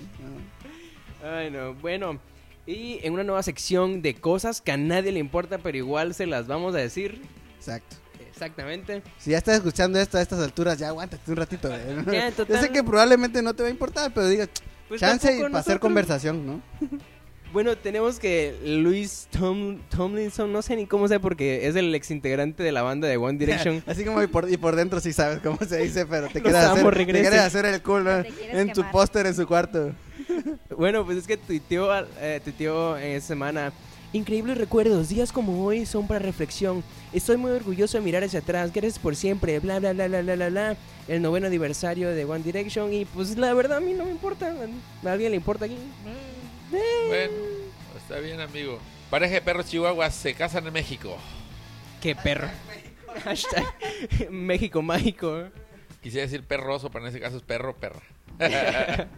Ay 1.24 1.50
no, 1.50 1.74
bueno. 1.76 2.20
Y 2.68 3.00
en 3.04 3.14
una 3.14 3.24
nueva 3.24 3.44
sección 3.44 4.02
de 4.02 4.16
cosas 4.16 4.60
que 4.60 4.72
a 4.72 4.78
nadie 4.78 5.12
le 5.12 5.20
importa 5.20 5.60
pero 5.60 5.78
igual 5.78 6.14
se 6.14 6.26
las 6.26 6.46
vamos 6.48 6.76
a 6.76 6.80
decir. 6.80 7.22
Exacto. 7.58 7.96
Exactamente. 8.30 9.02
Si 9.18 9.32
ya 9.32 9.38
estás 9.38 9.56
escuchando 9.56 9.98
esto 9.98 10.18
a 10.18 10.22
estas 10.22 10.40
alturas, 10.42 10.78
ya 10.78 10.90
aguántate 10.90 11.32
un 11.32 11.38
ratito. 11.38 11.70
¿eh? 11.74 12.04
Ya, 12.12 12.30
Yo 12.32 12.36
total. 12.36 12.60
sé 12.62 12.70
que 12.70 12.84
probablemente 12.84 13.42
no 13.42 13.54
te 13.54 13.64
va 13.64 13.70
a 13.70 13.72
importar, 13.72 14.12
pero 14.14 14.28
digas, 14.28 14.50
Pues 14.88 15.02
chance 15.02 15.40
para 15.42 15.60
hacer 15.60 15.80
conversación, 15.80 16.46
¿no? 16.46 16.62
Bueno, 17.56 17.78
tenemos 17.78 18.20
que 18.20 18.54
Luis 18.66 19.30
Tom, 19.32 19.80
Tomlinson, 19.88 20.52
no 20.52 20.62
sé 20.62 20.76
ni 20.76 20.88
cómo 20.88 21.08
sea 21.08 21.20
porque 21.20 21.68
es 21.68 21.78
el 21.78 21.96
ex 21.96 22.12
integrante 22.12 22.64
de 22.64 22.74
la 22.74 22.82
banda 22.82 23.08
de 23.08 23.16
One 23.16 23.38
Direction. 23.38 23.82
Así 23.88 24.04
como 24.04 24.22
y 24.22 24.28
por, 24.28 24.52
y 24.52 24.58
por 24.58 24.76
dentro 24.76 25.00
sí 25.00 25.14
sabes 25.14 25.40
cómo 25.40 25.58
se 25.66 25.78
dice, 25.78 26.06
pero 26.06 26.28
te 26.28 26.42
quieres, 26.42 26.62
hacer, 26.62 26.94
te 26.94 27.06
quieres 27.06 27.40
hacer 27.40 27.66
el 27.66 27.82
culo 27.82 28.24
quieres 28.24 28.58
en 28.58 28.74
tu 28.74 28.84
póster 28.92 29.26
en 29.28 29.36
su 29.36 29.48
cuarto. 29.48 29.94
Bueno, 30.76 31.06
pues 31.06 31.20
es 31.20 31.28
que 31.28 31.38
tuiteó, 31.38 31.90
eh, 32.20 32.42
tuiteó 32.44 32.98
en 32.98 33.14
esta 33.14 33.30
semana. 33.30 33.72
Increíbles 34.16 34.58
recuerdos, 34.58 35.10
días 35.10 35.34
como 35.34 35.66
hoy 35.66 35.86
son 35.86 36.08
para 36.08 36.22
reflexión. 36.22 36.86
Estoy 37.12 37.36
muy 37.36 37.52
orgulloso 37.52 37.98
de 37.98 38.04
mirar 38.06 38.24
hacia 38.24 38.40
atrás. 38.40 38.72
Gracias 38.72 38.98
por 38.98 39.14
siempre, 39.14 39.60
bla, 39.60 39.78
bla, 39.80 39.92
bla, 39.92 40.08
bla, 40.08 40.22
bla, 40.22 40.36
bla, 40.36 40.50
bla. 40.50 40.78
El 41.10 41.22
noveno 41.22 41.48
aniversario 41.48 42.10
de 42.12 42.24
One 42.24 42.42
Direction. 42.42 42.94
Y 42.94 43.04
pues 43.04 43.38
la 43.38 43.54
verdad 43.54 43.80
a 43.80 43.82
mí 43.82 43.92
no 43.92 44.06
me 44.06 44.12
importa. 44.12 44.56
¿A 45.04 45.12
alguien 45.12 45.32
le 45.32 45.36
importa 45.36 45.66
aquí? 45.66 45.76
bueno, 47.10 47.34
está 47.98 48.20
bien, 48.20 48.40
amigo. 48.40 48.80
Pareja 49.10 49.34
de 49.34 49.42
perros 49.42 49.66
chihuahuas 49.66 50.16
se 50.16 50.34
casan 50.34 50.66
en 50.66 50.72
México. 50.72 51.18
¡Qué 52.00 52.16
perro! 52.16 52.48
Hashtag 53.26 53.66
México 54.32 54.82
mágico. 54.82 55.50
Quisiera 56.02 56.26
decir 56.26 56.44
perroso, 56.44 56.90
pero 56.90 57.04
en 57.04 57.10
ese 57.10 57.20
caso 57.20 57.36
es 57.36 57.44
perro, 57.44 57.76
perra. 57.76 58.00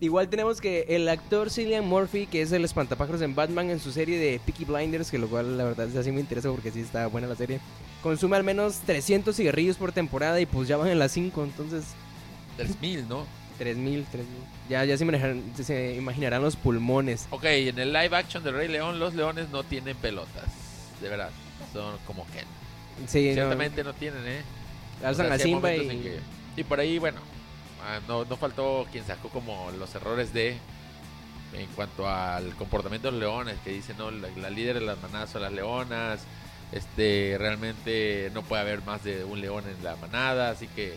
Igual 0.00 0.28
tenemos 0.28 0.60
que 0.60 0.84
el 0.88 1.08
actor 1.08 1.50
Cillian 1.50 1.84
Murphy, 1.86 2.26
que 2.26 2.42
es 2.42 2.52
el 2.52 2.64
espantapájaros 2.64 3.22
en 3.22 3.34
Batman 3.34 3.70
en 3.70 3.80
su 3.80 3.92
serie 3.92 4.18
de 4.18 4.40
Peaky 4.44 4.64
Blinders, 4.64 5.10
que 5.10 5.18
lo 5.18 5.28
cual 5.28 5.56
la 5.56 5.64
verdad 5.64 5.88
es 5.88 5.96
así 5.96 6.10
me 6.12 6.20
interesa 6.20 6.50
porque 6.50 6.70
sí 6.70 6.80
está 6.80 7.06
buena 7.06 7.26
la 7.28 7.36
serie, 7.36 7.60
consume 8.02 8.36
al 8.36 8.44
menos 8.44 8.80
300 8.86 9.34
cigarrillos 9.34 9.76
por 9.76 9.92
temporada 9.92 10.40
y 10.40 10.46
pues 10.46 10.68
ya 10.68 10.76
van 10.76 10.88
en 10.88 10.98
las 10.98 11.12
5, 11.12 11.44
entonces 11.44 11.84
3000, 12.56 13.08
¿no? 13.08 13.24
3000, 13.58 14.04
3000. 14.10 14.28
Ya, 14.68 14.84
ya 14.84 14.98
se, 14.98 15.04
imaginarán, 15.04 15.42
se 15.56 15.94
imaginarán 15.94 16.42
los 16.42 16.56
pulmones. 16.56 17.28
Ok, 17.30 17.44
en 17.44 17.78
el 17.78 17.92
live 17.92 18.16
action 18.16 18.42
del 18.42 18.54
Rey 18.54 18.68
León, 18.68 18.98
los 18.98 19.14
leones 19.14 19.48
no 19.50 19.62
tienen 19.62 19.96
pelotas. 19.96 20.44
De 21.00 21.08
verdad, 21.08 21.30
son 21.72 21.96
como 22.04 22.26
Ken. 22.26 22.44
Sí, 23.06 23.32
Ciertamente 23.32 23.84
no 23.84 23.94
tienen, 23.94 24.26
¿eh? 24.26 24.42
alzan 25.04 25.26
O 25.26 25.28
sea, 25.28 25.34
a 25.36 25.38
sí 25.38 25.44
Simba 25.44 25.74
y... 25.74 25.78
que- 26.00 26.18
y 26.56 26.62
por 26.64 26.78
ahí, 26.78 26.98
bueno, 26.98 27.18
ah, 27.84 28.00
no, 28.08 28.24
no 28.24 28.36
faltó 28.36 28.86
quien 28.90 29.04
sacó 29.06 29.28
como 29.28 29.70
los 29.78 29.94
errores 29.94 30.32
de 30.32 30.56
en 31.52 31.66
cuanto 31.76 32.08
al 32.08 32.52
comportamiento 32.56 33.08
de 33.08 33.12
los 33.12 33.20
leones, 33.20 33.56
que 33.62 33.70
dicen, 33.70 33.96
no, 33.96 34.10
la, 34.10 34.28
la 34.36 34.50
líder 34.50 34.80
de 34.80 34.86
las 34.86 35.00
manadas 35.00 35.30
son 35.30 35.42
las 35.42 35.52
leonas, 35.52 36.20
este, 36.72 37.36
realmente 37.38 38.30
no 38.34 38.42
puede 38.42 38.62
haber 38.62 38.82
más 38.82 39.04
de 39.04 39.22
un 39.22 39.40
león 39.40 39.62
en 39.68 39.84
la 39.84 39.94
manada, 39.96 40.50
así 40.50 40.66
que 40.66 40.96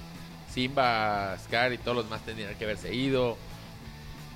Simba, 0.51 1.37
Scar 1.43 1.73
y 1.73 1.77
todos 1.77 1.95
los 1.97 2.09
más 2.09 2.21
tendrían 2.25 2.55
que 2.55 2.63
haberse 2.63 2.91
ido, 2.95 3.37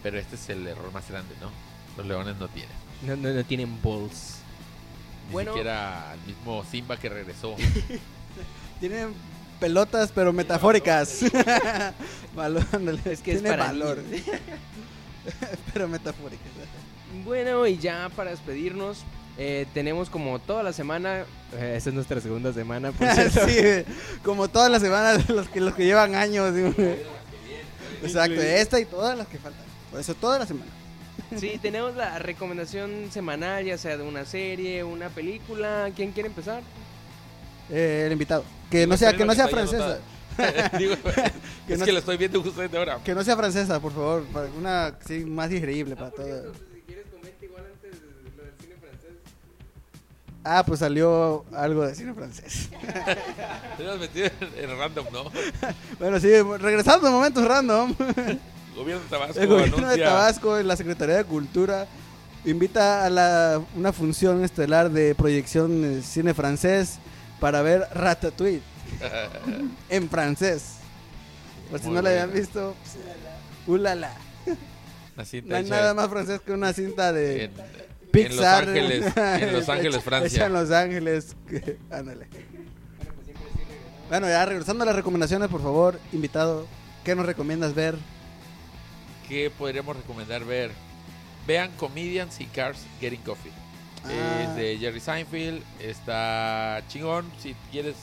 pero 0.04 0.20
este 0.20 0.36
es 0.36 0.48
el 0.50 0.68
error 0.68 0.92
más 0.92 1.10
grande, 1.10 1.34
¿no? 1.42 1.50
Los 1.98 2.06
leones 2.06 2.36
no 2.38 2.48
tienen. 2.50 2.76
No, 3.02 3.16
no, 3.16 3.30
no 3.34 3.44
tienen 3.44 3.82
balls. 3.82 4.42
Ni 5.28 5.34
Bueno. 5.34 5.54
siquiera 5.54 6.12
al 6.12 6.20
mismo 6.28 6.64
Simba 6.70 6.98
que 6.98 7.10
regresó. 7.10 7.56
Tienen 8.80 9.14
pelotas, 9.62 10.12
pero 10.14 10.34
metafóricas. 10.34 11.20
Valor, 12.36 12.66
Es 13.06 13.22
que 13.22 13.34
es 13.34 13.42
tiene 13.42 13.50
para 13.50 13.68
valor. 13.68 14.00
pero 15.74 15.88
metafóricas. 15.88 16.48
Bueno, 17.24 17.68
y 17.68 17.78
ya 17.78 18.10
para 18.16 18.32
despedirnos, 18.32 19.04
eh, 19.38 19.68
tenemos 19.74 20.10
como 20.10 20.40
toda 20.40 20.64
la 20.64 20.74
semana, 20.74 21.26
eh, 21.54 21.76
esta 21.78 21.90
es 21.90 21.94
nuestra 21.94 22.20
segunda 22.22 22.52
semana, 22.54 22.92
por 22.92 23.08
cierto. 23.14 23.48
sí, 23.48 23.86
como 24.24 24.48
todas 24.48 24.72
las 24.72 24.82
semanas, 24.82 25.30
los 25.30 25.48
que, 25.48 25.62
los 25.62 25.76
que 25.76 25.86
llevan 25.86 26.16
años. 26.16 26.54
Exacto, 28.02 28.42
esta 28.42 28.80
y 28.80 28.86
todas 28.86 29.16
las 29.18 29.28
que 29.28 29.38
faltan. 29.38 29.64
Por 29.92 30.00
eso 30.00 30.16
toda 30.16 30.40
la 30.40 30.48
semana. 30.48 30.72
Sí, 31.38 31.60
tenemos 31.62 31.96
la 31.96 32.18
recomendación 32.18 33.10
semanal, 33.12 33.64
ya 33.66 33.78
sea 33.78 33.96
de 33.96 34.04
una 34.04 34.26
serie, 34.26 34.84
una 34.84 35.10
película. 35.10 35.92
¿Quién 35.96 36.12
quiere 36.14 36.28
empezar? 36.30 36.64
Eh, 37.72 38.04
el 38.08 38.12
invitado. 38.14 38.44
Que 38.70 38.86
no 38.86 38.98
sea, 38.98 39.14
que 39.16 39.26
no 39.26 39.34
sea 39.34 39.48
francesa. 39.48 40.00
Digo, 40.78 40.96
Que 41.68 41.74
es 41.74 41.80
no- 41.80 41.86
que 41.86 41.92
lo 41.92 42.00
estoy 42.00 42.18
viendo 42.18 42.42
justo 42.42 42.62
desde 42.62 42.78
ahora. 42.78 43.00
Que 43.04 43.14
no 43.14 43.24
sea 43.24 43.36
francesa, 43.36 43.80
por 43.80 43.94
favor. 43.94 44.24
para 44.34 44.48
Una 44.58 44.94
sí, 45.06 45.26
más 45.26 45.50
digerible 45.50 45.96
para 45.96 46.12
todo. 46.12 46.54
Si 46.74 46.82
quieres, 46.88 47.06
comenta 47.12 47.46
igual 47.46 47.64
antes 47.74 48.00
lo 48.38 48.44
del 48.44 48.54
cine 48.60 48.76
francés. 48.80 49.12
Ah, 50.44 50.64
pues 50.66 50.80
salió 50.80 51.46
algo 51.54 51.86
de 51.86 51.94
cine 51.96 52.14
francés. 52.14 52.70
Te 53.78 53.90
has 53.90 54.00
metido 54.00 54.28
en, 54.58 54.70
en 54.72 54.78
random, 54.78 55.06
¿no? 55.12 55.24
Bueno, 56.00 56.20
sí, 56.20 56.30
regresando 56.60 57.08
a 57.08 57.12
momentos 57.12 57.46
random. 57.46 57.94
Gobierno 58.76 59.04
de 59.04 59.10
Tabasco 59.10 59.40
El 59.40 59.48
gobierno 59.48 59.78
de 59.78 59.84
anuncia- 59.84 60.06
Tabasco 60.06 60.60
y 60.60 60.64
la 60.64 60.76
Secretaría 60.78 61.18
de 61.18 61.26
Cultura 61.26 61.88
invita 62.46 63.06
a 63.06 63.10
la, 63.10 63.62
una 63.76 63.92
función 63.94 64.44
estelar 64.44 64.90
de 64.90 65.14
proyección 65.14 65.82
de 65.82 66.02
cine 66.02 66.34
francés 66.34 66.98
para 67.42 67.62
ver 67.62 67.86
Ratatouille 67.94 68.62
en 69.90 70.10
francés. 70.10 70.76
Por 71.70 71.80
si 71.80 71.88
Muy 71.88 71.96
no 71.96 72.02
la 72.04 72.10
habían 72.12 72.32
visto, 72.34 72.76
ulala. 73.68 74.14
Una 75.16 75.26
cinta 75.26 75.50
No 75.50 75.56
hay 75.58 75.66
hecha 75.66 75.76
nada 75.76 75.94
más 75.94 76.08
francés 76.10 76.40
que 76.46 76.54
una 76.54 76.72
cinta 76.72 77.12
de 77.12 77.46
en, 77.46 77.52
Pixar. 78.12 78.64
en 78.70 78.74
Los 79.00 79.18
Ángeles, 79.18 79.18
en 79.18 79.54
Los 79.54 79.70
Ángeles, 79.70 79.96
Hecha 79.96 80.02
Francia. 80.02 80.46
en 80.46 80.54
Los 80.54 80.72
Ángeles. 80.72 81.36
que- 81.50 81.78
Ándale. 81.90 82.28
Bueno, 84.10 84.28
ya 84.28 84.46
regresando 84.46 84.84
a 84.84 84.86
las 84.86 84.96
recomendaciones, 84.96 85.50
por 85.50 85.62
favor, 85.62 86.00
invitado, 86.12 86.68
¿qué 87.06 87.16
nos 87.16 87.26
recomiendas 87.26 87.74
ver? 87.74 87.96
¿Qué 89.28 89.50
podríamos 89.50 89.96
recomendar 89.96 90.44
ver? 90.44 90.72
Vean 91.48 91.72
Comedians 91.78 92.40
y 92.42 92.46
Cars 92.46 92.80
Getting 93.00 93.22
Coffee. 93.22 93.52
Ah. 94.06 94.44
Es 94.50 94.56
de 94.56 94.78
Jerry 94.80 95.00
Seinfeld. 95.00 95.64
Está 95.80 96.82
chingón. 96.88 97.30
Si 97.40 97.56
quieres, 97.72 97.96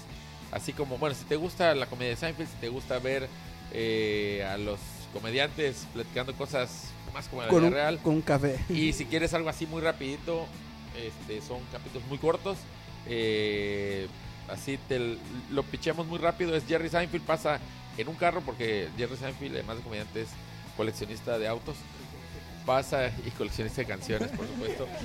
así 0.53 0.72
como, 0.72 0.99
bueno, 0.99 1.14
si 1.14 1.24
te 1.24 1.36
gusta 1.36 1.74
la 1.74 1.86
comedia 1.86 2.11
de 2.11 2.16
Seinfeld, 2.16 2.49
si 2.49 2.57
te 2.57 2.68
gusta 2.68 2.99
ver 2.99 3.28
eh, 3.72 4.46
a 4.49 4.57
los 4.59 4.78
comediantes 5.12 5.86
platicando 5.92 6.34
cosas 6.34 6.88
más 7.14 7.26
como 7.28 7.42
la 7.42 7.49
Con 7.49 7.59
vida 7.61 7.68
un, 7.68 7.74
real. 7.74 7.99
con 8.01 8.14
un 8.14 8.22
café. 8.22 8.59
Y 8.68 8.92
si 8.92 9.07
quieres 9.07 9.32
algo 9.34 9.49
así 9.49 9.66
muy 9.66 9.80
rapidito, 9.82 10.46
este, 10.96 11.40
son 11.40 11.59
capítulos 11.72 12.07
muy 12.09 12.18
cortos. 12.18 12.59
eh, 13.07 14.07
así 14.49 14.78
te 14.88 15.18
lo 15.51 15.62
picheamos 15.64 16.07
muy 16.07 16.18
rápido. 16.18 16.55
Es 16.55 16.64
Jerry 16.66 16.88
Seinfeld 16.88 17.24
pasa 17.24 17.59
en 17.99 18.09
un 18.09 18.14
carro 18.14 18.40
porque 18.42 18.88
Jerry 18.96 19.16
Seinfeld, 19.16 19.55
además 19.55 19.78
de 19.78 19.82
comediante, 19.82 20.22
es 20.22 20.28
coleccionista 20.76 21.38
de 21.38 21.49
autos. 21.49 21.76
Pasa 22.64 23.11
y 23.26 23.30
coleccionista 23.30 23.80
de 23.82 23.86
canciones, 23.88 24.28
por 24.30 24.46
supuesto. 24.46 24.86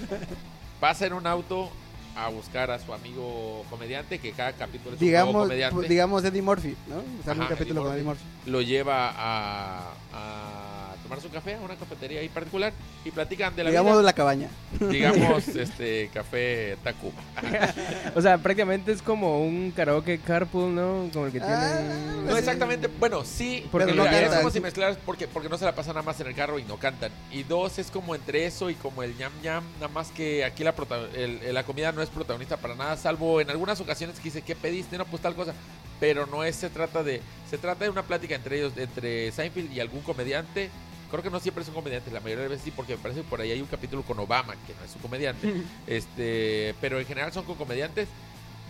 Pasa 0.84 1.06
en 1.06 1.14
un 1.14 1.26
auto 1.26 1.70
a 2.14 2.28
buscar 2.28 2.70
a 2.70 2.78
su 2.78 2.94
amigo 2.94 3.64
comediante, 3.70 4.20
que 4.20 4.34
cada 4.34 4.52
capítulo 4.52 4.98
es 4.98 5.02
un 5.02 5.08
nuevo 5.08 5.24
Digamos, 5.24 5.42
comediante 5.44 5.76
pues, 5.76 5.88
digamos 5.88 6.26
Eddie 6.26 6.42
Murphy, 6.42 6.76
¿no? 6.90 6.98
O 6.98 7.24
sea, 7.24 7.32
un 7.32 7.48
capítulo 7.48 7.84
Eddie 7.84 7.88
con 7.88 7.94
Eddie 7.94 8.04
Murphy. 8.04 8.24
Murphy. 8.26 8.52
lo 8.52 8.62
lleva 8.62 9.14
a, 9.16 9.94
a 10.12 10.83
tomarse 11.16 11.28
un 11.28 11.34
café 11.34 11.56
a 11.56 11.60
una 11.60 11.76
cafetería 11.76 12.20
ahí 12.22 12.30
particular 12.30 12.74
y 13.06 13.12
platican 13.12 13.56
de 13.56 13.64
la 13.64 13.70
Digamos 13.70 13.94
vida. 13.94 14.02
la 14.04 14.14
cabaña. 14.14 14.48
digamos 14.80 15.48
este 15.56 16.10
café 16.14 16.78
Tacuba. 16.84 17.14
O 18.16 18.22
sea, 18.22 18.38
prácticamente 18.38 18.92
es 18.92 19.02
como 19.02 19.42
un 19.44 19.72
karaoke 19.72 20.20
carpool, 20.20 20.74
¿no? 20.76 21.10
Como 21.14 21.26
el 21.28 21.32
que 21.32 21.40
Ah, 21.42 21.80
tiene... 21.80 22.24
No 22.32 22.38
exactamente, 22.38 22.88
bueno, 23.00 23.24
sí, 23.26 23.66
Porque 23.72 23.86
pero 23.92 23.98
no 23.98 24.04
mira, 24.10 24.22
es 24.28 24.34
como 24.36 24.50
si 24.50 24.60
mezclaras 24.60 24.98
porque, 25.06 25.28
porque 25.28 25.50
no 25.50 25.58
se 25.58 25.66
la 25.66 25.76
pasan 25.76 25.94
nada 25.96 26.06
más 26.06 26.20
en 26.20 26.28
el 26.28 26.36
carro 26.36 26.58
y 26.60 26.64
no 26.64 26.78
cantan. 26.78 27.12
Y 27.32 27.44
dos, 27.44 27.78
es 27.80 27.92
como 27.92 28.16
entre 28.16 28.46
eso 28.46 28.70
y 28.70 28.76
como 28.76 29.04
el 29.04 29.16
ñam 29.18 29.32
ñam, 29.44 29.64
nada 29.76 29.88
más 29.90 30.10
que 30.12 30.44
aquí 30.46 30.64
la, 30.64 30.76
prota- 30.76 31.08
el- 31.16 31.54
la 31.54 31.64
comida 31.64 31.92
no 31.92 32.02
es 32.02 32.10
protagonista 32.10 32.58
para 32.58 32.76
nada, 32.76 32.98
salvo 32.98 33.42
en 33.42 33.50
algunas 33.50 33.80
ocasiones 33.82 34.18
que 34.18 34.24
dice, 34.26 34.42
¿qué 34.42 34.56
pediste? 34.56 34.98
No, 34.98 35.06
pues 35.06 35.22
tal 35.22 35.36
cosa. 35.36 35.54
Pero 36.00 36.26
no 36.26 36.44
es, 36.44 36.56
se 36.56 36.70
trata 36.70 37.04
de, 37.04 37.22
se 37.50 37.58
trata 37.58 37.86
de 37.86 37.90
una 37.90 38.04
plática 38.04 38.36
entre 38.36 38.58
ellos, 38.58 38.74
entre 38.78 39.32
Seinfeld 39.32 39.72
y 39.72 39.80
algún 39.80 40.02
comediante. 40.02 40.70
Creo 41.14 41.22
que 41.22 41.30
no 41.30 41.40
siempre 41.40 41.64
son 41.64 41.76
comediantes, 41.76 42.12
la 42.12 42.22
mayoría 42.22 42.46
de 42.46 42.50
veces 42.50 42.64
sí, 42.64 42.72
porque 42.72 42.96
me 42.96 43.04
parece 43.04 43.22
que 43.22 43.28
por 43.28 43.40
ahí 43.40 43.52
hay 43.52 43.62
un 43.62 43.68
capítulo 43.68 44.02
con 44.02 44.18
Obama, 44.18 44.56
que 44.66 44.74
no 44.74 44.84
es 44.84 44.96
un 44.96 45.02
comediante. 45.04 45.54
este, 45.86 46.74
pero 46.82 47.00
en 47.00 47.06
general 47.06 47.32
son 47.32 47.46
con 47.46 47.56
comediantes. 47.56 48.08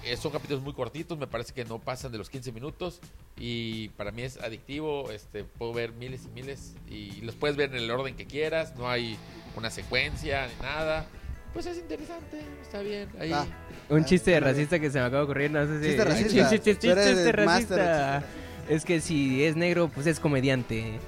Eh, 0.03 0.17
son 0.17 0.33
capítulos 0.33 0.61
muy 0.61 0.73
cortitos, 0.73 1.17
me 1.17 1.25
parece 1.25 1.53
que 1.53 1.63
no 1.63 1.79
pasan 1.79 2.11
de 2.11 2.17
los 2.17 2.29
15 2.29 2.51
minutos 2.51 2.99
y 3.37 3.87
para 3.95 4.11
mí 4.11 4.23
es 4.23 4.35
adictivo, 4.41 5.09
este 5.09 5.45
puedo 5.45 5.71
ver 5.71 5.93
miles 5.93 6.25
y 6.25 6.27
miles 6.31 6.73
y 6.89 7.21
los 7.21 7.35
puedes 7.35 7.55
ver 7.55 7.69
en 7.69 7.77
el 7.77 7.89
orden 7.89 8.17
que 8.17 8.25
quieras, 8.25 8.75
no 8.75 8.89
hay 8.89 9.17
una 9.55 9.69
secuencia 9.71 10.45
ni 10.47 10.65
nada. 10.65 11.05
Pues 11.53 11.65
es 11.67 11.77
interesante, 11.77 12.41
está 12.61 12.81
bien. 12.81 13.07
Ahí. 13.21 13.31
Ah. 13.31 13.47
Un 13.87 14.03
chiste 14.03 14.31
de 14.31 14.37
Ándale. 14.37 14.55
racista 14.55 14.79
que 14.79 14.91
se 14.91 14.99
me 14.99 15.05
acaba 15.05 15.19
de 15.19 15.23
ocurrir, 15.23 15.49
no 15.49 15.65
sé 15.65 15.79
si... 15.79 15.87
Chiste 15.87 16.03
racista. 16.03 16.49
Chiste, 16.49 16.71
chiste, 16.71 16.75
chiste 16.75 17.15
de 17.15 17.31
racista. 17.31 18.23
Es 18.67 18.83
que 18.83 18.99
si 18.99 19.45
es 19.45 19.55
negro, 19.55 19.87
pues 19.87 20.07
es 20.07 20.19
comediante. 20.19 20.99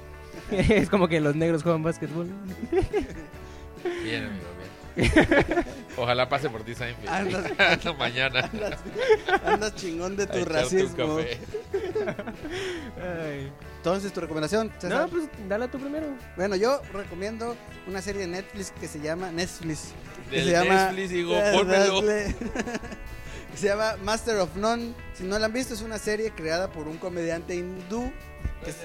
es 0.50 0.88
como 0.88 1.08
que 1.08 1.20
los 1.20 1.34
negros 1.36 1.62
juegan 1.62 1.82
básquetbol. 1.82 2.28
Bien, 4.02 4.24
amigo, 4.24 4.44
bien. 4.56 4.66
Ojalá 5.98 6.28
pase 6.28 6.48
por 6.50 6.62
ti, 6.64 6.74
Seinfeld. 6.74 7.08
Andas- 7.08 7.96
Mañana. 7.98 8.40
Andas, 8.52 8.80
andas 9.44 9.74
chingón 9.76 10.16
de 10.16 10.26
tu 10.26 10.44
racismo. 10.44 10.96
café. 11.16 11.38
Ay. 13.00 13.52
Entonces, 13.78 14.12
tu 14.12 14.20
recomendación, 14.20 14.72
César? 14.78 15.02
No, 15.02 15.08
pues 15.08 15.28
dale 15.48 15.68
tú 15.68 15.78
primero. 15.78 16.06
Bueno, 16.36 16.56
yo 16.56 16.80
recomiendo 16.92 17.56
una 17.86 18.02
serie 18.02 18.22
de 18.22 18.26
Netflix 18.28 18.72
que 18.72 18.88
se 18.88 19.00
llama 19.00 19.30
Netflix. 19.30 19.92
que 20.30 20.36
Del 20.36 20.44
se 20.46 20.50
llama, 20.52 20.84
Netflix, 20.86 21.10
digo, 21.10 21.34
pónmelo. 21.52 22.02
se 23.54 23.66
llama 23.68 23.96
Master 24.02 24.36
of 24.38 24.56
None. 24.56 24.92
Si 25.14 25.24
no 25.24 25.38
la 25.38 25.46
han 25.46 25.52
visto, 25.52 25.72
es 25.74 25.82
una 25.82 25.98
serie 25.98 26.30
creada 26.32 26.68
por 26.72 26.88
un 26.88 26.96
comediante 26.98 27.54
hindú. 27.54 28.10
que 28.64 28.70
es- 28.70 28.76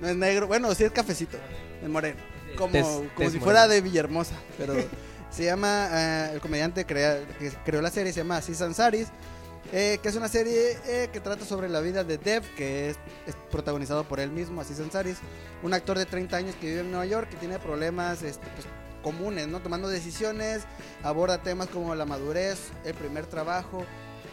no 0.00 0.08
es 0.08 0.16
negro. 0.16 0.46
Bueno, 0.46 0.74
sí 0.74 0.84
es 0.84 0.90
cafecito, 0.92 1.36
de 1.82 1.88
moreno. 1.88 2.20
Como, 2.56 2.72
como 3.14 3.30
si 3.30 3.38
fuera 3.38 3.60
morena. 3.60 3.66
de 3.68 3.80
Villahermosa. 3.80 4.34
Pero 4.58 4.74
se 5.30 5.44
llama, 5.44 5.88
eh, 5.92 6.30
el 6.34 6.40
comediante 6.40 6.84
crea- 6.84 7.20
que 7.38 7.50
creó 7.64 7.80
la 7.82 7.90
serie 7.90 8.12
se 8.12 8.20
llama 8.20 8.36
Aziz 8.38 8.60
Ansari. 8.60 9.06
eh, 9.72 9.98
que 10.02 10.08
es 10.08 10.16
una 10.16 10.26
serie 10.28 10.76
eh, 10.86 11.10
que 11.12 11.20
trata 11.20 11.44
sobre 11.44 11.68
la 11.68 11.80
vida 11.80 12.02
de 12.02 12.18
Dev, 12.18 12.42
que 12.56 12.90
es, 12.90 12.96
es 13.26 13.34
protagonizado 13.50 14.02
por 14.04 14.18
él 14.18 14.30
mismo, 14.30 14.60
Aziz 14.60 14.80
Ansari, 14.80 15.14
un 15.62 15.72
actor 15.74 15.96
de 15.98 16.06
30 16.06 16.36
años 16.36 16.54
que 16.60 16.66
vive 16.66 16.80
en 16.80 16.90
Nueva 16.90 17.06
York, 17.06 17.28
que 17.28 17.36
tiene 17.36 17.58
problemas 17.60 18.22
este, 18.22 18.44
pues, 18.54 18.66
comunes, 19.02 19.46
¿no? 19.48 19.60
Tomando 19.60 19.88
decisiones, 19.88 20.62
aborda 21.04 21.42
temas 21.42 21.68
como 21.68 21.94
la 21.94 22.04
madurez, 22.04 22.58
el 22.84 22.94
primer 22.94 23.26
trabajo, 23.26 23.84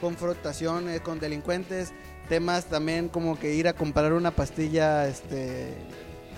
confrontaciones 0.01 1.01
con 1.01 1.19
delincuentes, 1.19 1.91
temas 2.29 2.65
también 2.65 3.09
como 3.09 3.37
que 3.39 3.53
ir 3.53 3.67
a 3.67 3.73
comprar 3.73 4.13
una 4.13 4.31
pastilla 4.31 5.07
este, 5.07 5.73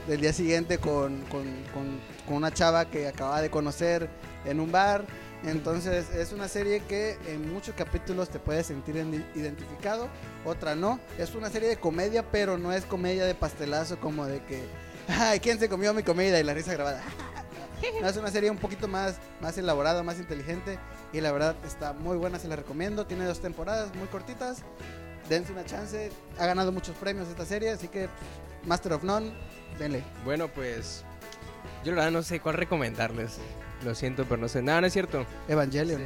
del 0.07 0.21
día 0.21 0.33
siguiente 0.33 0.77
con, 0.77 1.21
con- 1.23 1.63
con- 1.73 1.99
con 2.27 2.35
una 2.37 2.51
chava 2.53 2.85
que 2.89 3.07
acaba 3.07 3.41
de 3.41 3.49
conocer 3.49 4.09
en 4.45 4.59
un 4.59 4.71
bar. 4.71 5.05
Entonces 5.43 6.09
es 6.13 6.33
una 6.33 6.49
serie 6.49 6.81
que 6.81 7.17
en 7.27 7.53
muchos 7.53 7.73
capítulos 7.73 8.29
te 8.29 8.39
puedes 8.39 8.67
sentir 8.67 8.97
en- 8.97 9.25
identificado, 9.35 10.09
otra 10.45 10.75
no. 10.75 10.99
Es 11.17 11.33
una 11.33 11.49
serie 11.49 11.69
de 11.69 11.77
comedia, 11.77 12.23
pero 12.29 12.57
no 12.57 12.73
es 12.73 12.83
comedia 12.85 13.25
de 13.25 13.35
pastelazo 13.35 13.99
como 13.99 14.25
de 14.25 14.43
que, 14.43 14.61
ay, 15.07 15.39
¿quién 15.39 15.57
se 15.57 15.69
comió 15.69 15.93
mi 15.93 16.03
comida? 16.03 16.39
Y 16.39 16.43
la 16.43 16.53
risa 16.53 16.73
grabada. 16.73 17.01
No, 18.01 18.09
es 18.09 18.17
una 18.17 18.29
serie 18.29 18.51
un 18.51 18.57
poquito 18.57 18.89
más, 18.89 19.15
más 19.39 19.57
elaborada, 19.57 20.03
más 20.03 20.17
inteligente 20.19 20.77
y 21.13 21.21
la 21.21 21.31
verdad 21.31 21.55
está 21.65 21.93
muy 21.93 22.17
buena, 22.17 22.37
se 22.37 22.49
la 22.49 22.57
recomiendo. 22.57 23.05
Tiene 23.07 23.23
dos 23.23 23.39
temporadas 23.39 23.95
muy 23.95 24.05
cortitas. 24.09 24.63
Dense 25.29 25.51
una 25.51 25.63
chance. 25.65 26.09
Ha 26.39 26.45
ganado 26.45 26.71
muchos 26.71 26.95
premios 26.97 27.27
esta 27.27 27.45
serie, 27.45 27.69
así 27.71 27.87
que 27.87 28.03
pff, 28.07 28.67
Master 28.67 28.93
of 28.93 29.03
None, 29.03 29.31
denle. 29.77 30.03
Bueno, 30.25 30.47
pues 30.47 31.03
yo 31.83 31.91
la 31.91 31.97
verdad 31.97 32.11
no 32.11 32.23
sé 32.23 32.39
cuál 32.39 32.55
recomendarles. 32.55 33.37
Lo 33.85 33.95
siento, 33.95 34.25
pero 34.25 34.37
no 34.41 34.47
sé. 34.49 34.61
Nada, 34.61 34.81
no 34.81 34.87
es 34.87 34.93
cierto. 34.93 35.25
Evangelion. 35.47 36.01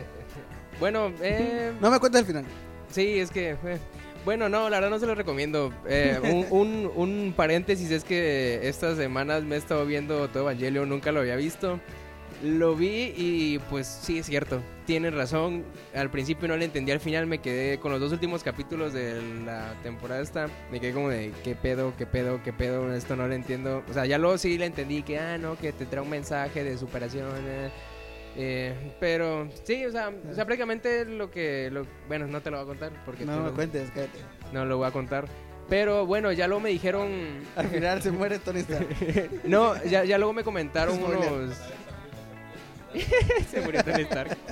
Bueno, 0.80 1.12
eh, 1.22 1.72
No 1.82 1.90
me 1.90 2.00
cuentes 2.00 2.22
el 2.22 2.28
final. 2.28 2.46
sí, 2.92 3.20
es 3.20 3.32
que... 3.32 3.52
eh, 3.52 3.78
bueno, 4.26 4.48
no, 4.48 4.70
la 4.70 4.78
verdad 4.78 4.90
no 4.92 5.00
se 5.00 5.06
lo 5.06 5.16
recomiendo. 5.16 5.74
Eh, 5.88 6.20
un, 6.24 6.48
un- 6.58 6.92
un 6.96 7.34
paréntesis 7.36 7.92
es 7.92 8.04
que 8.06 8.68
estas 8.70 8.98
semanas 8.98 9.44
me 9.44 9.56
he 9.56 9.58
estado 9.58 9.86
viendo 9.86 10.30
todo 10.30 10.44
Evangelio, 10.44 10.86
nunca 10.86 11.12
lo 11.12 11.20
había 11.22 11.36
visto. 11.36 11.80
Lo 12.44 12.76
vi 12.76 13.14
y 13.16 13.60
pues 13.70 13.88
sí, 13.88 14.20
es 14.20 14.26
cierto. 14.26 14.62
Tienen 14.86 15.16
razón. 15.16 15.64
Al 15.96 16.10
principio 16.12 16.50
no 16.50 16.58
le 16.58 16.66
entendí, 16.66 16.92
al 16.92 17.00
final 17.00 17.26
me 17.26 17.38
quedé 17.38 17.80
con 17.80 17.92
los 17.94 18.02
dos 18.02 18.12
últimos 18.12 18.44
capítulos 18.44 18.92
de 18.92 19.22
la 19.46 19.74
temporada 19.82 20.22
esta. 20.22 20.50
Me 20.70 20.82
quedé 20.82 20.92
como 20.92 21.08
de 21.10 21.32
qué 21.46 21.56
pedo, 21.56 21.94
qué 21.98 22.06
pedo, 22.06 22.42
qué 22.44 22.52
pedo. 22.52 22.94
Esto 22.94 23.16
no 23.16 23.28
lo 23.30 23.34
entiendo. 23.34 23.82
O 23.90 23.94
sea, 23.94 24.06
ya 24.06 24.18
luego 24.18 24.38
sí 24.38 24.58
le 24.58 24.66
entendí 24.66 25.04
que, 25.04 25.20
ah, 25.20 25.38
no, 25.38 25.58
que 25.58 25.72
te 25.72 25.86
trae 25.86 26.04
un 26.04 26.10
mensaje 26.10 26.66
de 26.66 26.78
superación. 26.78 27.30
eh, 27.48 27.70
eh, 28.36 28.94
pero 29.00 29.48
sí, 29.64 29.86
o 29.86 29.92
sea, 29.92 30.12
o 30.30 30.34
sea, 30.34 30.44
prácticamente 30.46 31.06
lo 31.06 31.32
que. 31.32 31.70
Lo, 31.72 31.86
bueno, 32.10 32.28
no 32.28 32.42
te 32.42 32.52
lo 32.52 32.58
voy 32.58 32.64
a 32.66 32.68
contar 32.68 32.92
porque 33.06 33.26
No 33.26 33.42
me 33.42 33.52
cuentes, 33.52 33.90
cállate. 33.92 34.20
no 34.52 34.66
lo 34.66 34.78
voy 34.78 34.88
a 34.88 34.92
contar. 34.92 35.26
Pero 35.70 36.06
bueno, 36.06 36.30
ya 36.34 36.48
luego 36.48 36.60
me 36.60 36.70
dijeron. 36.72 37.10
Al 37.56 37.68
final 37.68 38.02
se 38.02 38.12
muere 38.12 38.40
Tony 38.40 38.60
Stark. 38.60 38.88
No, 39.46 39.82
ya, 39.86 40.04
ya 40.04 40.18
luego 40.18 40.34
me 40.34 40.44
comentaron 40.44 41.02
unos. 41.02 41.56
Se 43.52 43.62
murió 43.62 43.84
Tony 43.84 44.02
Stark. 44.04 44.38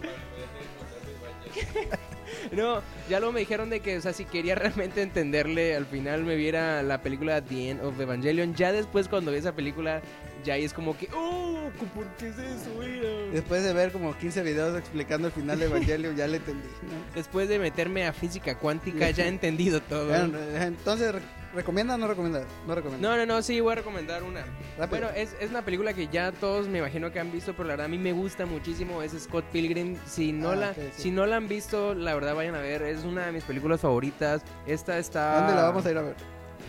No, 2.51 2.81
ya 3.09 3.19
luego 3.19 3.33
me 3.33 3.41
dijeron 3.41 3.69
de 3.69 3.81
que, 3.81 3.97
o 3.97 4.01
sea, 4.01 4.13
si 4.13 4.25
quería 4.25 4.55
realmente 4.55 5.01
entenderle, 5.01 5.75
al 5.75 5.85
final 5.85 6.23
me 6.23 6.35
viera 6.35 6.81
la 6.81 7.01
película 7.01 7.41
The 7.41 7.69
End 7.69 7.81
of 7.83 7.99
Evangelion. 7.99 8.55
Ya 8.55 8.71
después, 8.73 9.07
cuando 9.07 9.31
vi 9.31 9.37
esa 9.37 9.53
película, 9.53 10.01
ya 10.43 10.55
ahí 10.55 10.63
es 10.65 10.73
como 10.73 10.97
que, 10.97 11.07
¡Oh! 11.13 11.69
¿Por 11.93 12.07
qué 12.17 12.29
es 12.29 12.37
eso? 12.37 12.69
Mira?". 12.79 13.09
Después 13.31 13.63
de 13.63 13.73
ver 13.73 13.91
como 13.91 14.17
15 14.17 14.41
videos 14.43 14.77
explicando 14.77 15.27
el 15.27 15.33
final 15.33 15.59
de 15.59 15.65
Evangelion, 15.65 16.15
ya 16.15 16.27
le 16.27 16.37
entendí. 16.37 16.67
¿no? 16.67 17.15
Después 17.15 17.47
de 17.47 17.59
meterme 17.59 18.07
a 18.07 18.13
física 18.13 18.57
cuántica, 18.57 19.09
ya 19.11 19.25
he 19.25 19.29
entendido 19.29 19.81
todo. 19.81 20.07
Bueno, 20.09 20.37
entonces, 20.59 21.13
¿re- 21.13 21.21
¿recomienda 21.53 21.95
o 21.95 21.97
no 21.97 22.07
recomienda? 22.07 22.43
No 22.67 22.75
recomienda. 22.75 23.09
No, 23.09 23.17
no, 23.17 23.25
no, 23.25 23.41
sí, 23.41 23.59
voy 23.59 23.73
a 23.73 23.75
recomendar 23.75 24.23
una. 24.23 24.41
Rápido. 24.77 24.87
Bueno, 24.89 25.09
es, 25.15 25.35
es 25.39 25.49
una 25.49 25.63
película 25.63 25.93
que 25.93 26.07
ya 26.07 26.31
todos 26.31 26.67
me 26.67 26.79
imagino 26.79 27.11
que 27.11 27.19
han 27.19 27.31
visto, 27.31 27.53
pero 27.53 27.65
la 27.65 27.73
verdad 27.73 27.85
a 27.85 27.89
mí 27.89 27.97
me 27.97 28.13
gusta 28.13 28.45
muchísimo. 28.45 29.01
Es 29.01 29.11
Scott 29.19 29.45
Pilgrim. 29.51 29.95
Si 30.05 30.31
no, 30.31 30.51
Ah, 30.51 30.55
la, 30.55 30.73
sí. 30.73 30.81
si 30.95 31.11
no 31.11 31.25
la 31.25 31.37
han 31.37 31.47
visto, 31.47 31.93
la 31.95 32.13
verdad 32.13 32.35
vayan 32.35 32.55
a 32.55 32.59
ver. 32.61 32.81
Es 32.83 33.03
una 33.03 33.25
de 33.25 33.31
mis 33.31 33.43
películas 33.43 33.81
favoritas. 33.81 34.41
Esta 34.65 34.97
está. 34.97 35.39
¿Dónde 35.39 35.55
la 35.55 35.63
vamos 35.63 35.85
a 35.85 35.91
ir 35.91 35.97
a 35.97 36.01
ver? 36.01 36.15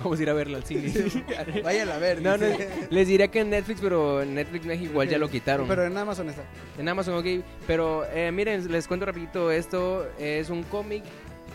Vamos 0.02 0.18
a 0.18 0.22
ir 0.22 0.30
a 0.30 0.32
verla 0.32 0.56
al 0.56 0.64
cine. 0.64 0.90
Vayan 1.62 1.90
a 1.90 1.98
ver. 1.98 2.22
No, 2.22 2.36
no, 2.38 2.46
les 2.88 3.06
diré 3.08 3.28
que 3.28 3.40
en 3.40 3.50
Netflix, 3.50 3.80
pero 3.82 4.22
en 4.22 4.34
Netflix 4.34 4.64
México 4.64 4.90
igual 4.90 5.06
ya 5.08 5.18
lo 5.18 5.28
quitaron. 5.28 5.68
Pero 5.68 5.84
en 5.84 5.96
Amazon 5.96 6.30
está. 6.30 6.42
En 6.78 6.88
Amazon, 6.88 7.14
ok. 7.18 7.44
Pero 7.66 8.04
eh, 8.10 8.32
miren, 8.32 8.72
les 8.72 8.88
cuento 8.88 9.04
rapidito. 9.04 9.50
Esto 9.50 10.08
es 10.18 10.48
un 10.48 10.62
cómic. 10.64 11.04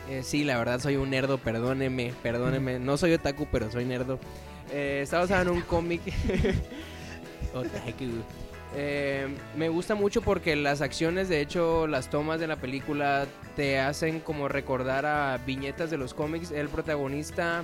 Eh, 0.10 0.24
sí, 0.24 0.44
la 0.44 0.58
verdad 0.58 0.80
soy 0.80 0.96
un 0.96 1.10
nerdo, 1.10 1.38
perdónenme, 1.38 2.14
perdónenme. 2.24 2.80
No 2.80 2.98
soy 2.98 3.14
otaku, 3.14 3.48
pero 3.52 3.72
soy 3.72 3.86
nerdo. 3.86 4.20
Eh, 4.72 5.02
está 5.04 5.20
basado 5.20 5.42
en 5.44 5.50
un 5.50 5.62
cómic. 5.62 6.02
otaku. 7.54 8.24
Eh, 8.76 9.28
me 9.56 9.70
gusta 9.70 9.96
mucho 9.96 10.22
porque 10.22 10.56
las 10.56 10.82
acciones, 10.82 11.30
de 11.30 11.42
hecho, 11.42 11.88
las 11.88 12.10
tomas 12.10 12.40
de 12.40 12.48
la 12.48 12.58
película 12.58 13.26
te 13.56 13.80
hacen 13.80 14.20
como 14.20 14.48
recordar 14.48 15.06
a 15.06 15.38
viñetas 15.46 15.90
de 15.90 15.98
los 15.98 16.14
cómics. 16.14 16.52
El 16.52 16.70
protagonista 16.70 17.64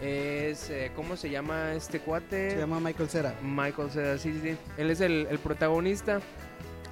es, 0.00 0.70
eh, 0.70 0.90
¿cómo 0.96 1.16
se 1.16 1.30
llama 1.30 1.74
este 1.74 2.00
cuate? 2.00 2.52
Se 2.52 2.58
llama 2.58 2.80
Michael 2.80 3.08
Cera. 3.08 3.34
Michael 3.42 3.90
Cera, 3.90 4.18
sí, 4.18 4.32
sí, 4.32 4.40
sí. 4.42 4.56
Él 4.76 4.90
es 4.90 5.00
el, 5.00 5.26
el 5.30 5.38
protagonista, 5.38 6.20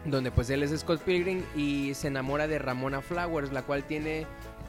donde 0.05 0.31
pues 0.31 0.51
él 0.51 0.63
es 0.63 0.79
Scott 0.79 1.01
Pilgrim 1.03 1.43
y 1.57 1.95
se 1.95 2.09
enamora 2.09 2.47
de 2.47 2.59
Ramona 2.59 3.01
Flowers, 3.01 3.53
la 3.53 3.63
cual 3.63 3.85
tiene 3.85 4.27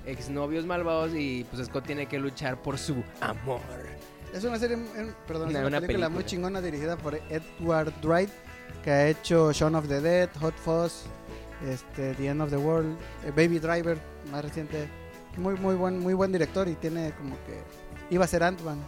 exnovios 0.07 0.65
malvados 0.65 1.11
y 1.13 1.45
pues 1.51 1.65
Scott 1.67 1.85
tiene 1.85 2.07
que 2.07 2.17
luchar 2.19 2.61
por 2.61 2.77
su 2.77 3.03
amor. 3.21 3.61
Es 4.33 4.43
una 4.43 4.57
serie, 4.59 4.77
eh, 4.77 5.11
perdón, 5.27 5.49
es 5.49 5.51
Una- 5.51 5.59
una, 5.59 5.67
una 5.67 5.81
película, 5.81 6.09
muy 6.09 6.17
película. 6.23 6.25
chingona 6.29 6.61
dirigida 6.61 6.97
por 6.97 7.15
Edward 7.29 7.93
Wright, 8.03 8.29
que 8.83 8.91
ha 8.91 9.07
hecho 9.09 9.51
Shaun 9.51 9.75
of 9.75 9.87
the 9.87 10.01
Dead, 10.01 10.29
Hot 10.41 10.55
Fuzz, 10.55 11.03
este, 11.67 12.13
The 12.15 12.27
End 12.27 12.41
of 12.41 12.49
the 12.49 12.57
World, 12.57 12.97
eh, 13.25 13.31
Baby 13.31 13.59
Driver, 13.59 13.97
más 14.31 14.43
reciente. 14.43 14.87
Muy, 15.37 15.55
muy 15.55 15.75
buen, 15.75 15.99
muy 15.99 16.13
buen 16.13 16.31
director 16.31 16.67
y 16.67 16.73
tiene 16.75 17.11
como 17.13 17.35
que 17.45 17.61
iba 18.13 18.25
a 18.25 18.27
ser 18.27 18.43
Ant-Man. 18.43 18.79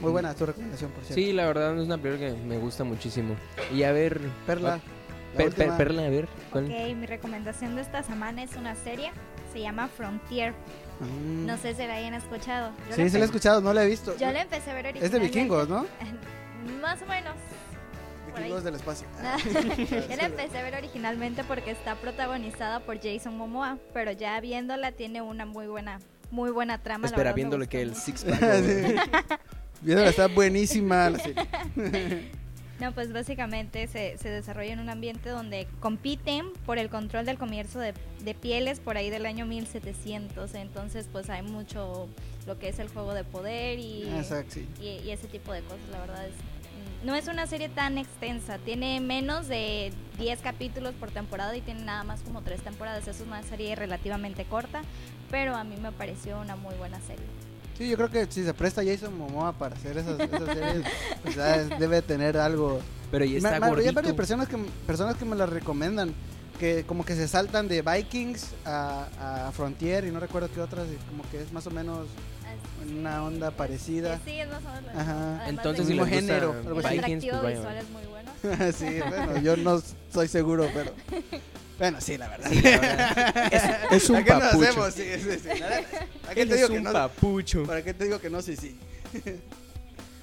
Muy 0.00 0.10
buena 0.10 0.34
tu 0.34 0.44
recomendación, 0.44 0.90
por 0.90 1.02
cierto. 1.04 1.14
Sí, 1.14 1.32
la 1.32 1.46
verdad 1.46 1.78
es 1.78 1.86
una 1.86 1.96
película 1.96 2.30
que 2.30 2.36
me 2.36 2.58
gusta 2.58 2.84
muchísimo. 2.84 3.34
Y 3.72 3.82
a 3.84 3.92
ver, 3.92 4.20
Perla. 4.46 4.76
la 5.32 5.36
Per- 5.38 5.54
Per-. 5.54 5.76
Perla, 5.76 6.02
a 6.04 6.10
ver, 6.10 6.28
¿cuál? 6.52 6.64
Ok, 6.66 6.96
mi 6.96 7.06
recomendación 7.06 7.74
de 7.76 7.82
esta 7.82 8.02
semana 8.02 8.42
es 8.42 8.54
una 8.56 8.74
serie. 8.74 9.12
Se 9.56 9.62
llama 9.62 9.88
Frontier. 9.88 10.52
Mm. 11.00 11.46
No 11.46 11.56
sé 11.56 11.74
si 11.74 11.86
la 11.86 11.94
hayan 11.94 12.12
escuchado. 12.12 12.72
Yo 12.90 12.96
Sí, 12.96 13.08
sí 13.08 13.16
la 13.16 13.22
he 13.22 13.24
escuchado, 13.24 13.62
no 13.62 13.72
la 13.72 13.84
he 13.84 13.86
visto. 13.86 14.14
Yo 14.18 14.30
la 14.30 14.42
empecé 14.42 14.70
a 14.70 14.74
ver 14.74 14.94
es 14.94 15.10
de 15.10 15.18
vikingos, 15.18 15.66
¿no? 15.66 15.86
Más 16.82 17.00
o 17.00 17.06
menos. 17.06 17.32
Vikingos 18.36 18.64
del 18.64 18.74
espacio. 18.74 19.06
Yo 20.10 20.14
la 20.14 20.26
empecé 20.26 20.58
a 20.58 20.62
ver 20.62 20.74
originalmente 20.74 21.42
porque 21.42 21.70
está 21.70 21.94
protagonizada 21.94 22.80
por 22.80 23.00
Jason 23.00 23.34
Momoa, 23.38 23.78
pero 23.94 24.12
ya 24.12 24.38
viéndola 24.40 24.92
tiene 24.92 25.22
una 25.22 25.46
muy 25.46 25.68
buena, 25.68 26.00
muy 26.30 26.50
buena 26.50 26.76
trama. 26.76 27.04
la 27.04 27.12
Espera, 27.12 27.32
viéndole 27.32 27.66
que 27.66 27.80
el 27.80 27.96
six 27.96 28.24
pack. 28.24 28.38
Sí. 28.62 28.94
Viéndola, 29.80 30.10
está 30.10 30.26
buenísima 30.28 31.08
la 31.08 31.18
serie. 31.18 31.46
No, 32.80 32.92
pues 32.92 33.12
básicamente 33.12 33.86
se, 33.86 34.18
se 34.18 34.28
desarrolla 34.28 34.72
en 34.72 34.80
un 34.80 34.90
ambiente 34.90 35.30
donde 35.30 35.66
compiten 35.80 36.52
por 36.66 36.78
el 36.78 36.90
control 36.90 37.24
del 37.24 37.38
comercio 37.38 37.80
de, 37.80 37.94
de 38.22 38.34
pieles 38.34 38.80
por 38.80 38.98
ahí 38.98 39.08
del 39.08 39.24
año 39.24 39.46
1700. 39.46 40.54
Entonces, 40.54 41.08
pues 41.10 41.30
hay 41.30 41.42
mucho 41.42 42.08
lo 42.46 42.58
que 42.58 42.68
es 42.68 42.78
el 42.78 42.88
juego 42.88 43.14
de 43.14 43.24
poder 43.24 43.78
y, 43.78 44.02
Exacto, 44.16 44.54
sí. 44.54 44.68
y, 44.80 45.06
y 45.06 45.10
ese 45.10 45.26
tipo 45.26 45.52
de 45.52 45.62
cosas. 45.62 45.88
La 45.90 46.00
verdad 46.00 46.26
es. 46.26 46.34
No 47.04 47.14
es 47.14 47.28
una 47.28 47.46
serie 47.46 47.68
tan 47.68 47.98
extensa, 47.98 48.58
tiene 48.58 49.00
menos 49.00 49.48
de 49.48 49.92
10 50.18 50.40
capítulos 50.40 50.94
por 50.94 51.10
temporada 51.10 51.56
y 51.56 51.60
tiene 51.60 51.82
nada 51.84 52.04
más 52.04 52.20
como 52.22 52.42
3 52.42 52.60
temporadas. 52.62 53.06
Es 53.06 53.20
una 53.20 53.42
serie 53.42 53.74
relativamente 53.76 54.44
corta, 54.44 54.82
pero 55.30 55.54
a 55.54 55.62
mí 55.64 55.76
me 55.76 55.92
pareció 55.92 56.40
una 56.40 56.56
muy 56.56 56.74
buena 56.74 57.00
serie. 57.00 57.24
Sí, 57.76 57.88
yo 57.90 57.96
creo 57.96 58.10
que 58.10 58.26
si 58.30 58.42
se 58.44 58.54
presta 58.54 58.82
Jason 58.84 59.16
Momoa 59.16 59.52
para 59.52 59.74
hacer 59.76 59.98
esas, 59.98 60.18
esas 60.18 60.44
series, 60.46 60.84
pues 61.22 61.34
ya 61.36 61.56
es- 61.56 61.78
debe 61.78 62.00
tener 62.02 62.38
algo. 62.38 62.80
Pero 63.10 63.24
ya 63.24 63.36
está 63.36 63.50
Ma- 63.52 63.58
ma- 63.60 63.66
hay 63.66 63.70
gordito. 63.72 63.92
varias 63.94 64.14
personas 64.14 64.48
que, 64.48 64.56
personas 64.86 65.16
que 65.16 65.24
me 65.24 65.36
la 65.36 65.46
recomiendan, 65.46 66.14
que 66.58 66.84
como 66.84 67.04
que 67.04 67.14
se 67.14 67.28
saltan 67.28 67.68
de 67.68 67.82
Vikings 67.82 68.46
a, 68.64 69.46
a 69.48 69.52
Frontier 69.52 70.04
y 70.06 70.10
no 70.10 70.20
recuerdo 70.20 70.48
qué 70.52 70.60
otras, 70.60 70.86
y 70.88 70.96
como 71.10 71.22
que 71.30 71.42
es 71.42 71.52
más 71.52 71.66
o 71.66 71.70
menos 71.70 72.06
en 72.82 72.98
una 72.98 73.22
onda 73.24 73.50
parecida. 73.50 74.18
Sí, 74.24 74.32
es 74.40 74.48
más 74.48 74.62
o 74.64 74.72
menos. 74.80 74.96
Ajá. 74.96 75.48
Entonces, 75.48 75.86
si 75.86 75.92
mismo 75.92 76.06
les 76.06 76.14
gusta 76.14 76.34
género, 76.34 76.52
el. 76.52 76.74
Vikings, 76.74 76.98
atractivo 76.98 77.40
pues 77.42 77.56
visual 77.58 77.76
es 77.76 77.90
muy 77.90 78.02
bueno. 78.06 78.72
sí, 78.72 78.98
bueno, 79.08 79.38
yo 79.42 79.56
no 79.56 79.82
soy 80.12 80.28
seguro, 80.28 80.68
pero... 80.74 80.92
Bueno, 81.78 82.00
sí, 82.00 82.16
la 82.16 82.28
verdad. 82.28 82.48
Sí, 82.50 82.62
la 82.62 82.70
verdad. 82.78 83.52
Es, 83.90 84.02
es 84.04 84.10
un 84.10 84.16
¿A 84.16 84.24
qué 84.24 84.30
nos 84.32 84.42
papucho. 84.42 84.64
hacemos? 84.68 84.94
Sí, 84.94 85.02
sí, 85.18 85.38
sí. 85.42 85.60
La 85.60 85.68
neta, 85.70 86.06
¿A 86.30 86.34
qué 86.34 86.42
Él 86.42 86.48
te 86.48 86.54
es 86.54 86.60
digo 86.60 86.68
que 86.72 86.78
un 86.78 86.84
no? 86.84 86.92
papucho. 86.92 87.62
¿Para 87.64 87.82
qué 87.84 87.92
te 87.94 88.04
digo 88.04 88.18
que 88.20 88.30
no? 88.30 88.40
Sí, 88.42 88.56
sí. 88.56 88.76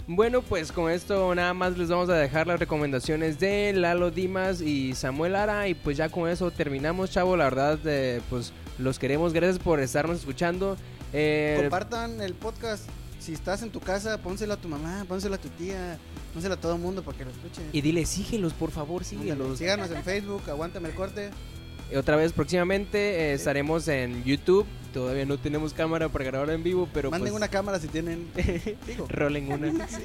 Bueno, 0.05 0.41
pues 0.41 0.71
con 0.71 0.91
esto 0.91 1.33
nada 1.33 1.53
más 1.53 1.77
les 1.77 1.87
vamos 1.89 2.09
a 2.09 2.15
dejar 2.15 2.45
las 2.47 2.59
recomendaciones 2.59 3.39
de 3.39 3.71
Lalo 3.73 4.11
Dimas 4.11 4.59
y 4.59 4.93
Samuel 4.95 5.35
Ara 5.35 5.67
y 5.69 5.75
pues 5.75 5.95
ya 5.95 6.09
con 6.09 6.29
eso 6.29 6.51
terminamos, 6.51 7.11
chavo. 7.11 7.37
La 7.37 7.45
verdad, 7.45 7.79
eh, 7.85 8.19
pues 8.29 8.51
los 8.79 8.99
queremos. 8.99 9.31
Gracias 9.31 9.59
por 9.59 9.79
estarnos 9.79 10.17
escuchando. 10.19 10.75
Eh, 11.13 11.57
Compartan 11.61 12.19
el 12.19 12.33
podcast. 12.33 12.83
Si 13.23 13.31
estás 13.31 13.63
en 13.63 13.69
tu 13.69 13.79
casa, 13.79 14.17
pónselo 14.17 14.53
a 14.53 14.57
tu 14.57 14.67
mamá, 14.67 15.05
pónselo 15.07 15.35
a 15.35 15.37
tu 15.37 15.47
tía, 15.47 15.97
pónselo 16.33 16.55
a 16.55 16.57
todo 16.57 16.75
el 16.75 16.81
mundo 16.81 17.03
para 17.03 17.17
que 17.17 17.23
lo 17.23 17.31
escuche. 17.31 17.61
y 17.71 17.79
dile, 17.79 18.05
síguelos, 18.05 18.51
por 18.51 18.69
favor, 18.69 19.05
síguelos. 19.05 19.59
Síganos 19.59 19.89
en 19.91 20.03
Facebook, 20.03 20.41
aguántame 20.49 20.89
el 20.89 20.95
corte. 20.95 21.29
Y 21.89 21.95
Otra 21.95 22.17
vez 22.17 22.33
próximamente 22.33 22.97
eh, 22.97 23.33
estaremos 23.35 23.87
en 23.87 24.25
YouTube. 24.25 24.65
Todavía 24.93 25.25
no 25.25 25.37
tenemos 25.37 25.73
cámara 25.73 26.09
para 26.09 26.25
grabar 26.25 26.49
en 26.49 26.63
vivo, 26.63 26.89
pero 26.93 27.11
Manden 27.11 27.31
pues, 27.31 27.37
una 27.37 27.47
cámara 27.47 27.79
si 27.79 27.87
tienen. 27.87 28.27
Digo. 28.87 29.07
rolen 29.07 29.53
una. 29.53 29.87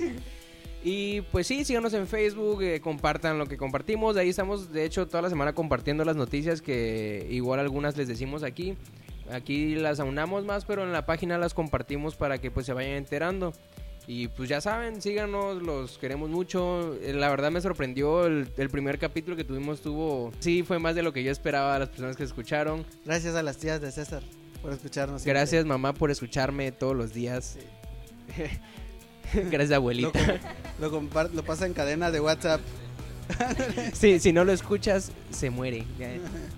Y 0.85 1.23
pues 1.33 1.49
sí, 1.49 1.65
síganos 1.65 1.93
en 1.93 2.07
Facebook, 2.07 2.63
eh, 2.63 2.81
compartan 2.81 3.37
lo 3.37 3.47
que 3.47 3.57
compartimos. 3.57 4.17
Ahí 4.17 4.29
estamos, 4.29 4.73
de 4.73 4.85
hecho, 4.85 5.09
toda 5.09 5.23
la 5.23 5.29
semana 5.29 5.53
compartiendo 5.53 6.05
las 6.05 6.15
noticias 6.15 6.63
que 6.63 7.27
igual 7.31 7.59
algunas 7.59 7.97
les 7.97 8.07
decimos 8.07 8.45
aquí. 8.45 8.77
Aquí 9.33 9.75
las 9.77 10.01
aunamos 10.01 10.45
más, 10.45 10.65
pero 10.65 10.83
en 10.85 10.93
la 10.93 11.07
página 11.07 11.39
las 11.39 11.55
compartimos 11.55 12.17
para 12.17 12.39
que 12.39 12.51
pues 12.51 12.67
se 12.67 12.73
vayan 12.73 12.93
enterando. 12.93 13.53
Y 14.07 14.29
pues 14.29 14.49
ya 14.49 14.63
saben, 14.63 15.03
síganos, 15.03 15.63
los 15.63 15.99
queremos 15.99 16.31
mucho. 16.31 16.95
Eh, 17.03 17.13
La 17.13 17.29
verdad 17.29 17.51
me 17.51 17.61
sorprendió 17.61 18.25
el, 18.27 18.49
el 18.57 18.71
primer 18.71 18.99
capítulo 18.99 19.37
que 19.37 19.45
tuvimos 19.45 19.83
tuvo... 19.83 20.33
Sí, 20.41 20.63
fue 20.63 20.79
más 20.79 20.95
de 20.95 21.03
lo 21.03 21.13
que 21.13 21.23
yo 21.23 21.31
esperaba 21.31 21.75
a 21.77 21.79
las 21.79 21.91
personas 21.91 22.17
que 22.17 22.25
escucharon. 22.25 22.87
Gracias 23.05 23.35
a 23.35 23.43
las 23.43 23.59
tías 23.59 23.83
de 23.83 23.93
César 23.93 24.23
por 24.63 24.73
escucharnos. 24.73 25.21
siempre. 25.23 25.39
Gracias 25.39 25.67
mamá 25.67 25.93
por 25.93 26.11
escucharme 26.11 26.73
todos 26.73 26.97
los 26.97 27.13
días. 27.13 27.59
Sí. 28.35 28.43
Gracias 29.51 29.73
abuelita. 29.73 30.19
lo, 30.81 30.89
lo 30.91 31.43
pasa 31.45 31.67
en 31.67 31.75
cadena 31.75 32.11
de 32.11 32.21
WhatsApp. 32.21 32.63
Sí, 33.93 34.19
si 34.19 34.33
no 34.33 34.45
lo 34.45 34.53
escuchas, 34.53 35.13
se 35.31 35.51
muere. 35.51 35.85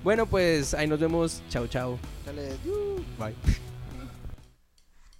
Bueno, 0.02 0.26
pues 0.26 0.74
ahí 0.74 0.86
nos 0.86 1.00
vemos. 1.00 1.42
Chao, 1.48 1.66
chao. 1.66 1.98
Bye. 3.18 3.34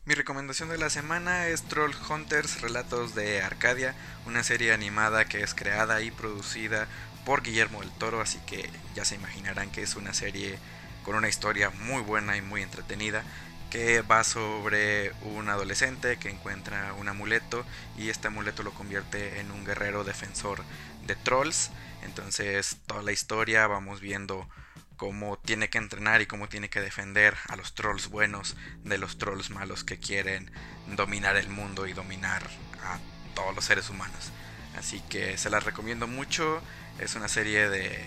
Mi 0.05 0.15
recomendación 0.15 0.69
de 0.69 0.79
la 0.79 0.91
semana 0.91 1.47
es 1.49 1.63
Troll 1.63 1.93
Hunters, 2.09 2.63
Relatos 2.63 3.15
de 3.15 3.43
Arcadia, 3.43 3.95
una 4.27 4.43
serie 4.43 4.73
animada 4.73 5.25
que 5.25 5.43
es 5.43 5.55
creada 5.55 6.01
y 6.03 6.11
producida 6.11 6.89
por 7.25 7.43
Guillermo 7.43 7.81
del 7.81 7.91
Toro, 7.93 8.21
así 8.21 8.39
que 8.47 8.69
ya 8.97 9.05
se 9.05 9.15
imaginarán 9.15 9.71
que 9.71 9.83
es 9.83 9.95
una 9.95 10.15
serie 10.15 10.59
con 11.05 11.15
una 11.15 11.29
historia 11.29 11.71
muy 11.71 12.03
buena 12.03 12.37
y 12.37 12.43
muy 12.43 12.63
entretenida 12.63 13.23
que 13.71 14.03
va 14.03 14.25
sobre 14.25 15.13
un 15.23 15.49
adolescente 15.49 16.17
que 16.17 16.29
encuentra 16.29 16.93
un 16.95 17.09
amuleto 17.09 17.65
y 17.97 18.09
este 18.09 18.27
amuleto 18.27 18.65
lo 18.65 18.73
convierte 18.73 19.39
en 19.39 19.53
un 19.53 19.65
guerrero 19.65 20.03
defensor 20.03 20.65
de 21.07 21.17
trolls. 21.17 21.71
Entonces 22.03 22.79
toda 22.87 23.03
la 23.03 23.13
historia 23.13 23.67
vamos 23.67 24.01
viendo 24.01 24.49
cómo 24.97 25.39
tiene 25.39 25.71
que 25.71 25.79
entrenar 25.79 26.21
y 26.21 26.27
cómo 26.27 26.49
tiene 26.49 26.69
que 26.69 26.81
defender 26.81 27.35
a 27.49 27.57
los 27.57 27.75
trolls 27.75 28.09
buenos 28.09 28.57
de 28.85 28.99
los 28.99 29.17
trolls 29.17 29.51
malos 29.51 29.83
que 29.83 29.99
quieren 29.99 30.51
dominar 30.89 31.37
el 31.37 31.49
mundo 31.49 31.87
y 31.87 31.95
dominar 31.95 32.43
a 32.83 32.99
todos 33.35 33.55
los 33.55 33.65
seres 33.65 33.89
humanos. 33.89 34.31
Así 34.77 35.01
que 35.09 35.39
se 35.39 35.51
las 35.51 35.65
recomiendo 35.65 36.07
mucho. 36.07 36.63
Es 36.99 37.15
una 37.15 37.29
serie 37.29 37.69
de, 37.69 38.05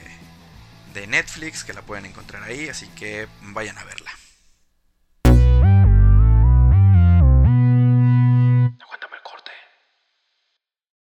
de 0.94 1.08
Netflix 1.08 1.64
que 1.64 1.74
la 1.74 1.82
pueden 1.82 2.06
encontrar 2.06 2.44
ahí, 2.44 2.70
así 2.70 2.88
que 2.90 3.28
vayan 3.42 3.78
a 3.78 3.84
verla. 3.84 4.12